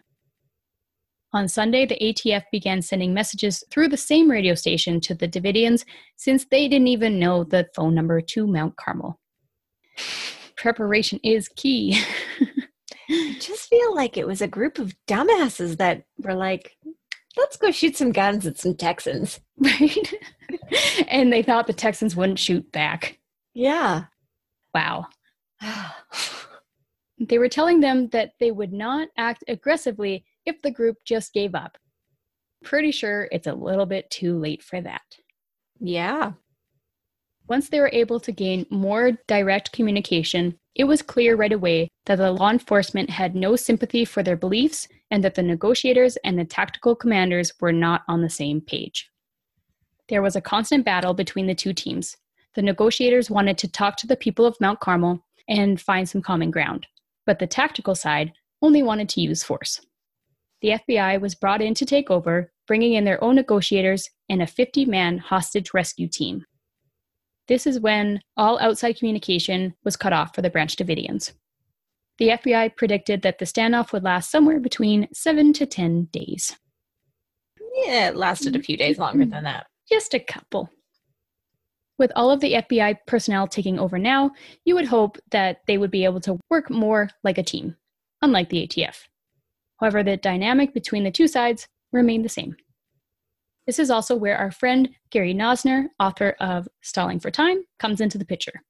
On 1.35 1.47
Sunday, 1.47 1.85
the 1.85 1.99
ATF 2.01 2.45
began 2.51 2.81
sending 2.81 3.13
messages 3.13 3.63
through 3.71 3.89
the 3.89 3.97
same 3.99 4.31
radio 4.31 4.55
station 4.55 4.99
to 5.03 5.15
the 5.15 5.29
Davidians 5.29 5.85
since 6.17 6.47
they 6.47 6.69
didn't 6.69 6.89
even 6.89 7.19
know 7.19 7.45
the 7.45 7.69
phone 7.77 7.95
number 7.95 8.21
to 8.21 8.47
Mount 8.47 8.77
Carmel. 8.77 9.21
Preparation 10.57 11.21
is 11.23 11.49
key. 11.49 12.01
I 13.11 13.37
just 13.41 13.69
feel 13.69 13.95
like 13.95 14.17
it 14.17 14.27
was 14.27 14.41
a 14.41 14.49
group 14.49 14.79
of 14.79 14.95
dumbasses 15.07 15.77
that 15.79 16.05
were 16.19 16.35
like, 16.35 16.77
let's 17.39 17.57
go 17.57 17.71
shoot 17.71 17.97
some 17.97 18.13
guns 18.13 18.47
at 18.47 18.59
some 18.59 18.75
Texans. 18.75 19.41
right? 19.59 20.15
and 21.09 21.33
they 21.33 21.43
thought 21.43 21.67
the 21.67 21.73
Texans 21.73 22.15
wouldn't 22.15 22.39
shoot 22.39 22.71
back. 22.73 23.19
Yeah. 23.55 24.05
Wow. 24.75 25.07
They 27.21 27.39
were 27.39 27.49
telling 27.49 27.81
them 27.81 28.09
that 28.11 28.35
they 28.39 28.53
would 28.53 28.73
not 28.73 29.09
act 29.17 29.43
aggressively 29.49 30.25
if 30.47 30.63
the 30.63 30.71
group 30.71 30.99
just 31.05 31.33
gave 31.33 31.55
up. 31.55 31.77
Pretty 32.63 32.93
sure 32.93 33.29
it's 33.33 33.49
a 33.49 33.53
little 33.53 33.87
bit 33.87 34.09
too 34.11 34.39
late 34.39 34.63
for 34.63 34.81
that. 34.81 35.03
yeah. 35.81 36.33
Once 37.49 37.71
they 37.71 37.81
were 37.81 37.91
able 37.95 38.21
to 38.21 38.31
gain 38.31 38.67
more 38.69 39.13
direct 39.27 39.73
communication, 39.73 40.55
it 40.75 40.85
was 40.85 41.01
clear 41.01 41.35
right 41.35 41.53
away 41.53 41.89
that 42.05 42.17
the 42.17 42.31
law 42.31 42.51
enforcement 42.51 43.09
had 43.09 43.35
no 43.35 43.57
sympathy 43.57 44.05
for 44.05 44.23
their 44.23 44.37
beliefs 44.37 44.87
and 45.11 45.25
that 45.25 45.35
the 45.35 45.43
negotiators 45.43 46.17
and 46.25 46.39
the 46.39 46.45
tactical 46.45 46.95
commanders 46.95 47.53
were 47.59 47.73
not 47.73 48.03
on 48.07 48.21
the 48.21 48.29
same 48.29 48.61
page. 48.61 49.11
There 50.09 50.23
was 50.23 50.37
a 50.37 50.43
constant 50.43 50.85
battle 50.85 51.15
between 51.15 51.47
the 51.47 51.55
two 51.55 51.73
teams. 51.73 52.17
The 52.55 52.63
negotiators 52.63 53.31
wanted 53.31 53.57
to 53.59 53.69
talk 53.69 53.97
to 53.99 54.07
the 54.07 54.17
people 54.17 54.45
of 54.45 54.61
Mount 54.61 54.81
Carmel 54.81 55.25
and 55.49 55.81
find 55.81 56.09
some 56.09 56.23
common 56.23 56.51
ground, 56.51 56.87
but 57.25 57.39
the 57.39 57.47
tactical 57.47 57.95
side 57.95 58.33
only 58.61 58.83
wanted 58.83 59.09
to 59.11 59.21
use 59.23 59.43
force. 59.43 59.81
The 60.61 60.81
FBI 60.87 61.21
was 61.21 61.35
brought 61.35 61.63
in 61.63 61.73
to 61.75 61.87
take 61.87 62.11
over, 62.11 62.53
bringing 62.67 62.95
in 62.95 63.05
their 63.05 63.23
own 63.23 63.37
negotiators 63.37 64.11
and 64.29 64.43
a 64.43 64.47
50 64.47 64.85
man 64.85 65.19
hostage 65.19 65.73
rescue 65.73 66.09
team. 66.09 66.45
This 67.49 67.67
is 67.67 67.81
when 67.81 68.21
all 68.37 68.59
outside 68.61 68.99
communication 68.99 69.75
was 69.83 69.97
cut 69.97 70.13
off 70.13 70.35
for 70.35 70.43
the 70.43 70.51
Branch 70.51 70.75
Davidians. 70.77 71.33
The 72.19 72.29
FBI 72.29 72.77
predicted 72.77 73.23
that 73.23 73.39
the 73.39 73.45
standoff 73.45 73.93
would 73.93 74.03
last 74.03 74.31
somewhere 74.31 74.61
between 74.61 75.09
7 75.13 75.53
to 75.55 75.67
10 75.67 76.09
days. 76.13 76.57
Yeah, 77.85 78.09
it 78.09 78.17
lasted 78.17 78.55
a 78.55 78.63
few 78.63 78.77
days 78.77 78.97
mm-hmm. 78.97 79.03
longer 79.03 79.25
than 79.25 79.45
that. 79.45 79.67
Just 79.89 80.15
a 80.15 80.21
couple. 80.21 80.71
With 81.97 82.13
all 82.15 82.31
of 82.31 82.41
the 82.41 82.55
FBI 82.55 82.99
personnel 83.07 83.47
taking 83.47 83.79
over 83.79 83.99
now, 83.99 84.33
you 84.65 84.75
would 84.75 84.87
hope 84.87 85.19
that 85.31 85.63
they 85.67 85.79
would 85.79 85.91
be 85.91 86.05
able 86.05 86.21
to 86.21 86.39
work 86.51 86.71
more 86.71 87.09
like 87.25 87.39
a 87.39 87.43
team, 87.43 87.77
unlike 88.21 88.51
the 88.51 88.67
ATF. 88.67 89.07
However, 89.81 90.03
the 90.03 90.17
dynamic 90.17 90.75
between 90.75 91.05
the 91.05 91.11
two 91.11 91.29
sides 91.29 91.67
remained 91.93 92.25
the 92.25 92.29
same. 92.29 92.57
This 93.69 93.79
is 93.79 93.91
also 93.91 94.17
where 94.17 94.39
our 94.39 94.51
friend 94.51 94.89
Gary 95.11 95.35
Noesner, 95.35 95.89
author 96.01 96.35
of 96.41 96.67
Stalling 96.81 97.21
for 97.21 97.31
Time, 97.31 97.65
comes 97.79 98.01
into 98.01 98.17
the 98.17 98.25
picture. 98.25 98.63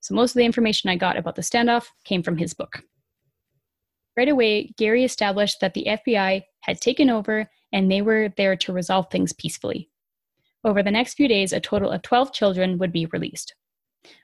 So 0.00 0.14
most 0.14 0.30
of 0.30 0.36
the 0.36 0.46
information 0.46 0.88
I 0.88 0.96
got 0.96 1.18
about 1.18 1.36
the 1.36 1.42
standoff 1.42 1.88
came 2.04 2.22
from 2.22 2.38
his 2.38 2.54
book. 2.54 2.82
Right 4.16 4.30
away, 4.30 4.72
Gary 4.78 5.04
established 5.04 5.60
that 5.60 5.74
the 5.74 5.84
FBI 5.86 6.44
had 6.60 6.80
taken 6.80 7.10
over 7.10 7.46
and 7.74 7.92
they 7.92 8.00
were 8.00 8.30
there 8.38 8.56
to 8.56 8.72
resolve 8.72 9.10
things 9.10 9.34
peacefully. 9.34 9.90
Over 10.64 10.82
the 10.82 10.90
next 10.90 11.12
few 11.12 11.28
days, 11.28 11.52
a 11.52 11.60
total 11.60 11.90
of 11.90 12.00
12 12.00 12.32
children 12.32 12.78
would 12.78 12.90
be 12.90 13.04
released. 13.04 13.54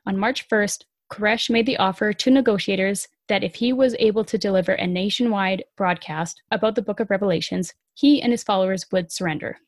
On 0.07 0.17
March 0.17 0.49
1st, 0.49 0.85
Koresh 1.13 1.51
made 1.51 1.67
the 1.67 1.77
offer 1.77 2.15
to 2.15 2.31
negotiators 2.31 3.09
that 3.29 3.45
if 3.45 3.57
he 3.57 3.75
was 3.75 3.95
able 3.99 4.25
to 4.25 4.39
deliver 4.39 4.73
a 4.73 4.87
nationwide 4.87 5.65
broadcast 5.77 6.41
about 6.51 6.77
the 6.77 6.83
book 6.83 6.99
of 6.99 7.11
Revelations, 7.11 7.75
he 7.93 8.23
and 8.23 8.33
his 8.33 8.43
followers 8.43 8.87
would 8.91 9.13
surrender. 9.13 9.59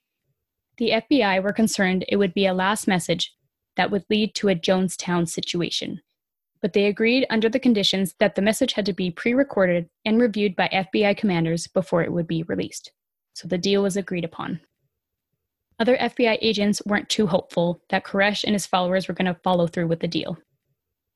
The 0.78 0.90
FBI 0.90 1.42
were 1.42 1.52
concerned 1.52 2.04
it 2.08 2.16
would 2.16 2.34
be 2.34 2.46
a 2.46 2.54
last 2.54 2.86
message 2.86 3.32
that 3.76 3.90
would 3.90 4.04
lead 4.10 4.34
to 4.36 4.48
a 4.48 4.54
Jonestown 4.54 5.28
situation. 5.28 6.00
But 6.60 6.72
they 6.72 6.86
agreed 6.86 7.26
under 7.30 7.48
the 7.48 7.60
conditions 7.60 8.14
that 8.18 8.34
the 8.34 8.42
message 8.42 8.72
had 8.72 8.86
to 8.86 8.92
be 8.92 9.10
pre 9.10 9.34
recorded 9.34 9.88
and 10.04 10.20
reviewed 10.20 10.56
by 10.56 10.68
FBI 10.68 11.16
commanders 11.16 11.66
before 11.66 12.02
it 12.02 12.12
would 12.12 12.26
be 12.26 12.42
released. 12.44 12.92
So 13.34 13.48
the 13.48 13.58
deal 13.58 13.82
was 13.82 13.96
agreed 13.96 14.24
upon. 14.24 14.60
Other 15.78 15.96
FBI 15.98 16.38
agents 16.40 16.80
weren't 16.86 17.08
too 17.10 17.26
hopeful 17.26 17.82
that 17.90 18.04
Koresh 18.04 18.44
and 18.44 18.54
his 18.54 18.66
followers 18.66 19.08
were 19.08 19.14
going 19.14 19.32
to 19.32 19.40
follow 19.42 19.66
through 19.66 19.88
with 19.88 20.00
the 20.00 20.08
deal. 20.08 20.38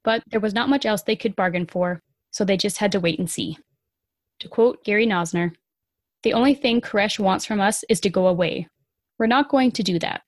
But 0.04 0.22
there 0.26 0.40
was 0.40 0.54
not 0.54 0.68
much 0.68 0.84
else 0.84 1.02
they 1.02 1.16
could 1.16 1.34
bargain 1.34 1.66
for, 1.66 2.00
so 2.30 2.44
they 2.44 2.58
just 2.58 2.78
had 2.78 2.92
to 2.92 3.00
wait 3.00 3.18
and 3.18 3.28
see. 3.28 3.56
To 4.40 4.48
quote 4.48 4.84
Gary 4.84 5.06
Noesner, 5.06 5.52
the 6.22 6.34
only 6.34 6.54
thing 6.54 6.80
Koresh 6.80 7.18
wants 7.18 7.46
from 7.46 7.60
us 7.60 7.84
is 7.88 8.00
to 8.00 8.10
go 8.10 8.26
away, 8.26 8.68
we're 9.20 9.26
not 9.26 9.50
going 9.50 9.70
to 9.70 9.82
do 9.82 9.98
that. 9.98 10.22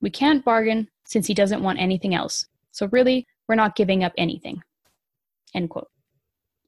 We 0.00 0.08
can't 0.08 0.44
bargain 0.44 0.88
since 1.04 1.26
he 1.26 1.34
doesn't 1.34 1.62
want 1.62 1.78
anything 1.78 2.14
else. 2.14 2.46
So 2.72 2.88
really, 2.90 3.26
we're 3.46 3.54
not 3.54 3.76
giving 3.76 4.02
up 4.02 4.14
anything. 4.16 4.62
End 5.54 5.68
quote. 5.68 5.88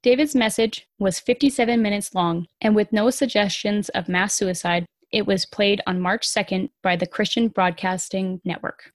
David's 0.02 0.34
message 0.34 0.86
was 0.98 1.18
57 1.18 1.80
minutes 1.80 2.14
long, 2.14 2.46
and 2.60 2.76
with 2.76 2.92
no 2.92 3.08
suggestions 3.08 3.88
of 3.90 4.08
mass 4.08 4.34
suicide, 4.34 4.84
it 5.10 5.26
was 5.26 5.46
played 5.46 5.80
on 5.86 6.00
March 6.00 6.28
2nd 6.28 6.68
by 6.82 6.96
the 6.96 7.06
Christian 7.06 7.48
Broadcasting 7.48 8.40
Network. 8.44 8.92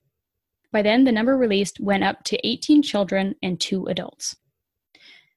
By 0.71 0.83
then, 0.83 1.05
the 1.05 1.11
number 1.11 1.38
released 1.38 1.79
went 1.79 2.03
up 2.03 2.23
to 2.25 2.47
18 2.47 2.83
children 2.83 3.36
and 3.41 3.59
two 3.59 3.88
adults. 3.88 4.36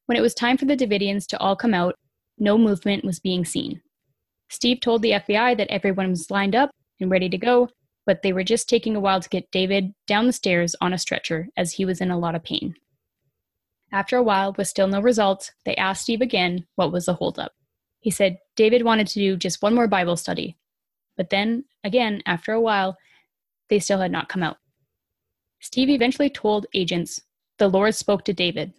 When 0.07 0.19
it 0.19 0.23
was 0.23 0.35
time 0.35 0.59
for 0.59 0.67
the 0.67 0.77
Davidians 0.77 1.27
to 1.29 1.39
all 1.39 1.57
come 1.57 1.75
out, 1.75 1.95
no 2.39 2.59
movement 2.59 3.05
was 3.05 3.21
being 3.21 3.45
seen. 3.45 3.81
Steve 4.51 4.81
told 4.81 5.03
the 5.03 5.13
FBI 5.13 5.57
that 5.57 5.71
everyone 5.71 6.11
was 6.11 6.31
lined 6.31 6.55
up 6.55 6.71
and 7.01 7.11
ready 7.11 7.29
to 7.29 7.39
go, 7.39 7.69
but 8.07 8.23
they 8.23 8.33
were 8.33 8.45
just 8.45 8.69
taking 8.69 8.97
a 8.97 9.01
while 9.01 9.21
to 9.21 9.29
get 9.29 9.51
David 9.51 9.93
down 10.07 10.27
the 10.27 10.33
stairs 10.33 10.75
on 10.81 10.93
a 10.93 10.99
stretcher 10.99 11.49
as 11.57 11.73
he 11.73 11.85
was 11.85 12.01
in 12.01 12.11
a 12.11 12.19
lot 12.19 12.35
of 12.35 12.43
pain. 12.43 12.75
After 13.93 14.17
a 14.17 14.23
while, 14.23 14.55
with 14.57 14.69
still 14.69 14.89
no 14.89 15.01
results, 15.01 15.53
they 15.65 15.77
asked 15.77 16.03
Steve 16.03 16.21
again 16.21 16.67
what 16.75 16.93
was 16.93 17.07
the 17.07 17.15
holdup. 17.15 17.53
He 18.01 18.11
said 18.11 18.39
David 18.57 18.85
wanted 18.85 19.07
to 19.09 19.19
do 19.19 19.37
just 19.37 19.63
one 19.63 19.75
more 19.75 19.89
Bible 19.89 20.17
study. 20.17 20.57
But 21.17 21.31
then, 21.31 21.65
again, 21.83 22.23
after 22.27 22.53
a 22.53 22.61
while, 22.61 22.97
they 23.69 23.79
still 23.79 23.99
had 23.99 24.13
not 24.13 24.29
come 24.29 24.43
out. 24.43 24.59
Steve 25.61 25.89
eventually 25.89 26.31
told 26.31 26.67
agents, 26.75 27.21
The 27.59 27.69
Lord 27.69 27.95
spoke 27.95 28.25
to 28.25 28.33
David. 28.33 28.73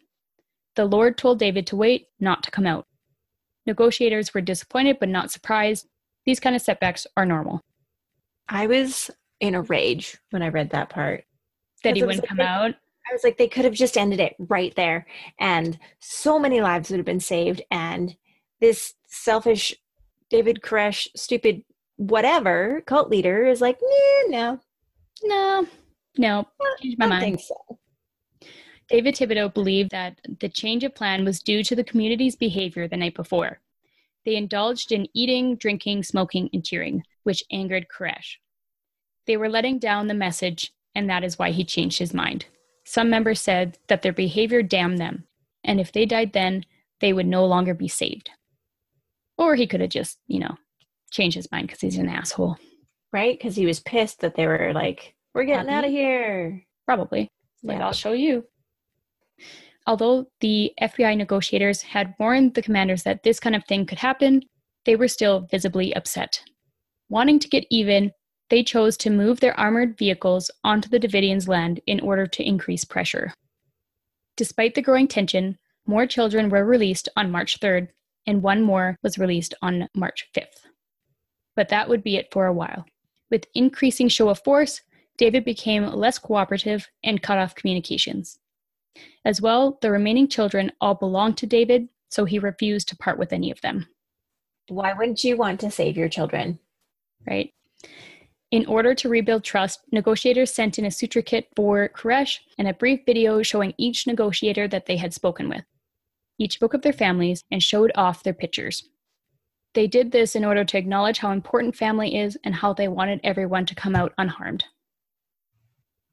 The 0.75 0.85
Lord 0.85 1.17
told 1.17 1.39
David 1.39 1.67
to 1.67 1.75
wait, 1.75 2.07
not 2.19 2.43
to 2.43 2.51
come 2.51 2.65
out. 2.65 2.87
Negotiators 3.65 4.33
were 4.33 4.41
disappointed 4.41 4.97
but 4.99 5.09
not 5.09 5.31
surprised. 5.31 5.87
These 6.25 6.39
kind 6.39 6.55
of 6.55 6.61
setbacks 6.61 7.05
are 7.17 7.25
normal. 7.25 7.61
I 8.49 8.67
was 8.67 9.11
in 9.39 9.55
a 9.55 9.61
rage 9.61 10.17
when 10.31 10.41
I 10.41 10.49
read 10.49 10.71
that 10.71 10.89
part. 10.89 11.23
That 11.83 11.95
he 11.95 12.03
wouldn't 12.03 12.23
like, 12.23 12.29
come 12.29 12.41
out? 12.41 12.71
I 12.71 13.13
was 13.13 13.23
like, 13.23 13.37
they 13.37 13.47
could 13.47 13.63
have 13.63 13.73
just 13.73 13.97
ended 13.97 14.19
it 14.19 14.35
right 14.37 14.75
there. 14.75 15.07
And 15.39 15.79
so 15.99 16.37
many 16.37 16.61
lives 16.61 16.89
would 16.89 16.97
have 16.99 17.05
been 17.05 17.19
saved. 17.19 17.61
And 17.71 18.15
this 18.59 18.95
selfish 19.07 19.73
David 20.29 20.61
Koresh, 20.61 21.07
stupid 21.15 21.63
whatever 21.95 22.81
cult 22.85 23.09
leader 23.09 23.45
is 23.45 23.61
like, 23.61 23.79
no, 24.27 24.59
no, 25.23 25.67
no, 26.17 26.47
change 26.81 26.97
my 26.97 27.07
mind. 27.07 27.23
think 27.23 27.39
so. 27.39 27.79
David 28.87 29.15
Thibodeau 29.15 29.53
believed 29.53 29.91
that 29.91 30.19
the 30.39 30.49
change 30.49 30.83
of 30.83 30.95
plan 30.95 31.23
was 31.25 31.41
due 31.41 31.63
to 31.63 31.75
the 31.75 31.83
community's 31.83 32.35
behavior 32.35 32.87
the 32.87 32.97
night 32.97 33.15
before. 33.15 33.59
They 34.25 34.35
indulged 34.35 34.91
in 34.91 35.07
eating, 35.13 35.55
drinking, 35.57 36.03
smoking, 36.03 36.49
and 36.53 36.63
cheering, 36.63 37.03
which 37.29 37.43
angered 37.51 37.85
Koresh. 37.95 38.37
They 39.27 39.37
were 39.37 39.49
letting 39.49 39.77
down 39.77 40.07
the 40.07 40.15
message, 40.15 40.73
and 40.95 41.07
that 41.11 41.23
is 41.23 41.37
why 41.37 41.51
he 41.51 41.63
changed 41.63 41.99
his 41.99 42.11
mind. 42.11 42.47
Some 42.85 43.11
members 43.11 43.39
said 43.39 43.77
that 43.87 44.01
their 44.01 44.11
behavior 44.11 44.63
damned 44.63 44.97
them, 44.97 45.25
and 45.63 45.79
if 45.79 45.91
they 45.91 46.07
died 46.07 46.33
then, 46.33 46.65
they 47.01 47.13
would 47.13 47.27
no 47.27 47.45
longer 47.45 47.75
be 47.75 47.87
saved. 47.87 48.31
Or 49.37 49.53
he 49.53 49.67
could 49.67 49.81
have 49.81 49.91
just, 49.91 50.17
you 50.25 50.39
know, 50.39 50.57
changed 51.11 51.35
his 51.35 51.51
mind 51.51 51.67
because 51.67 51.81
he's 51.81 51.99
an 51.99 52.09
asshole. 52.09 52.57
Right? 53.13 53.37
Because 53.37 53.55
he 53.55 53.67
was 53.67 53.79
pissed 53.79 54.21
that 54.21 54.33
they 54.33 54.47
were 54.47 54.71
like, 54.73 55.13
we're 55.35 55.43
getting 55.43 55.69
out 55.69 55.85
of 55.85 55.91
here. 55.91 56.65
Probably. 56.87 57.29
Like. 57.61 57.79
I'll 57.79 57.93
show 57.93 58.13
you. 58.13 58.45
Although 59.85 60.25
the 60.39 60.73
FBI 60.81 61.15
negotiators 61.15 61.83
had 61.83 62.15
warned 62.19 62.55
the 62.55 62.63
commanders 62.63 63.03
that 63.03 63.21
this 63.21 63.39
kind 63.39 63.55
of 63.55 63.65
thing 63.65 63.85
could 63.85 63.99
happen, 63.99 64.41
they 64.85 64.95
were 64.95 65.07
still 65.07 65.41
visibly 65.41 65.95
upset. 65.95 66.41
Wanting 67.09 67.39
to 67.39 67.49
get 67.49 67.65
even, 67.69 68.11
they 68.49 68.63
chose 68.63 68.95
to 68.97 69.09
move 69.09 69.39
their 69.39 69.59
armored 69.59 69.97
vehicles 69.97 70.51
onto 70.63 70.89
the 70.89 70.99
Davidians' 70.99 71.47
land 71.47 71.81
in 71.87 71.99
order 71.99 72.27
to 72.27 72.47
increase 72.47 72.85
pressure. 72.85 73.33
Despite 74.37 74.75
the 74.75 74.81
growing 74.81 75.07
tension, 75.07 75.57
more 75.85 76.05
children 76.05 76.49
were 76.49 76.63
released 76.63 77.09
on 77.15 77.31
March 77.31 77.59
3rd, 77.59 77.89
and 78.27 78.43
one 78.43 78.61
more 78.61 78.95
was 79.01 79.17
released 79.17 79.53
on 79.61 79.87
March 79.95 80.29
5th. 80.35 80.67
But 81.55 81.69
that 81.69 81.89
would 81.89 82.03
be 82.03 82.15
it 82.15 82.31
for 82.31 82.45
a 82.45 82.53
while. 82.53 82.85
With 83.31 83.47
increasing 83.53 84.07
show 84.07 84.29
of 84.29 84.43
force, 84.43 84.81
David 85.17 85.43
became 85.43 85.85
less 85.85 86.19
cooperative 86.19 86.87
and 87.03 87.21
cut 87.21 87.37
off 87.37 87.55
communications. 87.55 88.39
As 89.25 89.41
well, 89.41 89.77
the 89.81 89.91
remaining 89.91 90.27
children 90.27 90.71
all 90.79 90.95
belonged 90.95 91.37
to 91.37 91.45
David, 91.45 91.89
so 92.09 92.25
he 92.25 92.39
refused 92.39 92.87
to 92.89 92.97
part 92.97 93.19
with 93.19 93.33
any 93.33 93.51
of 93.51 93.61
them. 93.61 93.87
Why 94.67 94.93
wouldn't 94.93 95.23
you 95.23 95.35
want 95.37 95.59
to 95.61 95.71
save 95.71 95.97
your 95.97 96.09
children? 96.09 96.59
Right. 97.27 97.53
In 98.51 98.65
order 98.65 98.95
to 98.95 99.09
rebuild 99.09 99.43
trust, 99.43 99.81
negotiators 99.91 100.51
sent 100.51 100.79
in 100.79 100.85
a 100.85 100.91
suture 100.91 101.21
kit 101.21 101.47
for 101.55 101.89
Koresh 101.89 102.39
and 102.57 102.67
a 102.67 102.73
brief 102.73 103.01
video 103.05 103.43
showing 103.43 103.75
each 103.77 104.07
negotiator 104.07 104.67
that 104.67 104.87
they 104.87 104.97
had 104.97 105.13
spoken 105.13 105.49
with. 105.49 105.63
Each 106.39 106.53
spoke 106.53 106.73
of 106.73 106.81
their 106.81 106.93
families 106.93 107.43
and 107.51 107.61
showed 107.61 107.91
off 107.95 108.23
their 108.23 108.33
pictures. 108.33 108.89
They 109.75 109.85
did 109.85 110.11
this 110.11 110.35
in 110.35 110.43
order 110.43 110.65
to 110.65 110.77
acknowledge 110.77 111.19
how 111.19 111.31
important 111.31 111.75
family 111.75 112.17
is 112.17 112.37
and 112.43 112.55
how 112.55 112.73
they 112.73 112.87
wanted 112.87 113.19
everyone 113.23 113.67
to 113.67 113.75
come 113.75 113.95
out 113.95 114.13
unharmed. 114.17 114.65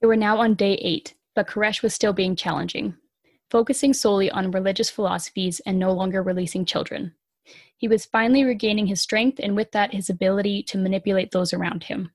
They 0.01 0.07
were 0.07 0.17
now 0.17 0.39
on 0.39 0.55
day 0.55 0.75
eight, 0.75 1.15
but 1.35 1.47
Koresh 1.47 1.83
was 1.83 1.95
still 1.95 2.13
being 2.13 2.37
challenging, 2.37 2.97
focusing 3.51 3.95
solely 3.95 4.31
on 4.31 4.51
religious 4.51 4.91
philosophies 4.91 5.61
and 5.65 5.79
no 5.79 5.93
longer 5.93 6.23
releasing 6.23 6.67
children. 6.67 7.15
He 7.77 7.89
was 7.89 8.07
finally 8.07 8.45
regaining 8.45 8.87
his 8.87 9.01
strength 9.01 9.39
and 9.43 9.55
with 9.55 9.73
that, 9.73 9.95
his 9.95 10.09
ability 10.09 10.63
to 10.65 10.79
manipulate 10.79 11.31
those 11.31 11.53
around 11.53 11.85
him. 11.85 12.11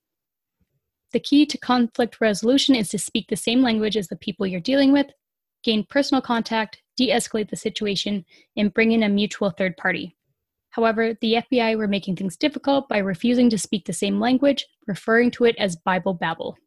The 1.13 1.19
key 1.19 1.45
to 1.45 1.57
conflict 1.57 2.21
resolution 2.21 2.75
is 2.75 2.89
to 2.89 2.99
speak 2.99 3.27
the 3.27 3.36
same 3.36 3.61
language 3.61 3.97
as 3.97 4.07
the 4.07 4.15
people 4.15 4.47
you're 4.47 4.61
dealing 4.61 4.91
with, 4.93 5.07
gain 5.63 5.86
personal 5.86 6.21
contact, 6.21 6.82
de 6.95 7.09
escalate 7.09 7.49
the 7.49 7.55
situation, 7.55 8.25
and 8.55 8.73
bring 8.73 8.91
in 8.91 9.03
a 9.03 9.09
mutual 9.09 9.49
third 9.49 9.77
party. 9.77 10.15
However, 10.71 11.17
the 11.19 11.34
FBI 11.34 11.77
were 11.77 11.88
making 11.88 12.15
things 12.15 12.38
difficult 12.38 12.88
by 12.88 12.99
refusing 12.99 13.49
to 13.49 13.57
speak 13.57 13.86
the 13.86 13.93
same 13.93 14.19
language, 14.19 14.65
referring 14.88 15.32
to 15.32 15.43
it 15.43 15.55
as 15.57 15.75
Bible 15.75 16.13
babble. 16.13 16.57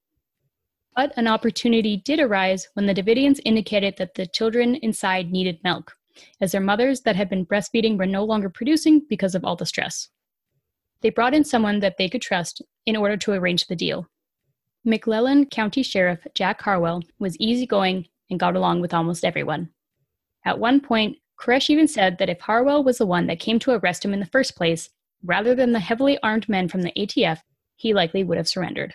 But 0.95 1.13
an 1.17 1.27
opportunity 1.27 1.97
did 1.97 2.21
arise 2.21 2.69
when 2.75 2.87
the 2.87 2.95
Davidians 2.95 3.41
indicated 3.45 3.97
that 3.97 4.15
the 4.15 4.27
children 4.27 4.77
inside 4.77 5.33
needed 5.33 5.59
milk, 5.65 5.97
as 6.41 6.53
their 6.53 6.61
mothers 6.61 7.03
that 7.03 7.17
had 7.17 7.29
been 7.29 7.47
breastfeeding 7.47 7.99
were 7.99 8.07
no 8.07 8.25
longer 8.25 8.49
producing 8.49 9.03
because 9.09 9.35
of 9.35 9.45
all 9.45 9.57
the 9.57 9.67
stress. 9.67 10.09
They 11.01 11.11
brought 11.11 11.35
in 11.35 11.45
someone 11.45 11.81
that 11.81 11.97
they 11.99 12.09
could 12.09 12.23
trust 12.23 12.63
in 12.87 12.97
order 12.97 13.17
to 13.19 13.33
arrange 13.33 13.67
the 13.67 13.77
deal. 13.77 14.09
McLennan 14.87 15.51
County 15.51 15.83
Sheriff 15.83 16.27
Jack 16.35 16.63
Harwell 16.63 17.03
was 17.19 17.39
easygoing 17.39 18.07
and 18.31 18.41
got 18.41 18.57
along 18.57 18.81
with 18.81 18.95
almost 18.95 19.25
everyone. 19.25 19.71
At 20.45 20.59
one 20.59 20.81
point, 20.81 21.19
Koresh 21.41 21.71
even 21.71 21.89
said 21.89 22.19
that 22.19 22.29
if 22.29 22.41
Harwell 22.41 22.85
was 22.85 22.99
the 22.99 23.07
one 23.07 23.27
that 23.27 23.41
came 23.41 23.59
to 23.61 23.73
arrest 23.73 24.05
him 24.05 24.13
in 24.13 24.21
the 24.21 24.27
first 24.27 24.57
place, 24.57 24.91
rather 25.23 25.55
than 25.55 25.73
the 25.73 25.81
heavily 25.81 26.19
armed 26.23 26.49
men 26.49 26.69
from 26.69 26.83
the 26.83 26.93
ATF, 26.97 27.41
he 27.77 27.95
likely 27.95 28.23
would 28.23 28.37
have 28.37 28.49
surrendered. 28.49 28.95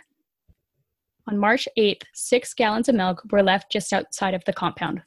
On 1.28 1.38
March 1.38 1.68
8th, 1.78 2.04
six 2.14 2.54
gallons 2.54 2.90
of 2.90 2.96
milk 2.96 3.22
were 3.32 3.44
left 3.44 3.72
just 3.72 3.94
outside 3.94 4.34
of 4.34 4.46
the 4.46 4.54
compound. 4.54 5.02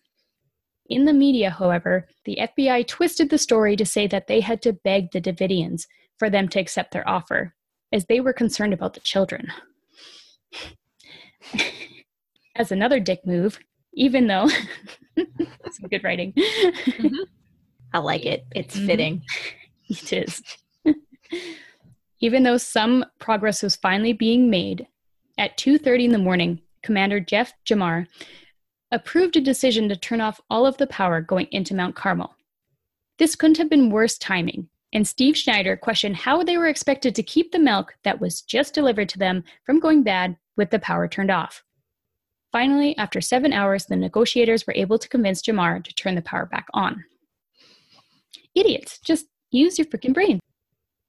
In 0.88 1.04
the 1.04 1.12
media, 1.12 1.50
however, 1.50 2.08
the 2.24 2.38
FBI 2.40 2.86
twisted 2.86 3.30
the 3.30 3.38
story 3.38 3.76
to 3.76 3.86
say 3.86 4.06
that 4.08 4.26
they 4.26 4.40
had 4.40 4.60
to 4.62 4.72
beg 4.72 5.10
the 5.10 5.20
Davidians 5.20 5.86
for 6.18 6.28
them 6.28 6.48
to 6.48 6.60
accept 6.60 6.92
their 6.92 7.08
offer, 7.08 7.54
as 7.92 8.06
they 8.06 8.20
were 8.20 8.32
concerned 8.32 8.72
about 8.72 8.94
the 8.94 9.00
children. 9.00 9.48
As 12.54 12.70
another 12.70 13.00
dick 13.00 13.26
move, 13.26 13.58
even 13.94 14.26
though 14.26 14.46
some 15.16 15.88
good 15.90 16.04
writing. 16.04 16.32
Mm-hmm. 16.34 17.16
I 17.94 17.98
like 17.98 18.26
it. 18.26 18.44
It's 18.54 18.76
mm-hmm. 18.76 18.86
fitting. 18.86 19.22
It 19.88 20.12
is. 20.12 20.42
even 22.20 22.44
though 22.44 22.56
some 22.56 23.04
progress 23.18 23.62
was 23.62 23.76
finally 23.76 24.14
being 24.14 24.48
made, 24.48 24.86
at 25.36 25.58
2:30 25.58 26.04
in 26.04 26.12
the 26.12 26.18
morning, 26.18 26.62
Commander 26.82 27.20
Jeff 27.20 27.52
Jamar 27.66 28.06
approved 28.93 29.36
a 29.36 29.40
decision 29.40 29.88
to 29.88 29.97
turn 29.97 30.20
off 30.20 30.40
all 30.51 30.66
of 30.66 30.76
the 30.76 30.86
power 30.86 31.20
going 31.20 31.49
into 31.51 31.74
Mount 31.74 31.97
Carmel. 31.97 32.36
This 33.18 33.34
couldn't 33.34 33.59
have 33.59 33.70
been 33.70 33.90
worse 33.90 34.18
timing, 34.18 34.68
and 34.93 35.09
Steve 35.09 35.36
Schneider 35.36 35.76
questioned 35.76 36.16
how 36.16 36.43
they 36.43 36.59
were 36.59 36.68
expected 36.68 37.14
to 37.14 37.22
keep 37.22 37.51
the 37.51 37.59
milk 37.59 37.95
that 38.05 38.20
was 38.20 38.43
just 38.43 38.74
delivered 38.74 39.09
to 39.09 39.18
them 39.18 39.43
from 39.64 39.80
going 39.80 40.03
bad 40.03 40.36
with 40.57 40.70
the 40.70 40.78
power 40.78 41.09
turned 41.09 41.30
off. 41.30 41.64
Finally, 42.53 42.97
after 42.99 43.20
seven 43.20 43.53
hours, 43.53 43.86
the 43.86 43.97
negotiators 43.97 44.66
were 44.66 44.74
able 44.76 44.99
to 44.99 45.09
convince 45.09 45.40
Jamar 45.40 45.82
to 45.82 45.95
turn 45.95 46.14
the 46.14 46.22
power 46.22 46.45
back 46.45 46.66
on. 46.74 47.03
Idiots, 48.55 48.99
just 48.99 49.26
use 49.51 49.78
your 49.78 49.86
freaking 49.86 50.12
brain. 50.12 50.38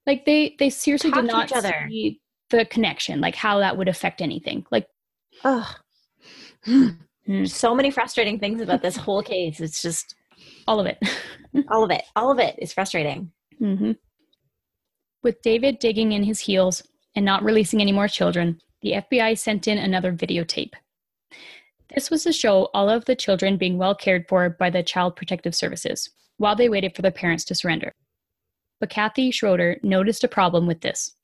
Like 0.06 0.24
they 0.24 0.56
they 0.58 0.70
seriously 0.70 1.10
Talk 1.10 1.20
did 1.20 1.30
not 1.30 1.50
see 1.50 2.20
the 2.48 2.64
connection, 2.64 3.20
like 3.20 3.34
how 3.34 3.58
that 3.58 3.76
would 3.76 3.88
affect 3.88 4.22
anything. 4.22 4.64
Like, 4.70 4.86
oh, 5.44 5.74
hmm. 7.26 7.44
so 7.44 7.74
many 7.74 7.90
frustrating 7.90 8.38
things 8.38 8.60
about 8.60 8.82
this 8.82 8.96
whole 8.96 9.22
case. 9.22 9.60
It's 9.60 9.82
just 9.82 10.14
all 10.66 10.80
of 10.80 10.86
it. 10.86 10.98
all 11.70 11.84
of 11.84 11.90
it. 11.90 12.02
All 12.16 12.30
of 12.30 12.38
it 12.38 12.56
is 12.58 12.72
frustrating. 12.72 13.30
Mm-hmm. 13.60 13.92
With 15.22 15.42
David 15.42 15.78
digging 15.78 16.12
in 16.12 16.24
his 16.24 16.40
heels 16.40 16.82
and 17.14 17.24
not 17.24 17.42
releasing 17.42 17.80
any 17.80 17.92
more 17.92 18.08
children, 18.08 18.60
the 18.82 18.92
FBI 18.92 19.38
sent 19.38 19.66
in 19.66 19.78
another 19.78 20.12
videotape. 20.12 20.72
This 21.94 22.10
was 22.10 22.24
to 22.24 22.32
show 22.32 22.68
all 22.74 22.90
of 22.90 23.04
the 23.04 23.16
children 23.16 23.56
being 23.56 23.78
well 23.78 23.94
cared 23.94 24.26
for 24.28 24.50
by 24.50 24.68
the 24.68 24.82
Child 24.82 25.16
Protective 25.16 25.54
Services 25.54 26.10
while 26.36 26.56
they 26.56 26.68
waited 26.68 26.94
for 26.94 27.02
their 27.02 27.12
parents 27.12 27.44
to 27.44 27.54
surrender. 27.54 27.94
But 28.80 28.90
Kathy 28.90 29.30
Schroeder 29.30 29.78
noticed 29.82 30.24
a 30.24 30.28
problem 30.28 30.66
with 30.66 30.80
this. 30.80 31.14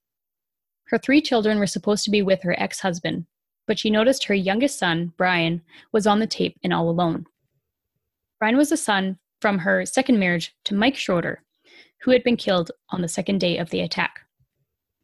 Her 0.84 0.98
three 0.98 1.20
children 1.20 1.58
were 1.58 1.66
supposed 1.66 2.04
to 2.04 2.10
be 2.10 2.22
with 2.22 2.42
her 2.42 2.58
ex 2.58 2.80
husband, 2.80 3.26
but 3.70 3.78
she 3.78 3.88
noticed 3.88 4.24
her 4.24 4.34
youngest 4.34 4.80
son, 4.80 5.12
Brian, 5.16 5.62
was 5.92 6.04
on 6.04 6.18
the 6.18 6.26
tape 6.26 6.58
and 6.64 6.72
all 6.72 6.90
alone. 6.90 7.24
Brian 8.40 8.56
was 8.56 8.72
a 8.72 8.76
son 8.76 9.16
from 9.40 9.58
her 9.58 9.86
second 9.86 10.18
marriage 10.18 10.52
to 10.64 10.74
Mike 10.74 10.96
Schroeder, 10.96 11.44
who 12.02 12.10
had 12.10 12.24
been 12.24 12.36
killed 12.36 12.72
on 12.88 13.00
the 13.00 13.06
second 13.06 13.38
day 13.38 13.58
of 13.58 13.70
the 13.70 13.80
attack. 13.80 14.22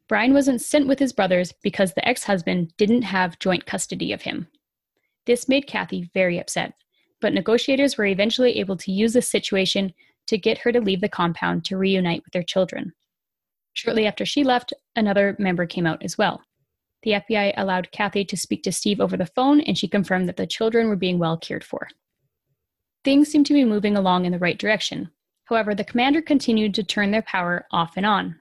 Brian 0.09 0.35
wasn't 0.35 0.61
sent 0.61 0.89
with 0.89 0.99
his 0.99 1.12
brothers 1.12 1.55
because 1.62 1.95
the 1.95 2.09
ex 2.09 2.25
husband 2.25 2.73
didn't 2.77 3.03
have 3.03 3.39
joint 3.39 3.67
custody 3.67 4.12
of 4.12 4.23
him. 4.23 4.49
This 5.27 5.49
made 5.49 5.69
Kathy 5.69 6.11
very 6.12 6.41
upset, 6.41 6.73
but 7.21 7.33
negotiators 7.33 7.97
were 7.97 8.07
eventually 8.07 8.59
able 8.59 8.77
to 8.79 8.91
use 8.91 9.12
this 9.12 9.31
situation 9.31 9.95
to 10.27 10.37
get 10.37 10.59
her 10.59 10.73
to 10.73 10.81
leave 10.81 11.03
the 11.03 11.09
compound 11.09 11.64
to 11.67 11.77
reunite 11.77 12.25
with 12.25 12.33
their 12.33 12.43
children. 12.43 12.95
Shortly 13.75 14.09
after 14.09 14.27
she 14.27 14.43
left, 14.43 14.75
another 14.97 15.37
member 15.39 15.67
came 15.67 15.87
out 15.87 16.03
as 16.03 16.19
well. 16.19 16.43
The 17.07 17.13
FBI 17.13 17.55
allowed 17.57 17.93
Kathy 17.93 18.25
to 18.25 18.37
speak 18.37 18.65
to 18.65 18.73
Steve 18.73 19.01
over 19.01 19.17
the 19.17 19.27
phone, 19.27 19.61
and 19.61 19.79
she 19.79 19.87
confirmed 19.87 20.29
that 20.29 20.37
the 20.37 20.45
children 20.45 20.89
were 20.89 20.97
being 20.97 21.21
well 21.21 21.37
cared 21.37 21.63
for. 21.63 21.87
Things 23.05 23.29
seemed 23.29 23.47
to 23.47 23.53
be 23.53 23.65
moving 23.65 23.97
along 23.97 24.25
in 24.25 24.33
the 24.33 24.41
right 24.41 24.59
direction. 24.59 25.13
However, 25.45 25.73
the 25.73 25.85
commander 25.85 26.21
continued 26.21 26.75
to 26.75 26.83
turn 26.83 27.13
their 27.13 27.23
power 27.23 27.65
off 27.71 27.97
and 27.97 28.05
on. 28.05 28.41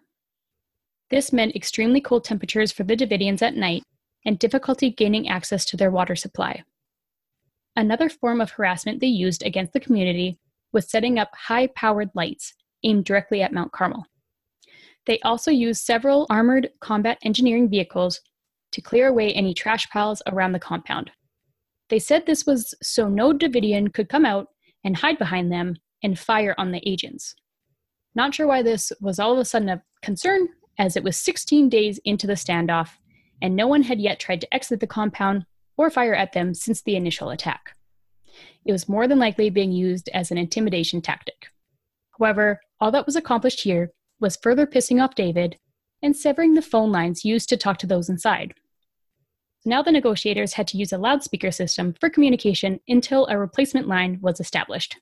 This 1.12 1.32
meant 1.32 1.56
extremely 1.56 2.02
cold 2.02 2.24
temperatures 2.24 2.72
for 2.72 2.84
the 2.84 2.96
Davidians 2.96 3.44
at 3.44 3.56
night 3.56 3.84
and 4.26 4.40
difficulty 4.40 4.90
gaining 4.90 5.30
access 5.30 5.64
to 5.66 5.78
their 5.78 5.92
water 5.92 6.16
supply. 6.16 6.64
Another 7.76 8.10
form 8.10 8.42
of 8.42 8.50
harassment 8.50 9.00
they 9.00 9.06
used 9.06 9.44
against 9.44 9.74
the 9.74 9.80
community 9.80 10.40
was 10.72 10.90
setting 10.90 11.20
up 11.20 11.30
high 11.36 11.68
powered 11.68 12.10
lights 12.16 12.56
aimed 12.82 13.06
directly 13.06 13.44
at 13.44 13.54
Mount 13.54 13.72
Carmel. 13.72 14.08
They 15.06 15.20
also 15.20 15.52
used 15.52 15.86
several 15.86 16.26
armored 16.32 16.72
combat 16.80 17.20
engineering 17.22 17.70
vehicles 17.70 18.22
to 18.76 18.82
clear 18.82 19.08
away 19.08 19.34
any 19.34 19.54
trash 19.54 19.90
piles 19.90 20.22
around 20.28 20.52
the 20.52 20.60
compound. 20.60 21.10
They 21.90 21.98
said 21.98 22.26
this 22.26 22.46
was 22.46 22.76
so 22.84 23.08
no 23.08 23.32
Davidian 23.32 23.94
could 23.94 24.10
come 24.10 24.26
out 24.26 24.50
and 24.84 24.98
hide 24.98 25.18
behind 25.18 25.52
them 25.52 25.78
and 26.04 26.20
fire 26.20 26.54
on 26.58 26.72
the 26.72 26.88
agents. 26.88 27.36
Not 28.16 28.36
sure 28.36 28.48
why 28.48 28.62
this 28.62 28.92
was 29.00 29.18
all 29.18 29.34
of 29.34 29.40
a 29.40 29.46
sudden 29.46 29.70
a 29.70 29.82
concern, 30.02 30.50
as 30.78 30.98
it 30.98 31.04
was 31.04 31.16
16 31.16 31.70
days 31.70 32.00
into 32.04 32.28
the 32.28 32.34
standoff, 32.34 32.90
and 33.42 33.56
no 33.56 33.66
one 33.66 33.84
had 33.84 34.02
yet 34.02 34.20
tried 34.20 34.42
to 34.42 34.54
exit 34.54 34.82
the 34.82 34.88
compound 34.88 35.46
or 35.78 35.90
fire 35.90 36.16
at 36.16 36.34
them 36.34 36.54
since 36.54 36.82
the 36.82 36.98
initial 36.98 37.30
attack. 37.30 37.76
It 38.66 38.74
was 38.74 38.90
more 38.90 39.08
than 39.08 39.20
likely 39.20 39.50
being 39.50 39.72
used 39.72 40.10
as 40.14 40.32
an 40.32 40.38
intimidation 40.38 41.02
tactic. 41.02 41.48
However, 42.20 42.60
all 42.82 42.92
that 42.92 43.06
was 43.06 43.16
accomplished 43.16 43.62
here 43.62 43.92
was 44.20 44.38
further 44.42 44.68
pissing 44.68 45.02
off 45.02 45.16
David 45.16 45.58
and 46.02 46.16
severing 46.16 46.54
the 46.54 46.62
phone 46.62 46.92
lines 46.92 47.26
used 47.26 47.50
to 47.50 47.58
talk 47.58 47.78
to 47.80 47.88
those 47.88 48.10
inside. 48.10 48.54
Now 49.66 49.82
the 49.82 49.92
negotiators 49.92 50.54
had 50.54 50.68
to 50.70 50.78
use 50.78 50.94
a 50.94 50.98
loudspeaker 50.98 51.52
system 51.52 51.96
for 52.00 52.10
communication 52.10 52.80
until 52.88 53.26
a 53.28 53.38
replacement 53.38 53.88
line 53.88 54.20
was 54.22 54.40
established. 54.40 54.98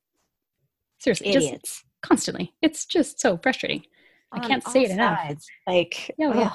Seriously, 0.99 1.27
Idiots. 1.27 1.61
just 1.61 1.85
constantly. 2.01 2.53
It's 2.61 2.85
just 2.85 3.19
so 3.19 3.37
frustrating. 3.37 3.83
On 4.31 4.39
I 4.39 4.47
can't 4.47 4.63
say 4.63 4.83
it 4.83 4.91
enough. 4.91 5.35
Like, 5.67 6.11
yeah, 6.17 6.33
yeah. 6.33 6.53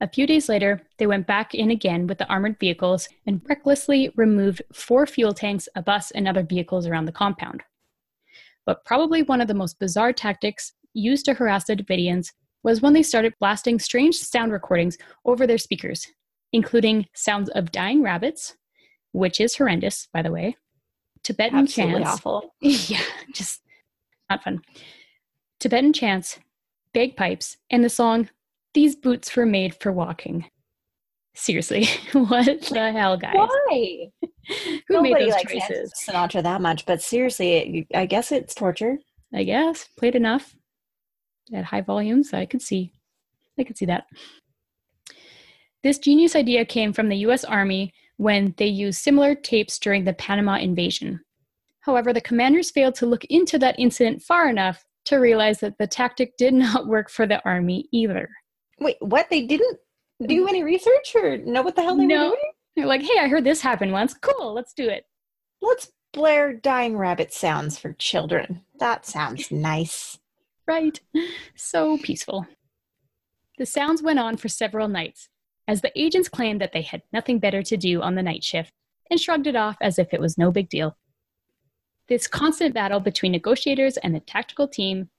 A 0.00 0.08
few 0.08 0.26
days 0.26 0.48
later, 0.48 0.82
they 0.98 1.06
went 1.06 1.26
back 1.26 1.54
in 1.54 1.70
again 1.70 2.06
with 2.06 2.18
the 2.18 2.28
armored 2.28 2.60
vehicles 2.60 3.08
and 3.26 3.40
recklessly 3.48 4.12
removed 4.14 4.62
four 4.72 5.06
fuel 5.06 5.32
tanks, 5.32 5.68
a 5.74 5.82
bus, 5.82 6.10
and 6.12 6.28
other 6.28 6.42
vehicles 6.42 6.86
around 6.86 7.06
the 7.06 7.12
compound. 7.12 7.62
But 8.64 8.84
probably 8.84 9.22
one 9.22 9.40
of 9.40 9.48
the 9.48 9.54
most 9.54 9.78
bizarre 9.78 10.12
tactics 10.12 10.72
used 10.92 11.24
to 11.24 11.34
harass 11.34 11.64
the 11.64 11.76
Davidians 11.76 12.32
was 12.62 12.82
when 12.82 12.92
they 12.92 13.02
started 13.02 13.34
blasting 13.40 13.78
strange 13.78 14.16
sound 14.16 14.52
recordings 14.52 14.98
over 15.24 15.46
their 15.46 15.58
speakers, 15.58 16.06
including 16.52 17.06
sounds 17.14 17.48
of 17.50 17.72
dying 17.72 18.02
rabbits, 18.02 18.56
which 19.12 19.40
is 19.40 19.56
horrendous, 19.56 20.08
by 20.12 20.22
the 20.22 20.32
way, 20.32 20.56
Tibetan 21.22 21.60
Absolutely 21.60 22.04
chants. 22.04 22.10
awful. 22.10 22.54
yeah, 22.60 23.02
just 23.32 23.62
not 24.30 24.42
fun. 24.42 24.62
Tibetan 25.58 25.92
chants, 25.92 26.38
bagpipes, 26.92 27.56
and 27.70 27.82
the 27.82 27.88
song 27.88 28.28
these 28.74 28.94
boots 28.94 29.34
were 29.34 29.46
made 29.46 29.74
for 29.74 29.90
walking. 29.90 30.50
Seriously, 31.34 31.86
what 32.12 32.62
the 32.62 32.92
hell, 32.92 33.16
guys? 33.16 33.34
Why? 33.34 34.10
Who 34.48 34.80
Nobody 34.90 35.14
made 35.14 35.22
those 35.22 35.32
likes 35.32 35.52
choices? 35.52 35.92
Sinatra 36.08 36.42
that 36.42 36.60
much, 36.60 36.86
but 36.86 37.02
seriously, 37.02 37.86
I 37.94 38.06
guess 38.06 38.32
it's 38.32 38.54
torture. 38.54 38.98
I 39.34 39.44
guess 39.44 39.88
played 39.98 40.14
enough 40.14 40.54
at 41.52 41.64
high 41.64 41.80
volumes. 41.80 42.32
I 42.32 42.46
could 42.46 42.62
see, 42.62 42.92
I 43.58 43.64
could 43.64 43.76
see 43.76 43.86
that. 43.86 44.06
This 45.86 46.00
genius 46.00 46.34
idea 46.34 46.64
came 46.64 46.92
from 46.92 47.08
the 47.08 47.18
U.S. 47.18 47.44
Army 47.44 47.94
when 48.16 48.54
they 48.56 48.66
used 48.66 49.00
similar 49.00 49.36
tapes 49.36 49.78
during 49.78 50.02
the 50.02 50.14
Panama 50.14 50.56
invasion. 50.56 51.20
However, 51.82 52.12
the 52.12 52.20
commanders 52.20 52.72
failed 52.72 52.96
to 52.96 53.06
look 53.06 53.24
into 53.26 53.56
that 53.60 53.78
incident 53.78 54.20
far 54.20 54.48
enough 54.48 54.84
to 55.04 55.18
realize 55.18 55.60
that 55.60 55.78
the 55.78 55.86
tactic 55.86 56.36
did 56.38 56.54
not 56.66 56.88
work 56.88 57.08
for 57.08 57.24
the 57.24 57.40
Army 57.44 57.88
either. 57.92 58.28
Wait, 58.80 58.96
what? 58.98 59.30
They 59.30 59.46
didn't 59.46 59.78
do 60.26 60.48
any 60.48 60.64
research 60.64 61.14
or 61.14 61.38
know 61.38 61.62
what 61.62 61.76
the 61.76 61.84
hell 61.84 61.96
they 61.96 62.04
no. 62.04 62.16
were 62.16 62.30
doing? 62.30 62.52
They're 62.74 62.86
like, 62.86 63.02
hey, 63.02 63.20
I 63.20 63.28
heard 63.28 63.44
this 63.44 63.60
happen 63.60 63.92
once. 63.92 64.12
Cool, 64.12 64.54
let's 64.54 64.74
do 64.74 64.88
it. 64.88 65.04
Let's 65.62 65.92
blare 66.12 66.52
dying 66.52 66.96
rabbit 66.96 67.32
sounds 67.32 67.78
for 67.78 67.92
children. 67.92 68.62
That 68.80 69.06
sounds 69.06 69.52
nice. 69.52 70.18
right. 70.66 70.98
So 71.54 71.96
peaceful. 71.98 72.44
The 73.56 73.66
sounds 73.66 74.02
went 74.02 74.18
on 74.18 74.36
for 74.36 74.48
several 74.48 74.88
nights, 74.88 75.28
as 75.68 75.80
the 75.80 75.92
agents 76.00 76.28
claimed 76.28 76.60
that 76.60 76.72
they 76.72 76.82
had 76.82 77.02
nothing 77.12 77.38
better 77.38 77.62
to 77.62 77.76
do 77.76 78.00
on 78.02 78.14
the 78.14 78.22
night 78.22 78.44
shift 78.44 78.72
and 79.10 79.20
shrugged 79.20 79.46
it 79.46 79.56
off 79.56 79.76
as 79.80 79.98
if 79.98 80.12
it 80.12 80.20
was 80.20 80.38
no 80.38 80.50
big 80.50 80.68
deal. 80.68 80.96
This 82.08 82.28
constant 82.28 82.74
battle 82.74 83.00
between 83.00 83.32
negotiators 83.32 83.96
and 83.96 84.14
the 84.14 84.20
tactical 84.20 84.68
team 84.68 85.10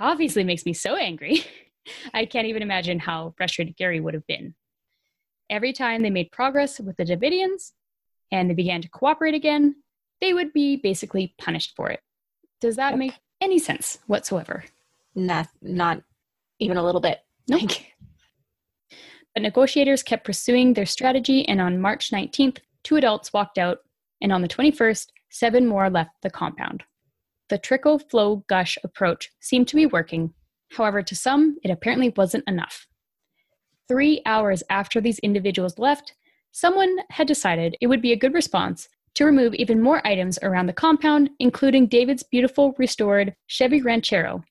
obviously 0.00 0.44
makes 0.44 0.64
me 0.64 0.72
so 0.72 0.96
angry. 0.96 1.44
I 2.14 2.24
can't 2.24 2.46
even 2.46 2.62
imagine 2.62 2.98
how 2.98 3.34
frustrated 3.36 3.76
Gary 3.76 4.00
would 4.00 4.14
have 4.14 4.26
been. 4.26 4.54
Every 5.48 5.72
time 5.72 6.02
they 6.02 6.10
made 6.10 6.32
progress 6.32 6.80
with 6.80 6.96
the 6.96 7.04
Davidians 7.04 7.72
and 8.32 8.50
they 8.50 8.54
began 8.54 8.82
to 8.82 8.88
cooperate 8.88 9.34
again, 9.34 9.76
they 10.20 10.32
would 10.32 10.52
be 10.52 10.76
basically 10.76 11.34
punished 11.38 11.74
for 11.76 11.90
it. 11.90 12.00
Does 12.60 12.76
that 12.76 12.98
make 12.98 13.12
any 13.40 13.58
sense 13.58 13.98
whatsoever? 14.06 14.64
Not, 15.14 15.48
not 15.62 16.02
even 16.58 16.78
a 16.78 16.84
little 16.84 17.00
bit. 17.00 17.20
Nope. 17.48 17.70
But 19.36 19.42
negotiators 19.42 20.02
kept 20.02 20.24
pursuing 20.24 20.72
their 20.72 20.86
strategy, 20.86 21.46
and 21.46 21.60
on 21.60 21.78
March 21.78 22.10
19th, 22.10 22.56
two 22.82 22.96
adults 22.96 23.34
walked 23.34 23.58
out, 23.58 23.80
and 24.22 24.32
on 24.32 24.40
the 24.40 24.48
21st, 24.48 25.08
seven 25.28 25.66
more 25.66 25.90
left 25.90 26.08
the 26.22 26.30
compound. 26.30 26.82
The 27.50 27.58
trickle 27.58 27.98
flow 27.98 28.44
gush 28.48 28.78
approach 28.82 29.30
seemed 29.40 29.68
to 29.68 29.76
be 29.76 29.84
working. 29.84 30.32
However, 30.72 31.02
to 31.02 31.14
some, 31.14 31.58
it 31.62 31.70
apparently 31.70 32.14
wasn't 32.16 32.48
enough. 32.48 32.86
Three 33.88 34.22
hours 34.24 34.62
after 34.70 35.02
these 35.02 35.18
individuals 35.18 35.78
left, 35.78 36.14
someone 36.52 36.96
had 37.10 37.26
decided 37.26 37.76
it 37.82 37.88
would 37.88 38.00
be 38.00 38.12
a 38.12 38.16
good 38.16 38.32
response 38.32 38.88
to 39.16 39.26
remove 39.26 39.52
even 39.52 39.82
more 39.82 40.06
items 40.06 40.38
around 40.42 40.64
the 40.64 40.72
compound, 40.72 41.28
including 41.40 41.88
David's 41.88 42.22
beautiful 42.22 42.74
restored 42.78 43.34
Chevy 43.48 43.82
Ranchero. 43.82 44.44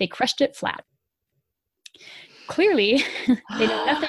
They 0.00 0.08
crushed 0.08 0.40
it 0.40 0.56
flat. 0.56 0.82
Clearly, 2.50 3.04
they 3.28 3.66
know 3.66 3.86
nothing 3.86 4.08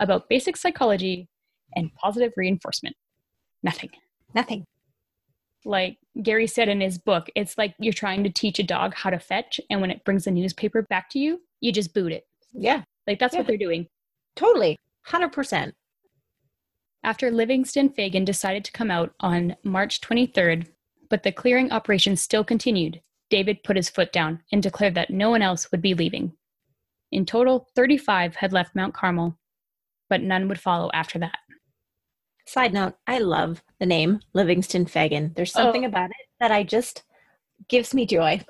about 0.00 0.28
basic 0.30 0.56
psychology 0.56 1.28
and 1.76 1.94
positive 1.94 2.32
reinforcement. 2.34 2.96
Nothing. 3.62 3.90
Nothing. 4.34 4.64
Like 5.66 5.98
Gary 6.22 6.46
said 6.46 6.70
in 6.70 6.80
his 6.80 6.96
book, 6.96 7.28
it's 7.36 7.58
like 7.58 7.74
you're 7.78 7.92
trying 7.92 8.24
to 8.24 8.30
teach 8.30 8.58
a 8.58 8.62
dog 8.62 8.94
how 8.94 9.10
to 9.10 9.18
fetch, 9.18 9.60
and 9.68 9.82
when 9.82 9.90
it 9.90 10.02
brings 10.04 10.26
a 10.26 10.30
newspaper 10.30 10.80
back 10.82 11.10
to 11.10 11.18
you, 11.18 11.42
you 11.60 11.72
just 11.72 11.92
boot 11.92 12.10
it. 12.10 12.26
Yeah. 12.54 12.84
Like 13.06 13.18
that's 13.18 13.34
yeah. 13.34 13.40
what 13.40 13.46
they're 13.46 13.58
doing. 13.58 13.86
Totally. 14.34 14.78
100%. 15.08 15.72
After 17.02 17.30
Livingston 17.30 17.90
Fagan 17.90 18.24
decided 18.24 18.64
to 18.64 18.72
come 18.72 18.90
out 18.90 19.12
on 19.20 19.56
March 19.62 20.00
23rd, 20.00 20.68
but 21.10 21.22
the 21.22 21.32
clearing 21.32 21.70
operation 21.70 22.16
still 22.16 22.44
continued, 22.44 23.02
David 23.28 23.62
put 23.62 23.76
his 23.76 23.90
foot 23.90 24.10
down 24.10 24.40
and 24.52 24.62
declared 24.62 24.94
that 24.94 25.10
no 25.10 25.28
one 25.28 25.42
else 25.42 25.70
would 25.70 25.82
be 25.82 25.92
leaving. 25.92 26.32
In 27.14 27.24
total, 27.24 27.68
35 27.76 28.34
had 28.34 28.52
left 28.52 28.74
Mount 28.74 28.92
Carmel, 28.92 29.38
but 30.10 30.20
none 30.20 30.48
would 30.48 30.60
follow 30.60 30.90
after 30.92 31.16
that. 31.20 31.38
Side 32.48 32.74
note, 32.74 32.94
I 33.06 33.20
love 33.20 33.62
the 33.78 33.86
name 33.86 34.18
Livingston 34.32 34.84
Fagan. 34.86 35.32
There's 35.36 35.52
something 35.52 35.84
oh. 35.84 35.88
about 35.88 36.10
it 36.10 36.26
that 36.40 36.50
I 36.50 36.64
just 36.64 37.04
gives 37.68 37.94
me 37.94 38.04
joy. 38.04 38.44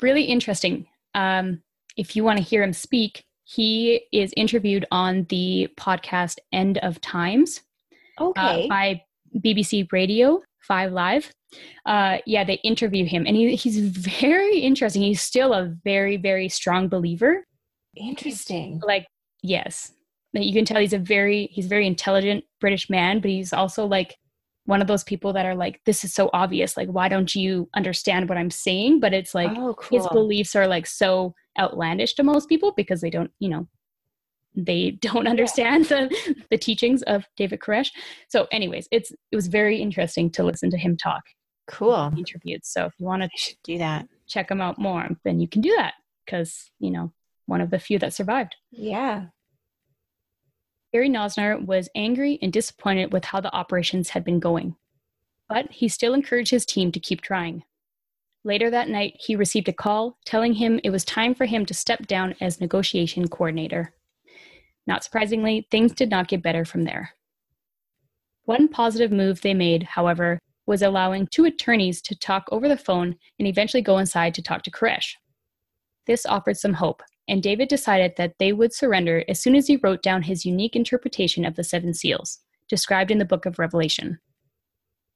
Really 0.00 0.22
interesting. 0.22 0.86
Um, 1.14 1.62
if 1.98 2.16
you 2.16 2.24
want 2.24 2.38
to 2.38 2.42
hear 2.42 2.62
him 2.62 2.72
speak, 2.72 3.24
he 3.44 4.00
is 4.10 4.32
interviewed 4.38 4.86
on 4.90 5.26
the 5.28 5.68
podcast 5.76 6.38
End 6.50 6.78
of 6.78 7.02
Times. 7.02 7.60
Uh, 8.18 8.28
okay. 8.28 8.64
Uh, 8.64 8.68
by 8.68 9.02
BBC 9.36 9.86
Radio 9.92 10.40
5 10.62 10.92
Live. 10.92 11.30
Uh, 11.84 12.18
yeah, 12.24 12.42
they 12.42 12.54
interview 12.64 13.04
him, 13.04 13.26
and 13.26 13.36
he, 13.36 13.54
he's 13.54 13.78
very 14.20 14.60
interesting. 14.60 15.02
He's 15.02 15.20
still 15.20 15.52
a 15.52 15.74
very, 15.84 16.16
very 16.16 16.48
strong 16.48 16.88
believer. 16.88 17.44
Interesting. 17.98 18.80
Like, 18.84 19.06
yes, 19.42 19.92
you 20.32 20.52
can 20.52 20.64
tell 20.64 20.80
he's 20.80 20.92
a 20.92 20.98
very 20.98 21.48
he's 21.52 21.66
a 21.66 21.70
very 21.70 21.86
intelligent 21.86 22.44
british 22.60 22.90
man 22.90 23.20
but 23.20 23.30
he's 23.30 23.52
also 23.52 23.86
like 23.86 24.16
one 24.68 24.82
of 24.82 24.86
those 24.86 25.02
people 25.02 25.32
that 25.32 25.46
are 25.46 25.54
like 25.54 25.80
this 25.86 26.04
is 26.04 26.12
so 26.12 26.28
obvious. 26.34 26.76
Like 26.76 26.90
why 26.90 27.08
don't 27.08 27.34
you 27.34 27.70
understand 27.74 28.28
what 28.28 28.36
i'm 28.36 28.50
saying? 28.50 29.00
But 29.00 29.14
it's 29.14 29.34
like 29.34 29.50
oh, 29.56 29.74
cool. 29.74 29.98
his 29.98 30.06
beliefs 30.08 30.54
are 30.54 30.68
like 30.68 30.86
so 30.86 31.34
outlandish 31.58 32.12
to 32.14 32.22
most 32.22 32.50
people 32.50 32.72
because 32.76 33.00
they 33.00 33.08
don't 33.08 33.30
you 33.38 33.48
know 33.48 33.66
they 34.54 34.90
don't 35.00 35.26
understand 35.26 35.90
yeah. 35.90 36.08
the, 36.08 36.34
the 36.50 36.58
teachings 36.58 37.02
of 37.04 37.24
david 37.38 37.60
koresh. 37.60 37.90
So 38.28 38.46
anyways 38.52 38.88
it's 38.90 39.10
it 39.10 39.36
was 39.36 39.46
very 39.46 39.80
interesting 39.80 40.30
to 40.32 40.44
listen 40.44 40.70
to 40.70 40.78
him 40.78 40.98
talk. 40.98 41.22
Cool. 41.66 42.12
Interviewed. 42.16 42.64
So 42.64 42.86
if 42.86 42.92
you 42.98 43.06
want 43.06 43.22
to 43.22 43.56
do 43.64 43.78
that. 43.78 44.06
check 44.26 44.50
him 44.50 44.60
out 44.60 44.78
more 44.78 45.08
then 45.24 45.40
you 45.40 45.48
can 45.48 45.62
do 45.62 45.74
that. 45.76 45.94
Because 46.26 46.70
you 46.78 46.90
know 46.90 47.10
one 47.48 47.60
of 47.60 47.70
the 47.70 47.78
few 47.78 47.98
that 47.98 48.14
survived 48.14 48.54
yeah 48.70 49.26
Gary 50.92 51.10
Noesner 51.10 51.64
was 51.66 51.90
angry 51.94 52.38
and 52.40 52.50
disappointed 52.50 53.12
with 53.12 53.26
how 53.26 53.40
the 53.40 53.54
operations 53.54 54.08
had 54.08 54.24
been 54.24 54.40
going, 54.40 54.74
but 55.46 55.70
he 55.70 55.86
still 55.86 56.14
encouraged 56.14 56.50
his 56.50 56.64
team 56.64 56.90
to 56.92 56.98
keep 56.98 57.20
trying. 57.20 57.62
Later 58.42 58.70
that 58.70 58.88
night, 58.88 59.14
he 59.18 59.36
received 59.36 59.68
a 59.68 59.72
call 59.74 60.16
telling 60.24 60.54
him 60.54 60.80
it 60.82 60.88
was 60.88 61.04
time 61.04 61.34
for 61.34 61.44
him 61.44 61.66
to 61.66 61.74
step 61.74 62.06
down 62.06 62.34
as 62.40 62.60
negotiation 62.60 63.28
coordinator. 63.28 63.92
Not 64.86 65.04
surprisingly, 65.04 65.68
things 65.70 65.92
did 65.92 66.08
not 66.08 66.28
get 66.28 66.42
better 66.42 66.64
from 66.64 66.84
there. 66.84 67.10
One 68.44 68.68
positive 68.68 69.12
move 69.12 69.42
they 69.42 69.52
made, 69.52 69.82
however, 69.82 70.38
was 70.64 70.80
allowing 70.80 71.26
two 71.26 71.44
attorneys 71.44 72.00
to 72.02 72.18
talk 72.18 72.48
over 72.50 72.68
the 72.68 72.78
phone 72.78 73.16
and 73.38 73.46
eventually 73.46 73.82
go 73.82 73.98
inside 73.98 74.34
to 74.34 74.42
talk 74.42 74.62
to 74.62 74.70
Koresh. 74.70 75.12
This 76.06 76.24
offered 76.24 76.56
some 76.56 76.72
hope, 76.72 77.02
and 77.28 77.42
David 77.42 77.68
decided 77.68 78.14
that 78.16 78.34
they 78.38 78.52
would 78.52 78.72
surrender 78.72 79.22
as 79.28 79.40
soon 79.40 79.54
as 79.54 79.66
he 79.66 79.76
wrote 79.76 80.02
down 80.02 80.22
his 80.22 80.46
unique 80.46 80.74
interpretation 80.74 81.44
of 81.44 81.54
the 81.54 81.62
seven 81.62 81.92
seals, 81.92 82.38
described 82.68 83.10
in 83.10 83.18
the 83.18 83.24
book 83.24 83.44
of 83.44 83.58
Revelation. 83.58 84.18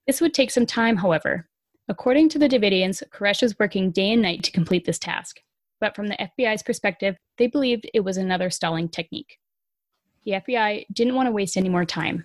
This 0.07 0.21
would 0.21 0.35
take 0.35 0.51
some 0.51 0.67
time, 0.67 0.97
however. 0.97 1.49
According 1.89 2.29
to 2.31 2.39
the 2.39 2.49
Davidians, 2.49 3.03
Koresh 3.11 3.43
was 3.43 3.59
working 3.59 3.91
day 3.91 4.13
and 4.13 4.23
night 4.23 4.43
to 4.45 4.53
complete 4.53 4.85
this 4.85 4.99
task, 4.99 5.41
but 5.81 5.97
from 5.97 6.09
the 6.09 6.31
FBI's 6.39 6.63
perspective, 6.63 7.17
they 7.39 7.47
believed 7.47 7.91
it 7.93 8.01
was 8.01 8.17
another 8.17 8.51
stalling 8.51 8.89
technique. 8.89 9.39
The 10.25 10.33
FBI 10.33 10.87
didn't 10.93 11.15
want 11.15 11.27
to 11.27 11.33
waste 11.33 11.57
any 11.57 11.69
more 11.69 11.85
time. 11.85 12.25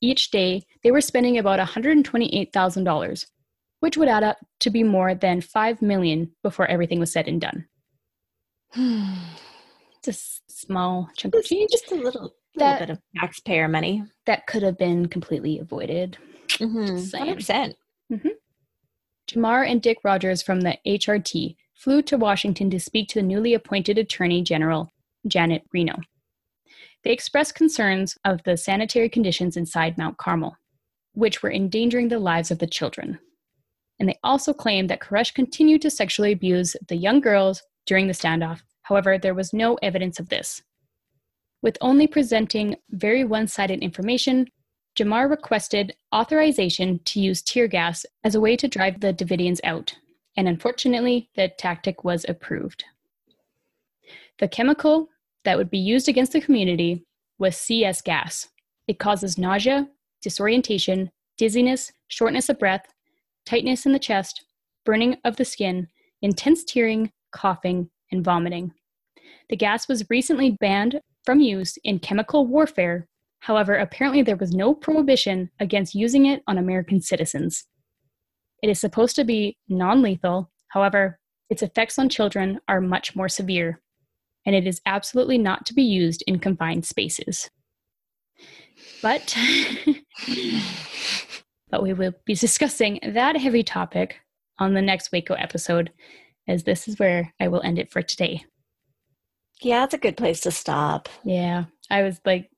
Each 0.00 0.30
day, 0.30 0.62
they 0.82 0.90
were 0.90 1.00
spending 1.00 1.38
about 1.38 1.58
$128,000, 1.58 3.26
which 3.80 3.96
would 3.96 4.08
add 4.08 4.22
up 4.22 4.38
to 4.60 4.70
be 4.70 4.82
more 4.82 5.14
than 5.14 5.40
5 5.40 5.82
million 5.82 6.32
before 6.42 6.66
everything 6.66 7.00
was 7.00 7.12
said 7.12 7.28
and 7.28 7.40
done. 7.40 7.66
Just 10.04 10.42
small 10.50 11.08
chunk 11.16 11.34
just, 11.34 11.44
of 11.46 11.48
change. 11.48 11.70
Just 11.70 11.92
a 11.92 11.94
little, 11.94 12.34
that, 12.56 12.80
little 12.80 12.86
bit 12.86 12.90
of 12.90 13.20
taxpayer 13.20 13.68
money. 13.68 14.04
That 14.26 14.46
could 14.46 14.62
have 14.62 14.78
been 14.78 15.06
completely 15.08 15.58
avoided. 15.58 16.18
Mm-hmm. 16.48 16.96
100%. 17.16 17.74
Mm-hmm. 18.12 18.28
Jamar 19.30 19.68
and 19.68 19.80
Dick 19.80 19.98
Rogers 20.04 20.42
from 20.42 20.60
the 20.60 20.76
HRT 20.86 21.56
flew 21.74 22.02
to 22.02 22.16
Washington 22.16 22.70
to 22.70 22.80
speak 22.80 23.08
to 23.08 23.20
the 23.20 23.26
newly 23.26 23.54
appointed 23.54 23.98
Attorney 23.98 24.42
General, 24.42 24.88
Janet 25.26 25.62
Reno. 25.72 25.96
They 27.04 27.12
expressed 27.12 27.54
concerns 27.54 28.16
of 28.24 28.42
the 28.44 28.56
sanitary 28.56 29.08
conditions 29.08 29.56
inside 29.56 29.98
Mount 29.98 30.18
Carmel, 30.18 30.56
which 31.14 31.42
were 31.42 31.52
endangering 31.52 32.08
the 32.08 32.18
lives 32.18 32.50
of 32.50 32.58
the 32.58 32.66
children. 32.66 33.18
And 33.98 34.08
they 34.08 34.18
also 34.22 34.52
claimed 34.52 34.90
that 34.90 35.00
Koresh 35.00 35.34
continued 35.34 35.82
to 35.82 35.90
sexually 35.90 36.32
abuse 36.32 36.76
the 36.88 36.96
young 36.96 37.20
girls 37.20 37.62
during 37.86 38.06
the 38.06 38.12
standoff. 38.12 38.60
However, 38.82 39.18
there 39.18 39.34
was 39.34 39.52
no 39.52 39.74
evidence 39.82 40.18
of 40.18 40.28
this. 40.28 40.62
With 41.62 41.78
only 41.80 42.06
presenting 42.06 42.76
very 42.90 43.24
one 43.24 43.46
sided 43.46 43.80
information, 43.80 44.48
Jamar 44.98 45.30
requested 45.30 45.94
authorization 46.14 47.00
to 47.04 47.20
use 47.20 47.40
tear 47.40 47.66
gas 47.68 48.04
as 48.24 48.34
a 48.34 48.40
way 48.40 48.56
to 48.56 48.68
drive 48.68 49.00
the 49.00 49.14
Davidians 49.14 49.60
out, 49.64 49.94
and 50.36 50.48
unfortunately, 50.48 51.30
the 51.34 51.48
tactic 51.58 52.04
was 52.04 52.26
approved. 52.28 52.84
The 54.38 54.48
chemical 54.48 55.08
that 55.44 55.56
would 55.56 55.70
be 55.70 55.78
used 55.78 56.08
against 56.08 56.32
the 56.32 56.40
community 56.40 57.06
was 57.38 57.56
CS 57.56 58.02
gas. 58.02 58.48
It 58.86 58.98
causes 58.98 59.38
nausea, 59.38 59.88
disorientation, 60.20 61.10
dizziness, 61.38 61.92
shortness 62.08 62.48
of 62.48 62.58
breath, 62.58 62.86
tightness 63.46 63.86
in 63.86 63.92
the 63.92 63.98
chest, 63.98 64.44
burning 64.84 65.16
of 65.24 65.36
the 65.36 65.44
skin, 65.44 65.88
intense 66.20 66.64
tearing, 66.64 67.12
coughing, 67.32 67.90
and 68.10 68.24
vomiting. 68.24 68.72
The 69.48 69.56
gas 69.56 69.88
was 69.88 70.08
recently 70.10 70.52
banned 70.60 71.00
from 71.24 71.40
use 71.40 71.78
in 71.84 71.98
chemical 71.98 72.46
warfare. 72.46 73.08
However, 73.40 73.74
apparently 73.74 74.22
there 74.22 74.36
was 74.36 74.52
no 74.52 74.74
prohibition 74.74 75.50
against 75.58 75.94
using 75.94 76.26
it 76.26 76.42
on 76.46 76.58
American 76.58 77.00
citizens. 77.00 77.66
It 78.62 78.70
is 78.70 78.78
supposed 78.78 79.16
to 79.16 79.24
be 79.24 79.56
non 79.68 80.02
lethal, 80.02 80.50
however, 80.68 81.18
its 81.50 81.62
effects 81.62 81.98
on 81.98 82.08
children 82.08 82.60
are 82.68 82.80
much 82.80 83.14
more 83.16 83.28
severe. 83.28 83.80
and 84.44 84.56
it 84.56 84.66
is 84.66 84.80
absolutely 84.86 85.38
not 85.38 85.64
to 85.66 85.74
be 85.74 85.82
used 85.82 86.24
in 86.26 86.38
confined 86.38 86.84
spaces. 86.84 87.50
But 89.02 89.36
but 91.70 91.82
we 91.82 91.92
will 91.92 92.12
be 92.24 92.34
discussing 92.34 92.98
that 93.02 93.36
heavy 93.36 93.62
topic 93.62 94.20
on 94.58 94.74
the 94.74 94.82
next 94.82 95.12
Waco 95.12 95.34
episode, 95.34 95.90
as 96.48 96.64
this 96.64 96.88
is 96.88 96.98
where 96.98 97.32
I 97.40 97.48
will 97.48 97.62
end 97.62 97.78
it 97.78 97.90
for 97.90 98.02
today. 98.02 98.44
Yeah, 99.60 99.84
it's 99.84 99.94
a 99.94 99.98
good 99.98 100.16
place 100.16 100.40
to 100.40 100.50
stop. 100.50 101.08
Yeah, 101.24 101.64
I 101.90 102.02
was 102.02 102.20
like 102.24 102.50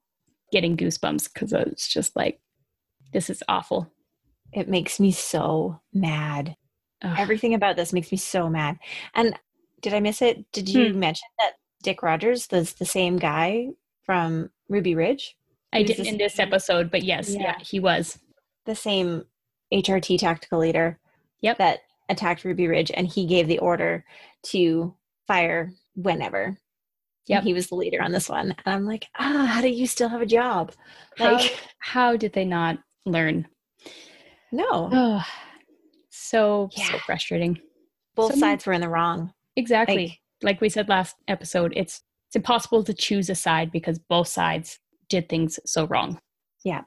getting 0.53 0.77
goosebumps 0.77 1.33
because 1.33 1.53
I 1.53 1.65
was 1.65 1.87
just 1.87 2.17
like, 2.17 2.41
this 3.13 3.29
is 3.29 3.43
awful. 3.49 3.91
It 4.53 4.69
makes 4.69 5.01
me 5.01 5.13
so 5.13 5.81
mad. 5.93 6.57
Ugh. 7.03 7.17
Everything 7.19 7.55
about 7.55 7.77
this 7.77 7.93
makes 7.93 8.11
me 8.11 8.19
so 8.19 8.49
mad. 8.49 8.79
And 9.15 9.39
did 9.83 9.93
I 9.93 10.01
miss 10.01 10.23
it? 10.23 10.51
Did 10.53 10.69
you 10.69 10.93
hmm. 10.93 10.99
mention 10.99 11.29
that 11.39 11.53
Dick 11.83 12.03
Rogers 12.03 12.47
is 12.53 12.75
the 12.75 12.87
same 12.87 13.19
guy 13.19 13.69
from 14.05 14.51
Ruby 14.69 14.95
Ridge? 14.95 15.37
I 15.73 15.83
didn't 15.83 16.07
in 16.07 16.19
this 16.19 16.39
episode, 16.39 16.91
but 16.91 17.03
yes, 17.03 17.35
yeah. 17.35 17.41
yeah, 17.41 17.55
he 17.61 17.81
was 17.81 18.19
the 18.65 18.77
same 18.77 19.25
HRT 19.73 20.19
tactical 20.21 20.61
leader. 20.61 20.99
Yep. 21.41 21.59
That 21.59 21.81
attacked 22.09 22.45
Ruby 22.45 22.69
Ridge, 22.69 22.91
and 22.93 23.07
he 23.07 23.27
gave 23.27 23.49
the 23.49 23.59
order 23.59 24.05
to 24.45 24.95
fire 25.27 25.73
whenever. 25.95 26.59
Yeah, 27.27 27.41
he 27.41 27.55
was 27.55 27.69
the 27.69 27.77
leader 27.77 28.03
on 28.03 28.13
this 28.13 28.29
one, 28.29 28.51
and 28.51 28.75
I'm 28.75 28.85
like, 28.85 29.07
ah, 29.19 29.47
how 29.47 29.61
do 29.63 29.69
you 29.69 29.87
still 29.87 30.11
have 30.11 30.21
a 30.21 30.27
job? 30.27 30.73
Like, 31.19 31.41
how, 31.41 31.59
how 31.79 32.17
did 32.17 32.35
they 32.35 32.45
not 32.45 32.79
learn? 33.07 33.49
No. 34.53 34.91
Oh, 34.93 35.25
so 36.11 36.69
yeah. 36.77 36.91
so 36.91 36.99
frustrating. 36.99 37.59
Both 38.15 38.35
so, 38.35 38.41
sides 38.41 38.67
were 38.67 38.73
in 38.73 38.81
the 38.81 38.89
wrong. 38.89 39.33
Exactly. 39.57 40.21
Like, 40.43 40.55
like 40.55 40.61
we 40.61 40.69
said 40.69 40.89
last 40.89 41.17
episode, 41.29 41.73
it's 41.75 42.03
it's 42.29 42.37
impossible 42.37 42.83
to 42.85 42.93
choose 42.93 43.31
a 43.31 43.35
side 43.35 43.71
because 43.71 43.99
both 43.99 44.29
sides 44.29 44.81
did 45.09 45.29
things 45.29 45.61
so 45.65 45.87
wrong. 45.87 46.21
Yeah. 46.65 46.83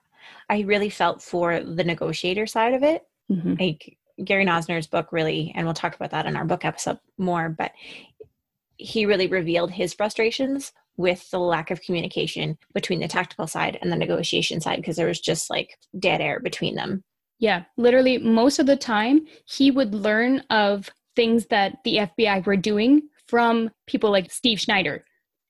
I 0.49 0.61
really 0.61 0.89
felt 0.89 1.21
for 1.21 1.61
the 1.61 1.83
negotiator 1.85 2.45
side 2.47 2.73
of 2.73 2.83
it. 2.83 3.03
Mm-hmm. 3.31 3.53
Like 3.57 3.97
Gary 4.23 4.45
Noesner's 4.45 4.87
book 4.87 5.11
really, 5.11 5.51
and 5.55 5.65
we'll 5.65 5.73
talk 5.73 5.95
about 5.95 6.11
that 6.11 6.25
in 6.25 6.35
our 6.35 6.45
book 6.45 6.65
episode 6.65 6.99
more, 7.17 7.49
but 7.49 7.71
he 8.77 9.05
really 9.05 9.27
revealed 9.27 9.71
his 9.71 9.93
frustrations 9.93 10.71
with 10.97 11.29
the 11.29 11.39
lack 11.39 11.71
of 11.71 11.81
communication 11.81 12.57
between 12.73 12.99
the 12.99 13.07
tactical 13.07 13.47
side 13.47 13.77
and 13.81 13.91
the 13.91 13.95
negotiation 13.95 14.59
side 14.59 14.77
because 14.77 14.95
there 14.95 15.07
was 15.07 15.19
just 15.19 15.49
like 15.49 15.77
dead 15.99 16.21
air 16.21 16.39
between 16.39 16.75
them. 16.75 17.03
Yeah, 17.39 17.63
literally 17.77 18.17
most 18.17 18.57
of 18.59 18.65
the 18.65 18.75
time 18.75 19.21
he 19.45 19.69
would 19.69 19.93
learn 19.93 20.39
of 20.49 20.89
things 21.15 21.45
that 21.47 21.77
the 21.83 21.97
FBI 21.97 22.45
were 22.45 22.57
doing 22.57 23.03
from 23.27 23.69
people 23.85 24.11
like 24.11 24.31
Steve 24.31 24.59
Schneider 24.59 25.03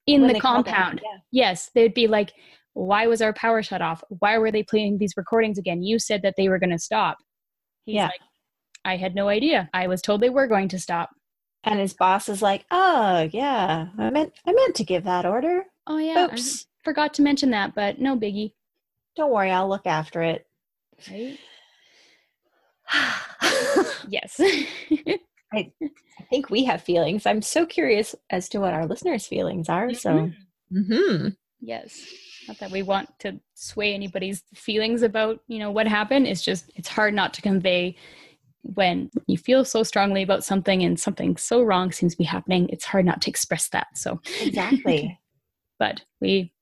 in 0.06 0.22
when 0.22 0.34
the 0.34 0.40
compound. 0.40 1.02
yeah. 1.04 1.20
Yes, 1.32 1.70
they'd 1.74 1.94
be 1.94 2.08
like, 2.08 2.34
why 2.74 3.08
was 3.08 3.22
our 3.22 3.34
power 3.34 3.64
shut 3.64 3.82
off? 3.82 4.04
Why 4.10 4.38
were 4.38 4.52
they 4.52 4.64
playing 4.64 4.98
these 4.98 5.14
recordings 5.18 5.58
again? 5.58 5.82
You 5.82 5.98
said 6.00 6.22
that 6.24 6.36
they 6.38 6.50
were 6.50 6.60
going 6.60 6.72
to 6.72 6.80
stop. 6.80 7.18
He's 7.86 7.96
yeah. 7.96 8.06
like, 8.06 8.22
I 8.88 8.96
had 8.96 9.16
no 9.16 9.28
idea. 9.28 9.70
I 9.74 9.88
was 9.88 10.02
told 10.02 10.22
they 10.22 10.30
were 10.30 10.48
going 10.48 10.70
to 10.70 10.80
stop. 10.80 11.10
And 11.66 11.78
his 11.78 11.94
boss 11.94 12.30
is 12.30 12.42
like, 12.42 12.66
"Oh, 12.72 13.30
yeah, 13.34 13.88
I 13.98 14.10
meant 14.10 14.32
I 14.46 14.54
meant 14.54 14.76
to 14.76 14.86
give 14.86 15.04
that 15.04 15.26
order. 15.26 15.66
Oh 15.86 15.98
yeah, 15.98 16.26
Oops. 16.26 16.66
I 16.66 16.84
forgot 16.86 17.14
to 17.16 17.22
mention 17.22 17.50
that, 17.52 17.76
but 17.76 18.00
no 18.00 18.16
biggie. 18.16 18.54
Don't 19.18 19.34
worry, 19.34 19.52
I'll 19.52 19.68
look 19.68 19.86
after 19.86 20.22
it." 20.22 20.48
Right? 21.12 21.38
yes. 24.08 24.40
I, 25.54 25.72
I 25.82 26.24
think 26.30 26.50
we 26.50 26.64
have 26.66 26.82
feelings. 26.82 27.26
I'm 27.26 27.42
so 27.42 27.66
curious 27.66 28.16
as 28.30 28.48
to 28.50 28.60
what 28.60 28.74
our 28.74 28.86
listeners' 28.86 29.28
feelings 29.28 29.70
are. 29.70 29.88
Mm-hmm. 29.88 29.96
So, 29.96 30.32
mm-hmm. 30.74 31.28
yes, 31.60 32.06
not 32.48 32.60
that 32.60 32.72
we 32.72 32.82
want 32.82 33.10
to 33.20 33.40
sway 33.56 33.94
anybody's 33.94 34.44
feelings 34.54 35.02
about 35.02 35.42
you 35.48 35.60
know 35.60 35.72
what 35.72 35.88
happened. 35.88 36.28
It's 36.28 36.42
just 36.42 36.72
it's 36.76 36.88
hard 36.88 37.14
not 37.14 37.34
to 37.34 37.42
convey 37.42 37.98
when 38.74 39.10
you 39.28 39.38
feel 39.38 39.66
so 39.66 39.84
strongly 39.84 40.24
about 40.24 40.44
something 40.44 40.84
and 40.84 41.00
something 41.00 41.38
so 41.38 41.62
wrong 41.62 41.92
seems 41.92 42.14
to 42.14 42.18
be 42.18 42.24
happening. 42.24 42.70
It's 42.70 42.86
hard 42.86 43.06
not 43.06 43.22
to 43.24 43.30
express 43.30 43.70
that. 43.70 43.88
So 43.96 44.20
exactly. 44.42 45.20
but 45.80 46.04
we 46.22 46.54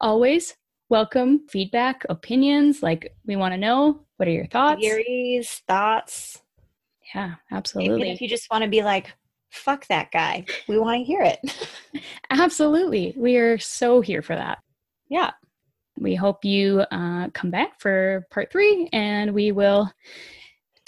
always 0.00 0.56
welcome 0.88 1.46
feedback, 1.48 2.04
opinions. 2.08 2.82
Like 2.82 3.14
we 3.26 3.36
want 3.36 3.54
to 3.54 3.58
know 3.58 4.04
what 4.16 4.28
are 4.28 4.32
your 4.32 4.46
thoughts, 4.46 4.80
theories, 4.80 5.62
thoughts 5.66 6.42
yeah, 7.14 7.34
absolutely. 7.50 8.00
Even 8.00 8.12
if 8.12 8.20
you 8.20 8.28
just 8.28 8.50
want 8.50 8.64
to 8.64 8.70
be 8.70 8.82
like, 8.82 9.14
fuck 9.50 9.86
that 9.88 10.10
guy, 10.10 10.44
we 10.68 10.78
want 10.78 11.00
to 11.00 11.04
hear 11.04 11.22
it. 11.22 11.38
absolutely. 12.30 13.14
We 13.16 13.36
are 13.36 13.58
so 13.58 14.00
here 14.00 14.22
for 14.22 14.34
that. 14.34 14.58
Yeah. 15.08 15.30
We 15.98 16.14
hope 16.14 16.44
you 16.44 16.80
uh, 16.90 17.28
come 17.30 17.50
back 17.50 17.80
for 17.80 18.26
part 18.30 18.52
three 18.52 18.88
and 18.92 19.34
we 19.34 19.52
will 19.52 19.90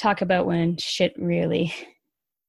talk 0.01 0.23
about 0.23 0.47
when 0.47 0.77
shit 0.77 1.15
really, 1.19 1.75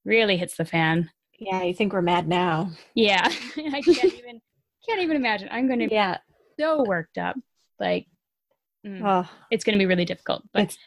really 0.06 0.38
hits 0.38 0.58
the 0.58 0.66
fan. 0.66 1.10
Yeah, 1.40 1.64
you 1.64 1.74
think 1.74 1.94
we're 1.94 2.02
mad 2.02 2.28
now. 2.28 2.72
Yeah. 2.94 3.28
I 3.58 3.82
can't 3.82 4.04
even 4.04 4.42
can't 4.88 5.02
even 5.02 5.16
imagine. 5.16 5.50
I'm 5.52 5.68
gonna 5.68 5.88
yeah. 5.90 6.18
be 6.58 6.64
so 6.64 6.84
worked 6.84 7.18
up. 7.18 7.36
Like 7.80 8.08
mm, 8.86 9.02
oh, 9.04 9.30
it's 9.50 9.64
gonna 9.64 9.78
be 9.78 9.86
really 9.86 10.06
difficult. 10.06 10.44
But 10.54 10.64
it's 10.64 10.78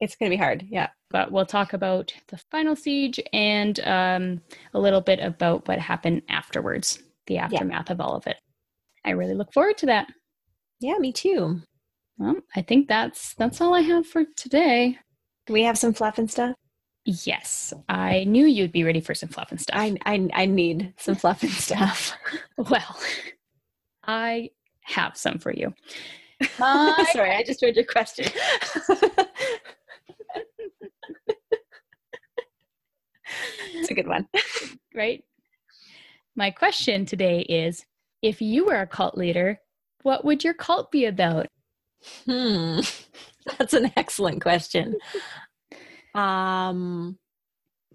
it's 0.00 0.16
gonna 0.16 0.30
be 0.30 0.36
hard, 0.36 0.64
yeah 0.68 0.88
but 1.12 1.30
we'll 1.30 1.46
talk 1.46 1.74
about 1.74 2.12
the 2.28 2.38
final 2.50 2.74
siege 2.74 3.20
and 3.32 3.78
um, 3.80 4.40
a 4.74 4.80
little 4.80 5.02
bit 5.02 5.20
about 5.20 5.68
what 5.68 5.78
happened 5.78 6.22
afterwards, 6.28 7.00
the 7.26 7.38
aftermath 7.38 7.88
yeah. 7.88 7.92
of 7.92 8.00
all 8.00 8.16
of 8.16 8.26
it. 8.26 8.38
I 9.04 9.10
really 9.10 9.34
look 9.34 9.52
forward 9.52 9.78
to 9.78 9.86
that. 9.86 10.08
Yeah, 10.80 10.96
me 10.98 11.12
too. 11.12 11.60
Well, 12.16 12.36
I 12.56 12.62
think 12.62 12.88
that's 12.88 13.34
that's 13.34 13.60
all 13.60 13.74
I 13.74 13.82
have 13.82 14.06
for 14.06 14.24
today. 14.36 14.98
Do 15.46 15.52
we 15.52 15.62
have 15.62 15.78
some 15.78 15.92
fluff 15.92 16.18
and 16.18 16.30
stuff? 16.30 16.54
Yes, 17.04 17.72
I 17.88 18.24
knew 18.24 18.46
you'd 18.46 18.70
be 18.70 18.84
ready 18.84 19.00
for 19.00 19.14
some 19.14 19.28
fluff 19.28 19.50
and 19.50 19.60
stuff. 19.60 19.76
I 19.76 19.96
I, 20.06 20.28
I 20.34 20.46
need 20.46 20.94
some 20.98 21.16
fluff 21.16 21.42
and 21.42 21.50
stuff. 21.50 22.12
well, 22.56 22.96
I 24.04 24.50
have 24.82 25.16
some 25.16 25.38
for 25.38 25.52
you. 25.52 25.74
Sorry, 26.58 27.30
I 27.32 27.42
just 27.44 27.62
read 27.62 27.74
your 27.76 27.84
question. 27.84 28.26
it's 33.74 33.90
a 33.90 33.94
good 33.94 34.06
one. 34.06 34.28
right? 34.94 35.24
My 36.36 36.50
question 36.50 37.04
today 37.04 37.40
is 37.40 37.84
if 38.22 38.40
you 38.40 38.66
were 38.66 38.80
a 38.80 38.86
cult 38.86 39.16
leader, 39.16 39.60
what 40.02 40.24
would 40.24 40.44
your 40.44 40.54
cult 40.54 40.90
be 40.92 41.06
about? 41.06 41.48
Hmm. 42.26 42.80
That's 43.58 43.74
an 43.74 43.92
excellent 43.96 44.40
question. 44.42 44.96
um 46.14 47.18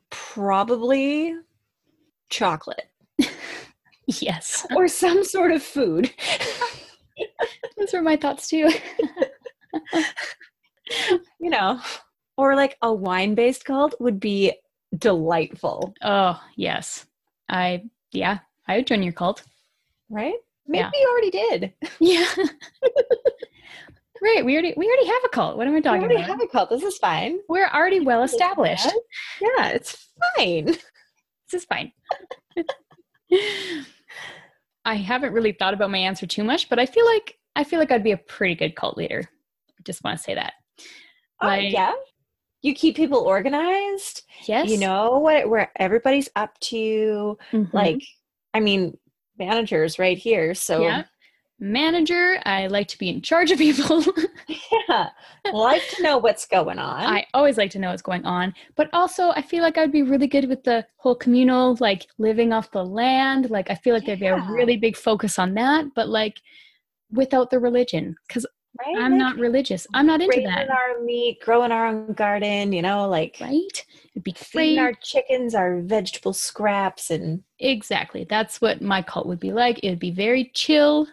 probably 0.09 1.35
chocolate. 2.29 2.89
yes. 4.07 4.65
Or 4.75 4.87
some 4.87 5.23
sort 5.23 5.51
of 5.51 5.61
food. 5.63 6.11
Those 7.77 7.93
were 7.93 8.01
my 8.01 8.15
thoughts 8.15 8.47
too. 8.49 8.69
you 11.39 11.49
know, 11.49 11.79
or 12.37 12.55
like 12.55 12.77
a 12.81 12.93
wine 12.93 13.35
based 13.35 13.65
cult 13.65 13.95
would 13.99 14.19
be 14.19 14.53
delightful. 14.97 15.93
Oh, 16.01 16.41
yes. 16.55 17.05
I, 17.49 17.83
yeah, 18.11 18.39
I 18.67 18.77
would 18.77 18.87
join 18.87 19.03
your 19.03 19.13
cult. 19.13 19.43
Right? 20.09 20.35
Maybe 20.67 20.79
yeah. 20.79 20.91
you 20.93 21.09
already 21.09 21.31
did. 21.31 21.73
Yeah. 21.99 22.25
Right. 24.21 24.45
We 24.45 24.53
already, 24.53 24.73
we 24.77 24.85
already 24.85 25.07
have 25.07 25.21
a 25.25 25.29
cult. 25.29 25.57
What 25.57 25.67
am 25.67 25.75
I 25.75 25.81
talking 25.81 25.99
about? 25.99 26.09
we 26.09 26.15
already 26.15 26.23
about? 26.23 26.39
have 26.39 26.41
a 26.41 26.51
cult. 26.51 26.69
This 26.69 26.83
is 26.83 26.97
fine. 26.97 27.39
We're 27.49 27.69
already 27.69 27.99
well 27.99 28.23
established. 28.31 28.87
Yeah, 29.41 29.69
it's 29.69 30.07
fine. 30.35 30.65
This 30.65 31.53
is 31.53 31.65
fine. 31.65 31.91
I 34.85 34.95
haven't 34.95 35.33
really 35.33 35.51
thought 35.51 35.73
about 35.73 35.91
my 35.91 35.97
answer 35.97 36.25
too 36.25 36.43
much, 36.43 36.69
but 36.69 36.79
I 36.79 36.85
feel 36.85 37.05
like 37.05 37.37
I 37.55 37.63
feel 37.63 37.79
like 37.79 37.91
I'd 37.91 38.03
be 38.03 38.11
a 38.11 38.17
pretty 38.17 38.55
good 38.55 38.75
cult 38.75 38.97
leader. 38.97 39.23
I 39.23 39.83
just 39.83 40.03
want 40.03 40.17
to 40.17 40.23
say 40.23 40.35
that. 40.35 40.53
Oh, 41.41 41.47
like, 41.47 41.71
yeah 41.71 41.93
you 42.61 42.73
keep 42.73 42.95
people 42.95 43.19
organized. 43.19 44.23
Yes. 44.45 44.69
You 44.69 44.77
know 44.77 45.19
what 45.19 45.49
where 45.49 45.71
everybody's 45.77 46.29
up 46.35 46.59
to. 46.59 47.37
Mm-hmm. 47.51 47.75
Like, 47.75 48.03
I 48.53 48.59
mean, 48.59 48.97
managers 49.37 49.99
right 49.99 50.17
here. 50.17 50.53
So 50.53 50.81
yeah. 50.81 51.03
Manager, 51.59 52.39
I 52.45 52.67
like 52.67 52.87
to 52.89 52.97
be 52.97 53.09
in 53.09 53.21
charge 53.21 53.51
of 53.51 53.57
people. 53.57 54.03
yeah. 54.87 55.09
Like 55.51 55.81
to 55.95 56.03
know 56.03 56.17
what's 56.19 56.45
going 56.45 56.77
on. 56.77 57.01
I 57.01 57.25
always 57.33 57.57
like 57.57 57.71
to 57.71 57.79
know 57.79 57.89
what's 57.89 58.01
going 58.03 58.25
on. 58.25 58.53
But 58.75 58.89
also 58.93 59.29
I 59.31 59.41
feel 59.41 59.63
like 59.63 59.77
I'd 59.77 59.91
be 59.91 60.03
really 60.03 60.27
good 60.27 60.47
with 60.47 60.63
the 60.63 60.85
whole 60.97 61.15
communal, 61.15 61.75
like 61.79 62.07
living 62.19 62.53
off 62.53 62.71
the 62.71 62.85
land. 62.85 63.49
Like 63.49 63.71
I 63.71 63.75
feel 63.75 63.95
like 63.95 64.03
yeah. 64.03 64.15
there'd 64.15 64.19
be 64.19 64.51
a 64.51 64.53
really 64.53 64.77
big 64.77 64.95
focus 64.95 65.39
on 65.39 65.55
that, 65.55 65.85
but 65.95 66.09
like 66.09 66.41
without 67.11 67.49
the 67.49 67.59
religion. 67.59 68.15
Because 68.27 68.45
Right? 68.79 68.95
I'm 68.97 69.13
Like, 69.13 69.19
not 69.19 69.37
religious. 69.37 69.87
I'm 69.93 70.05
not 70.05 70.21
into 70.21 70.41
that. 70.41 70.69
our 70.69 71.01
meat, 71.01 71.39
growing 71.41 71.71
our 71.71 71.87
own 71.87 72.13
garden, 72.13 72.73
you 72.73 72.83
know, 72.83 73.07
like 73.07 73.37
Right? 73.41 73.85
It'd 74.13 74.23
be 74.23 74.33
feeding 74.33 74.79
our 74.79 74.93
chickens 74.93 75.55
our 75.55 75.81
vegetable 75.81 76.33
scraps 76.33 77.09
and 77.09 77.43
Exactly. 77.59 78.25
That's 78.29 78.61
what 78.61 78.81
my 78.81 79.01
cult 79.01 79.25
would 79.25 79.39
be 79.39 79.51
like. 79.51 79.79
It'd 79.81 79.99
be 79.99 80.11
very 80.11 80.51
chill, 80.53 81.07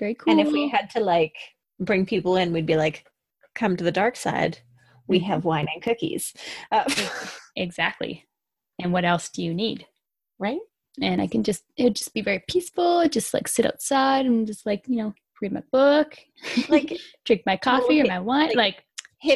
very 0.00 0.14
cool. 0.16 0.32
and 0.32 0.40
if 0.40 0.50
we 0.52 0.68
had 0.68 0.90
to 0.90 1.00
like 1.00 1.34
bring 1.78 2.04
people 2.04 2.36
in, 2.36 2.52
we'd 2.52 2.66
be 2.66 2.76
like, 2.76 3.06
come 3.54 3.76
to 3.76 3.84
the 3.84 3.92
dark 3.92 4.16
side. 4.16 4.58
We 5.06 5.20
Mhm. 5.20 5.24
have 5.26 5.44
wine 5.44 5.68
and 5.72 5.82
cookies. 5.82 6.34
Uh, 6.72 6.84
exactly. 7.56 8.26
And 8.82 8.92
what 8.92 9.04
else 9.04 9.28
do 9.28 9.42
you 9.44 9.54
need? 9.54 9.86
right? 10.38 10.60
And 11.02 11.20
I 11.20 11.26
can 11.26 11.42
just 11.44 11.64
it'd 11.76 11.94
just 11.96 12.14
be 12.14 12.22
very 12.22 12.42
peaceful. 12.48 13.06
Just 13.08 13.32
like 13.34 13.46
sit 13.46 13.66
outside 13.66 14.24
and 14.26 14.46
just 14.46 14.64
like, 14.66 14.84
you 14.88 14.96
know, 14.96 15.14
read 15.42 15.52
my 15.52 15.62
book, 15.70 16.16
Like 16.68 16.98
drink 17.26 17.42
my 17.46 17.56
coffee 17.58 18.00
or 18.00 18.06
my 18.06 18.18
wine. 18.20 18.48
like- 18.54 18.56
Like, 18.56 18.84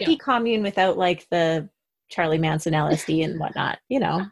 hippie 0.02 0.18
commune 0.18 0.62
without 0.62 0.96
like 0.96 1.26
the 1.30 1.68
Charlie 2.08 2.38
Manson 2.38 2.72
LSD 2.72 3.22
and 3.24 3.38
whatnot, 3.38 3.78
you 3.90 4.00
know, 4.00 4.16
minus 4.18 4.30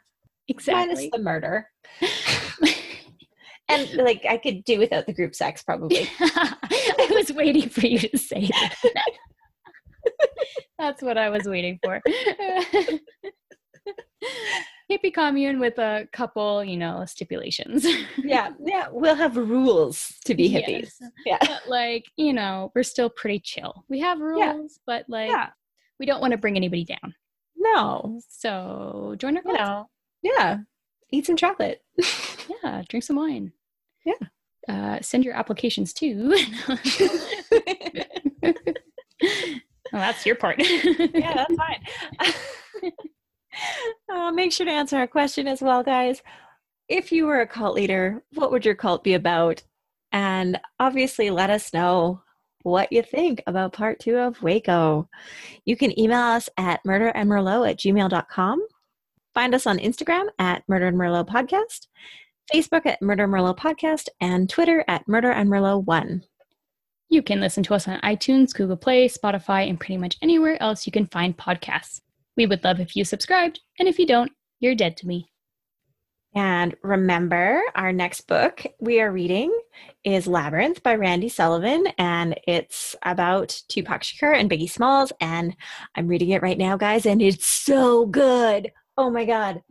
exactly. 0.48 1.10
the 1.12 1.18
murder. 1.18 1.68
And 3.72 3.94
like 3.94 4.24
I 4.28 4.36
could 4.36 4.64
do 4.64 4.78
without 4.78 5.06
the 5.06 5.12
group 5.12 5.34
sex 5.34 5.62
probably. 5.62 6.08
I 6.20 7.06
was 7.10 7.32
waiting 7.32 7.68
for 7.68 7.86
you 7.86 7.98
to 7.98 8.18
say 8.18 8.48
that. 8.48 8.74
That's 10.78 11.02
what 11.02 11.16
I 11.18 11.28
was 11.30 11.44
waiting 11.44 11.78
for. 11.82 12.00
Hippie 14.90 15.14
commune 15.14 15.58
with 15.58 15.78
a 15.78 16.06
couple, 16.12 16.62
you 16.62 16.76
know, 16.76 17.04
stipulations. 17.06 17.86
yeah, 18.18 18.50
yeah, 18.64 18.88
we'll 18.90 19.14
have 19.14 19.36
rules 19.36 20.12
to 20.24 20.34
be 20.34 20.50
hippies. 20.50 20.92
Yes. 21.00 21.10
Yeah. 21.24 21.38
But 21.40 21.68
like, 21.68 22.04
you 22.16 22.32
know, 22.32 22.70
we're 22.74 22.82
still 22.82 23.08
pretty 23.10 23.40
chill. 23.40 23.84
We 23.88 24.00
have 24.00 24.20
rules, 24.20 24.38
Yeah. 24.40 24.58
but 24.86 25.04
like 25.08 25.30
Yeah. 25.30 25.48
we 25.98 26.06
don't 26.06 26.20
want 26.20 26.32
to 26.32 26.36
bring 26.38 26.56
anybody 26.56 26.84
down. 26.84 27.14
No, 27.56 28.20
So 28.28 29.14
join 29.18 29.36
our 29.36 29.42
you 29.46 29.54
club. 29.54 29.58
know, 29.68 29.86
yeah, 30.22 30.58
eat 31.10 31.26
some 31.26 31.36
chocolate. 31.36 31.80
Yeah, 32.64 32.82
drink 32.88 33.04
some 33.04 33.16
wine. 33.16 33.52
Yeah. 34.04 34.14
Uh, 34.68 35.00
send 35.00 35.24
your 35.24 35.34
applications 35.34 35.92
too. 35.92 36.30
well, 39.92 40.00
that's 40.00 40.24
your 40.24 40.36
part. 40.36 40.58
yeah, 40.58 41.34
that's 41.34 41.54
fine. 41.54 41.84
uh, 44.12 44.30
make 44.32 44.52
sure 44.52 44.66
to 44.66 44.72
answer 44.72 44.96
our 44.96 45.06
question 45.06 45.46
as 45.48 45.62
well, 45.62 45.82
guys. 45.82 46.22
If 46.88 47.12
you 47.12 47.26
were 47.26 47.40
a 47.40 47.46
cult 47.46 47.74
leader, 47.74 48.22
what 48.34 48.50
would 48.50 48.64
your 48.64 48.74
cult 48.74 49.04
be 49.04 49.14
about? 49.14 49.62
And 50.12 50.60
obviously, 50.78 51.30
let 51.30 51.50
us 51.50 51.72
know 51.72 52.22
what 52.62 52.92
you 52.92 53.02
think 53.02 53.42
about 53.46 53.72
part 53.72 53.98
two 53.98 54.16
of 54.16 54.42
Waco. 54.42 55.08
You 55.64 55.76
can 55.76 55.98
email 55.98 56.20
us 56.20 56.48
at 56.56 56.84
murderandmerlot 56.86 57.70
at 57.70 57.78
gmail.com. 57.78 58.66
Find 59.34 59.54
us 59.54 59.66
on 59.66 59.78
Instagram 59.78 60.26
at 60.38 60.62
Murder 60.68 60.88
and 60.88 60.98
Merlot 60.98 61.26
Podcast, 61.26 61.86
Facebook 62.52 62.84
at 62.84 63.00
Murder 63.00 63.26
Merlot 63.26 63.56
Podcast, 63.56 64.08
and 64.20 64.48
Twitter 64.48 64.84
at 64.88 65.06
Murder 65.08 65.30
and 65.30 65.48
Merlot 65.48 65.84
1. 65.84 66.22
You 67.08 67.22
can 67.22 67.40
listen 67.40 67.62
to 67.64 67.74
us 67.74 67.88
on 67.88 68.00
iTunes, 68.00 68.54
Google 68.54 68.76
Play, 68.76 69.08
Spotify, 69.08 69.68
and 69.68 69.78
pretty 69.78 69.96
much 69.96 70.16
anywhere 70.20 70.62
else 70.62 70.86
you 70.86 70.92
can 70.92 71.06
find 71.06 71.36
podcasts. 71.36 72.00
We 72.36 72.46
would 72.46 72.64
love 72.64 72.80
if 72.80 72.94
you 72.94 73.04
subscribed, 73.04 73.60
and 73.78 73.88
if 73.88 73.98
you 73.98 74.06
don't, 74.06 74.32
you're 74.60 74.74
dead 74.74 74.96
to 74.98 75.06
me. 75.06 75.30
And 76.34 76.74
remember, 76.82 77.62
our 77.74 77.92
next 77.92 78.22
book 78.22 78.64
we 78.80 79.00
are 79.00 79.12
reading 79.12 79.54
is 80.04 80.26
Labyrinth 80.26 80.82
by 80.82 80.94
Randy 80.94 81.28
Sullivan, 81.28 81.86
and 81.98 82.38
it's 82.46 82.96
about 83.02 83.60
Tupac 83.68 84.02
Shakur 84.02 84.34
and 84.34 84.50
Biggie 84.50 84.70
Smalls. 84.70 85.12
And 85.20 85.54
I'm 85.94 86.08
reading 86.08 86.30
it 86.30 86.42
right 86.42 86.56
now, 86.56 86.76
guys, 86.76 87.04
and 87.04 87.20
it's 87.20 87.46
so 87.46 88.06
good. 88.06 88.72
Oh 88.96 89.10
my 89.10 89.24
God. 89.24 89.62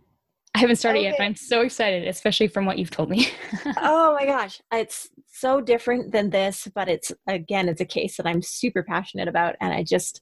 I 0.53 0.59
haven't 0.59 0.75
started 0.75 1.01
yet, 1.01 1.15
but 1.17 1.23
I'm 1.23 1.35
so 1.35 1.61
excited, 1.61 2.07
especially 2.07 2.47
from 2.47 2.65
what 2.65 2.77
you've 2.77 2.91
told 2.91 3.09
me. 3.09 3.27
Oh 3.77 4.13
my 4.13 4.25
gosh. 4.25 4.61
It's 4.71 5.09
so 5.27 5.61
different 5.61 6.11
than 6.11 6.29
this, 6.29 6.67
but 6.75 6.89
it's 6.89 7.11
again, 7.27 7.69
it's 7.69 7.81
a 7.81 7.85
case 7.85 8.17
that 8.17 8.27
I'm 8.27 8.41
super 8.41 8.83
passionate 8.83 9.27
about. 9.27 9.55
And 9.61 9.73
I 9.73 9.83
just, 9.83 10.21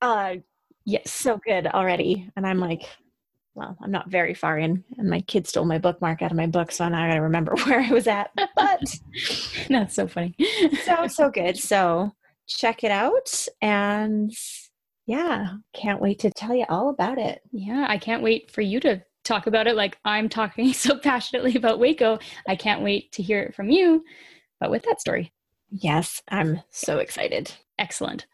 uh, 0.00 0.36
yes. 0.84 1.10
so 1.10 1.38
good 1.44 1.66
already. 1.66 2.30
And 2.36 2.46
I'm 2.46 2.60
like, 2.60 2.82
well, 3.54 3.76
I'm 3.80 3.90
not 3.90 4.10
very 4.10 4.34
far 4.34 4.58
in, 4.58 4.82
and 4.98 5.08
my 5.08 5.20
kid 5.20 5.46
stole 5.46 5.64
my 5.64 5.78
bookmark 5.78 6.22
out 6.22 6.32
of 6.32 6.36
my 6.36 6.46
book, 6.46 6.72
so 6.72 6.88
now 6.88 7.04
I 7.04 7.08
got 7.08 7.14
to 7.14 7.22
remember 7.22 7.54
where 7.64 7.80
I 7.80 7.90
was 7.90 8.06
at. 8.06 8.30
But 8.34 8.82
That's 9.68 9.94
so 9.94 10.08
funny. 10.08 10.34
so 10.84 11.06
so 11.06 11.30
good. 11.30 11.56
So 11.56 12.12
check 12.48 12.84
it 12.84 12.90
out, 12.90 13.46
and 13.62 14.32
yeah, 15.06 15.54
can't 15.72 16.00
wait 16.00 16.18
to 16.20 16.30
tell 16.30 16.54
you 16.54 16.64
all 16.68 16.88
about 16.88 17.18
it. 17.18 17.42
Yeah, 17.52 17.86
I 17.88 17.98
can't 17.98 18.22
wait 18.22 18.50
for 18.50 18.60
you 18.60 18.80
to 18.80 19.02
talk 19.24 19.46
about 19.46 19.66
it 19.66 19.76
like 19.76 19.98
I'm 20.04 20.28
talking 20.28 20.72
so 20.72 20.98
passionately 20.98 21.56
about 21.56 21.78
Waco. 21.78 22.18
I 22.46 22.56
can't 22.56 22.82
wait 22.82 23.12
to 23.12 23.22
hear 23.22 23.42
it 23.42 23.54
from 23.54 23.70
you, 23.70 24.04
but 24.60 24.70
with 24.70 24.82
that 24.84 25.00
story. 25.00 25.32
Yes, 25.70 26.22
I'm 26.28 26.62
so 26.70 26.98
excited. 26.98 27.52
Excellent. 27.78 28.26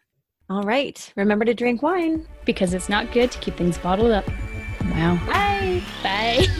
All 0.50 0.62
right, 0.62 1.12
remember 1.16 1.44
to 1.44 1.54
drink 1.54 1.80
wine. 1.80 2.26
Because 2.44 2.74
it's 2.74 2.88
not 2.88 3.12
good 3.12 3.30
to 3.30 3.38
keep 3.38 3.56
things 3.56 3.78
bottled 3.78 4.10
up. 4.10 4.28
Wow. 4.90 5.18
Bye. 5.26 5.82
Bye. 6.02 6.46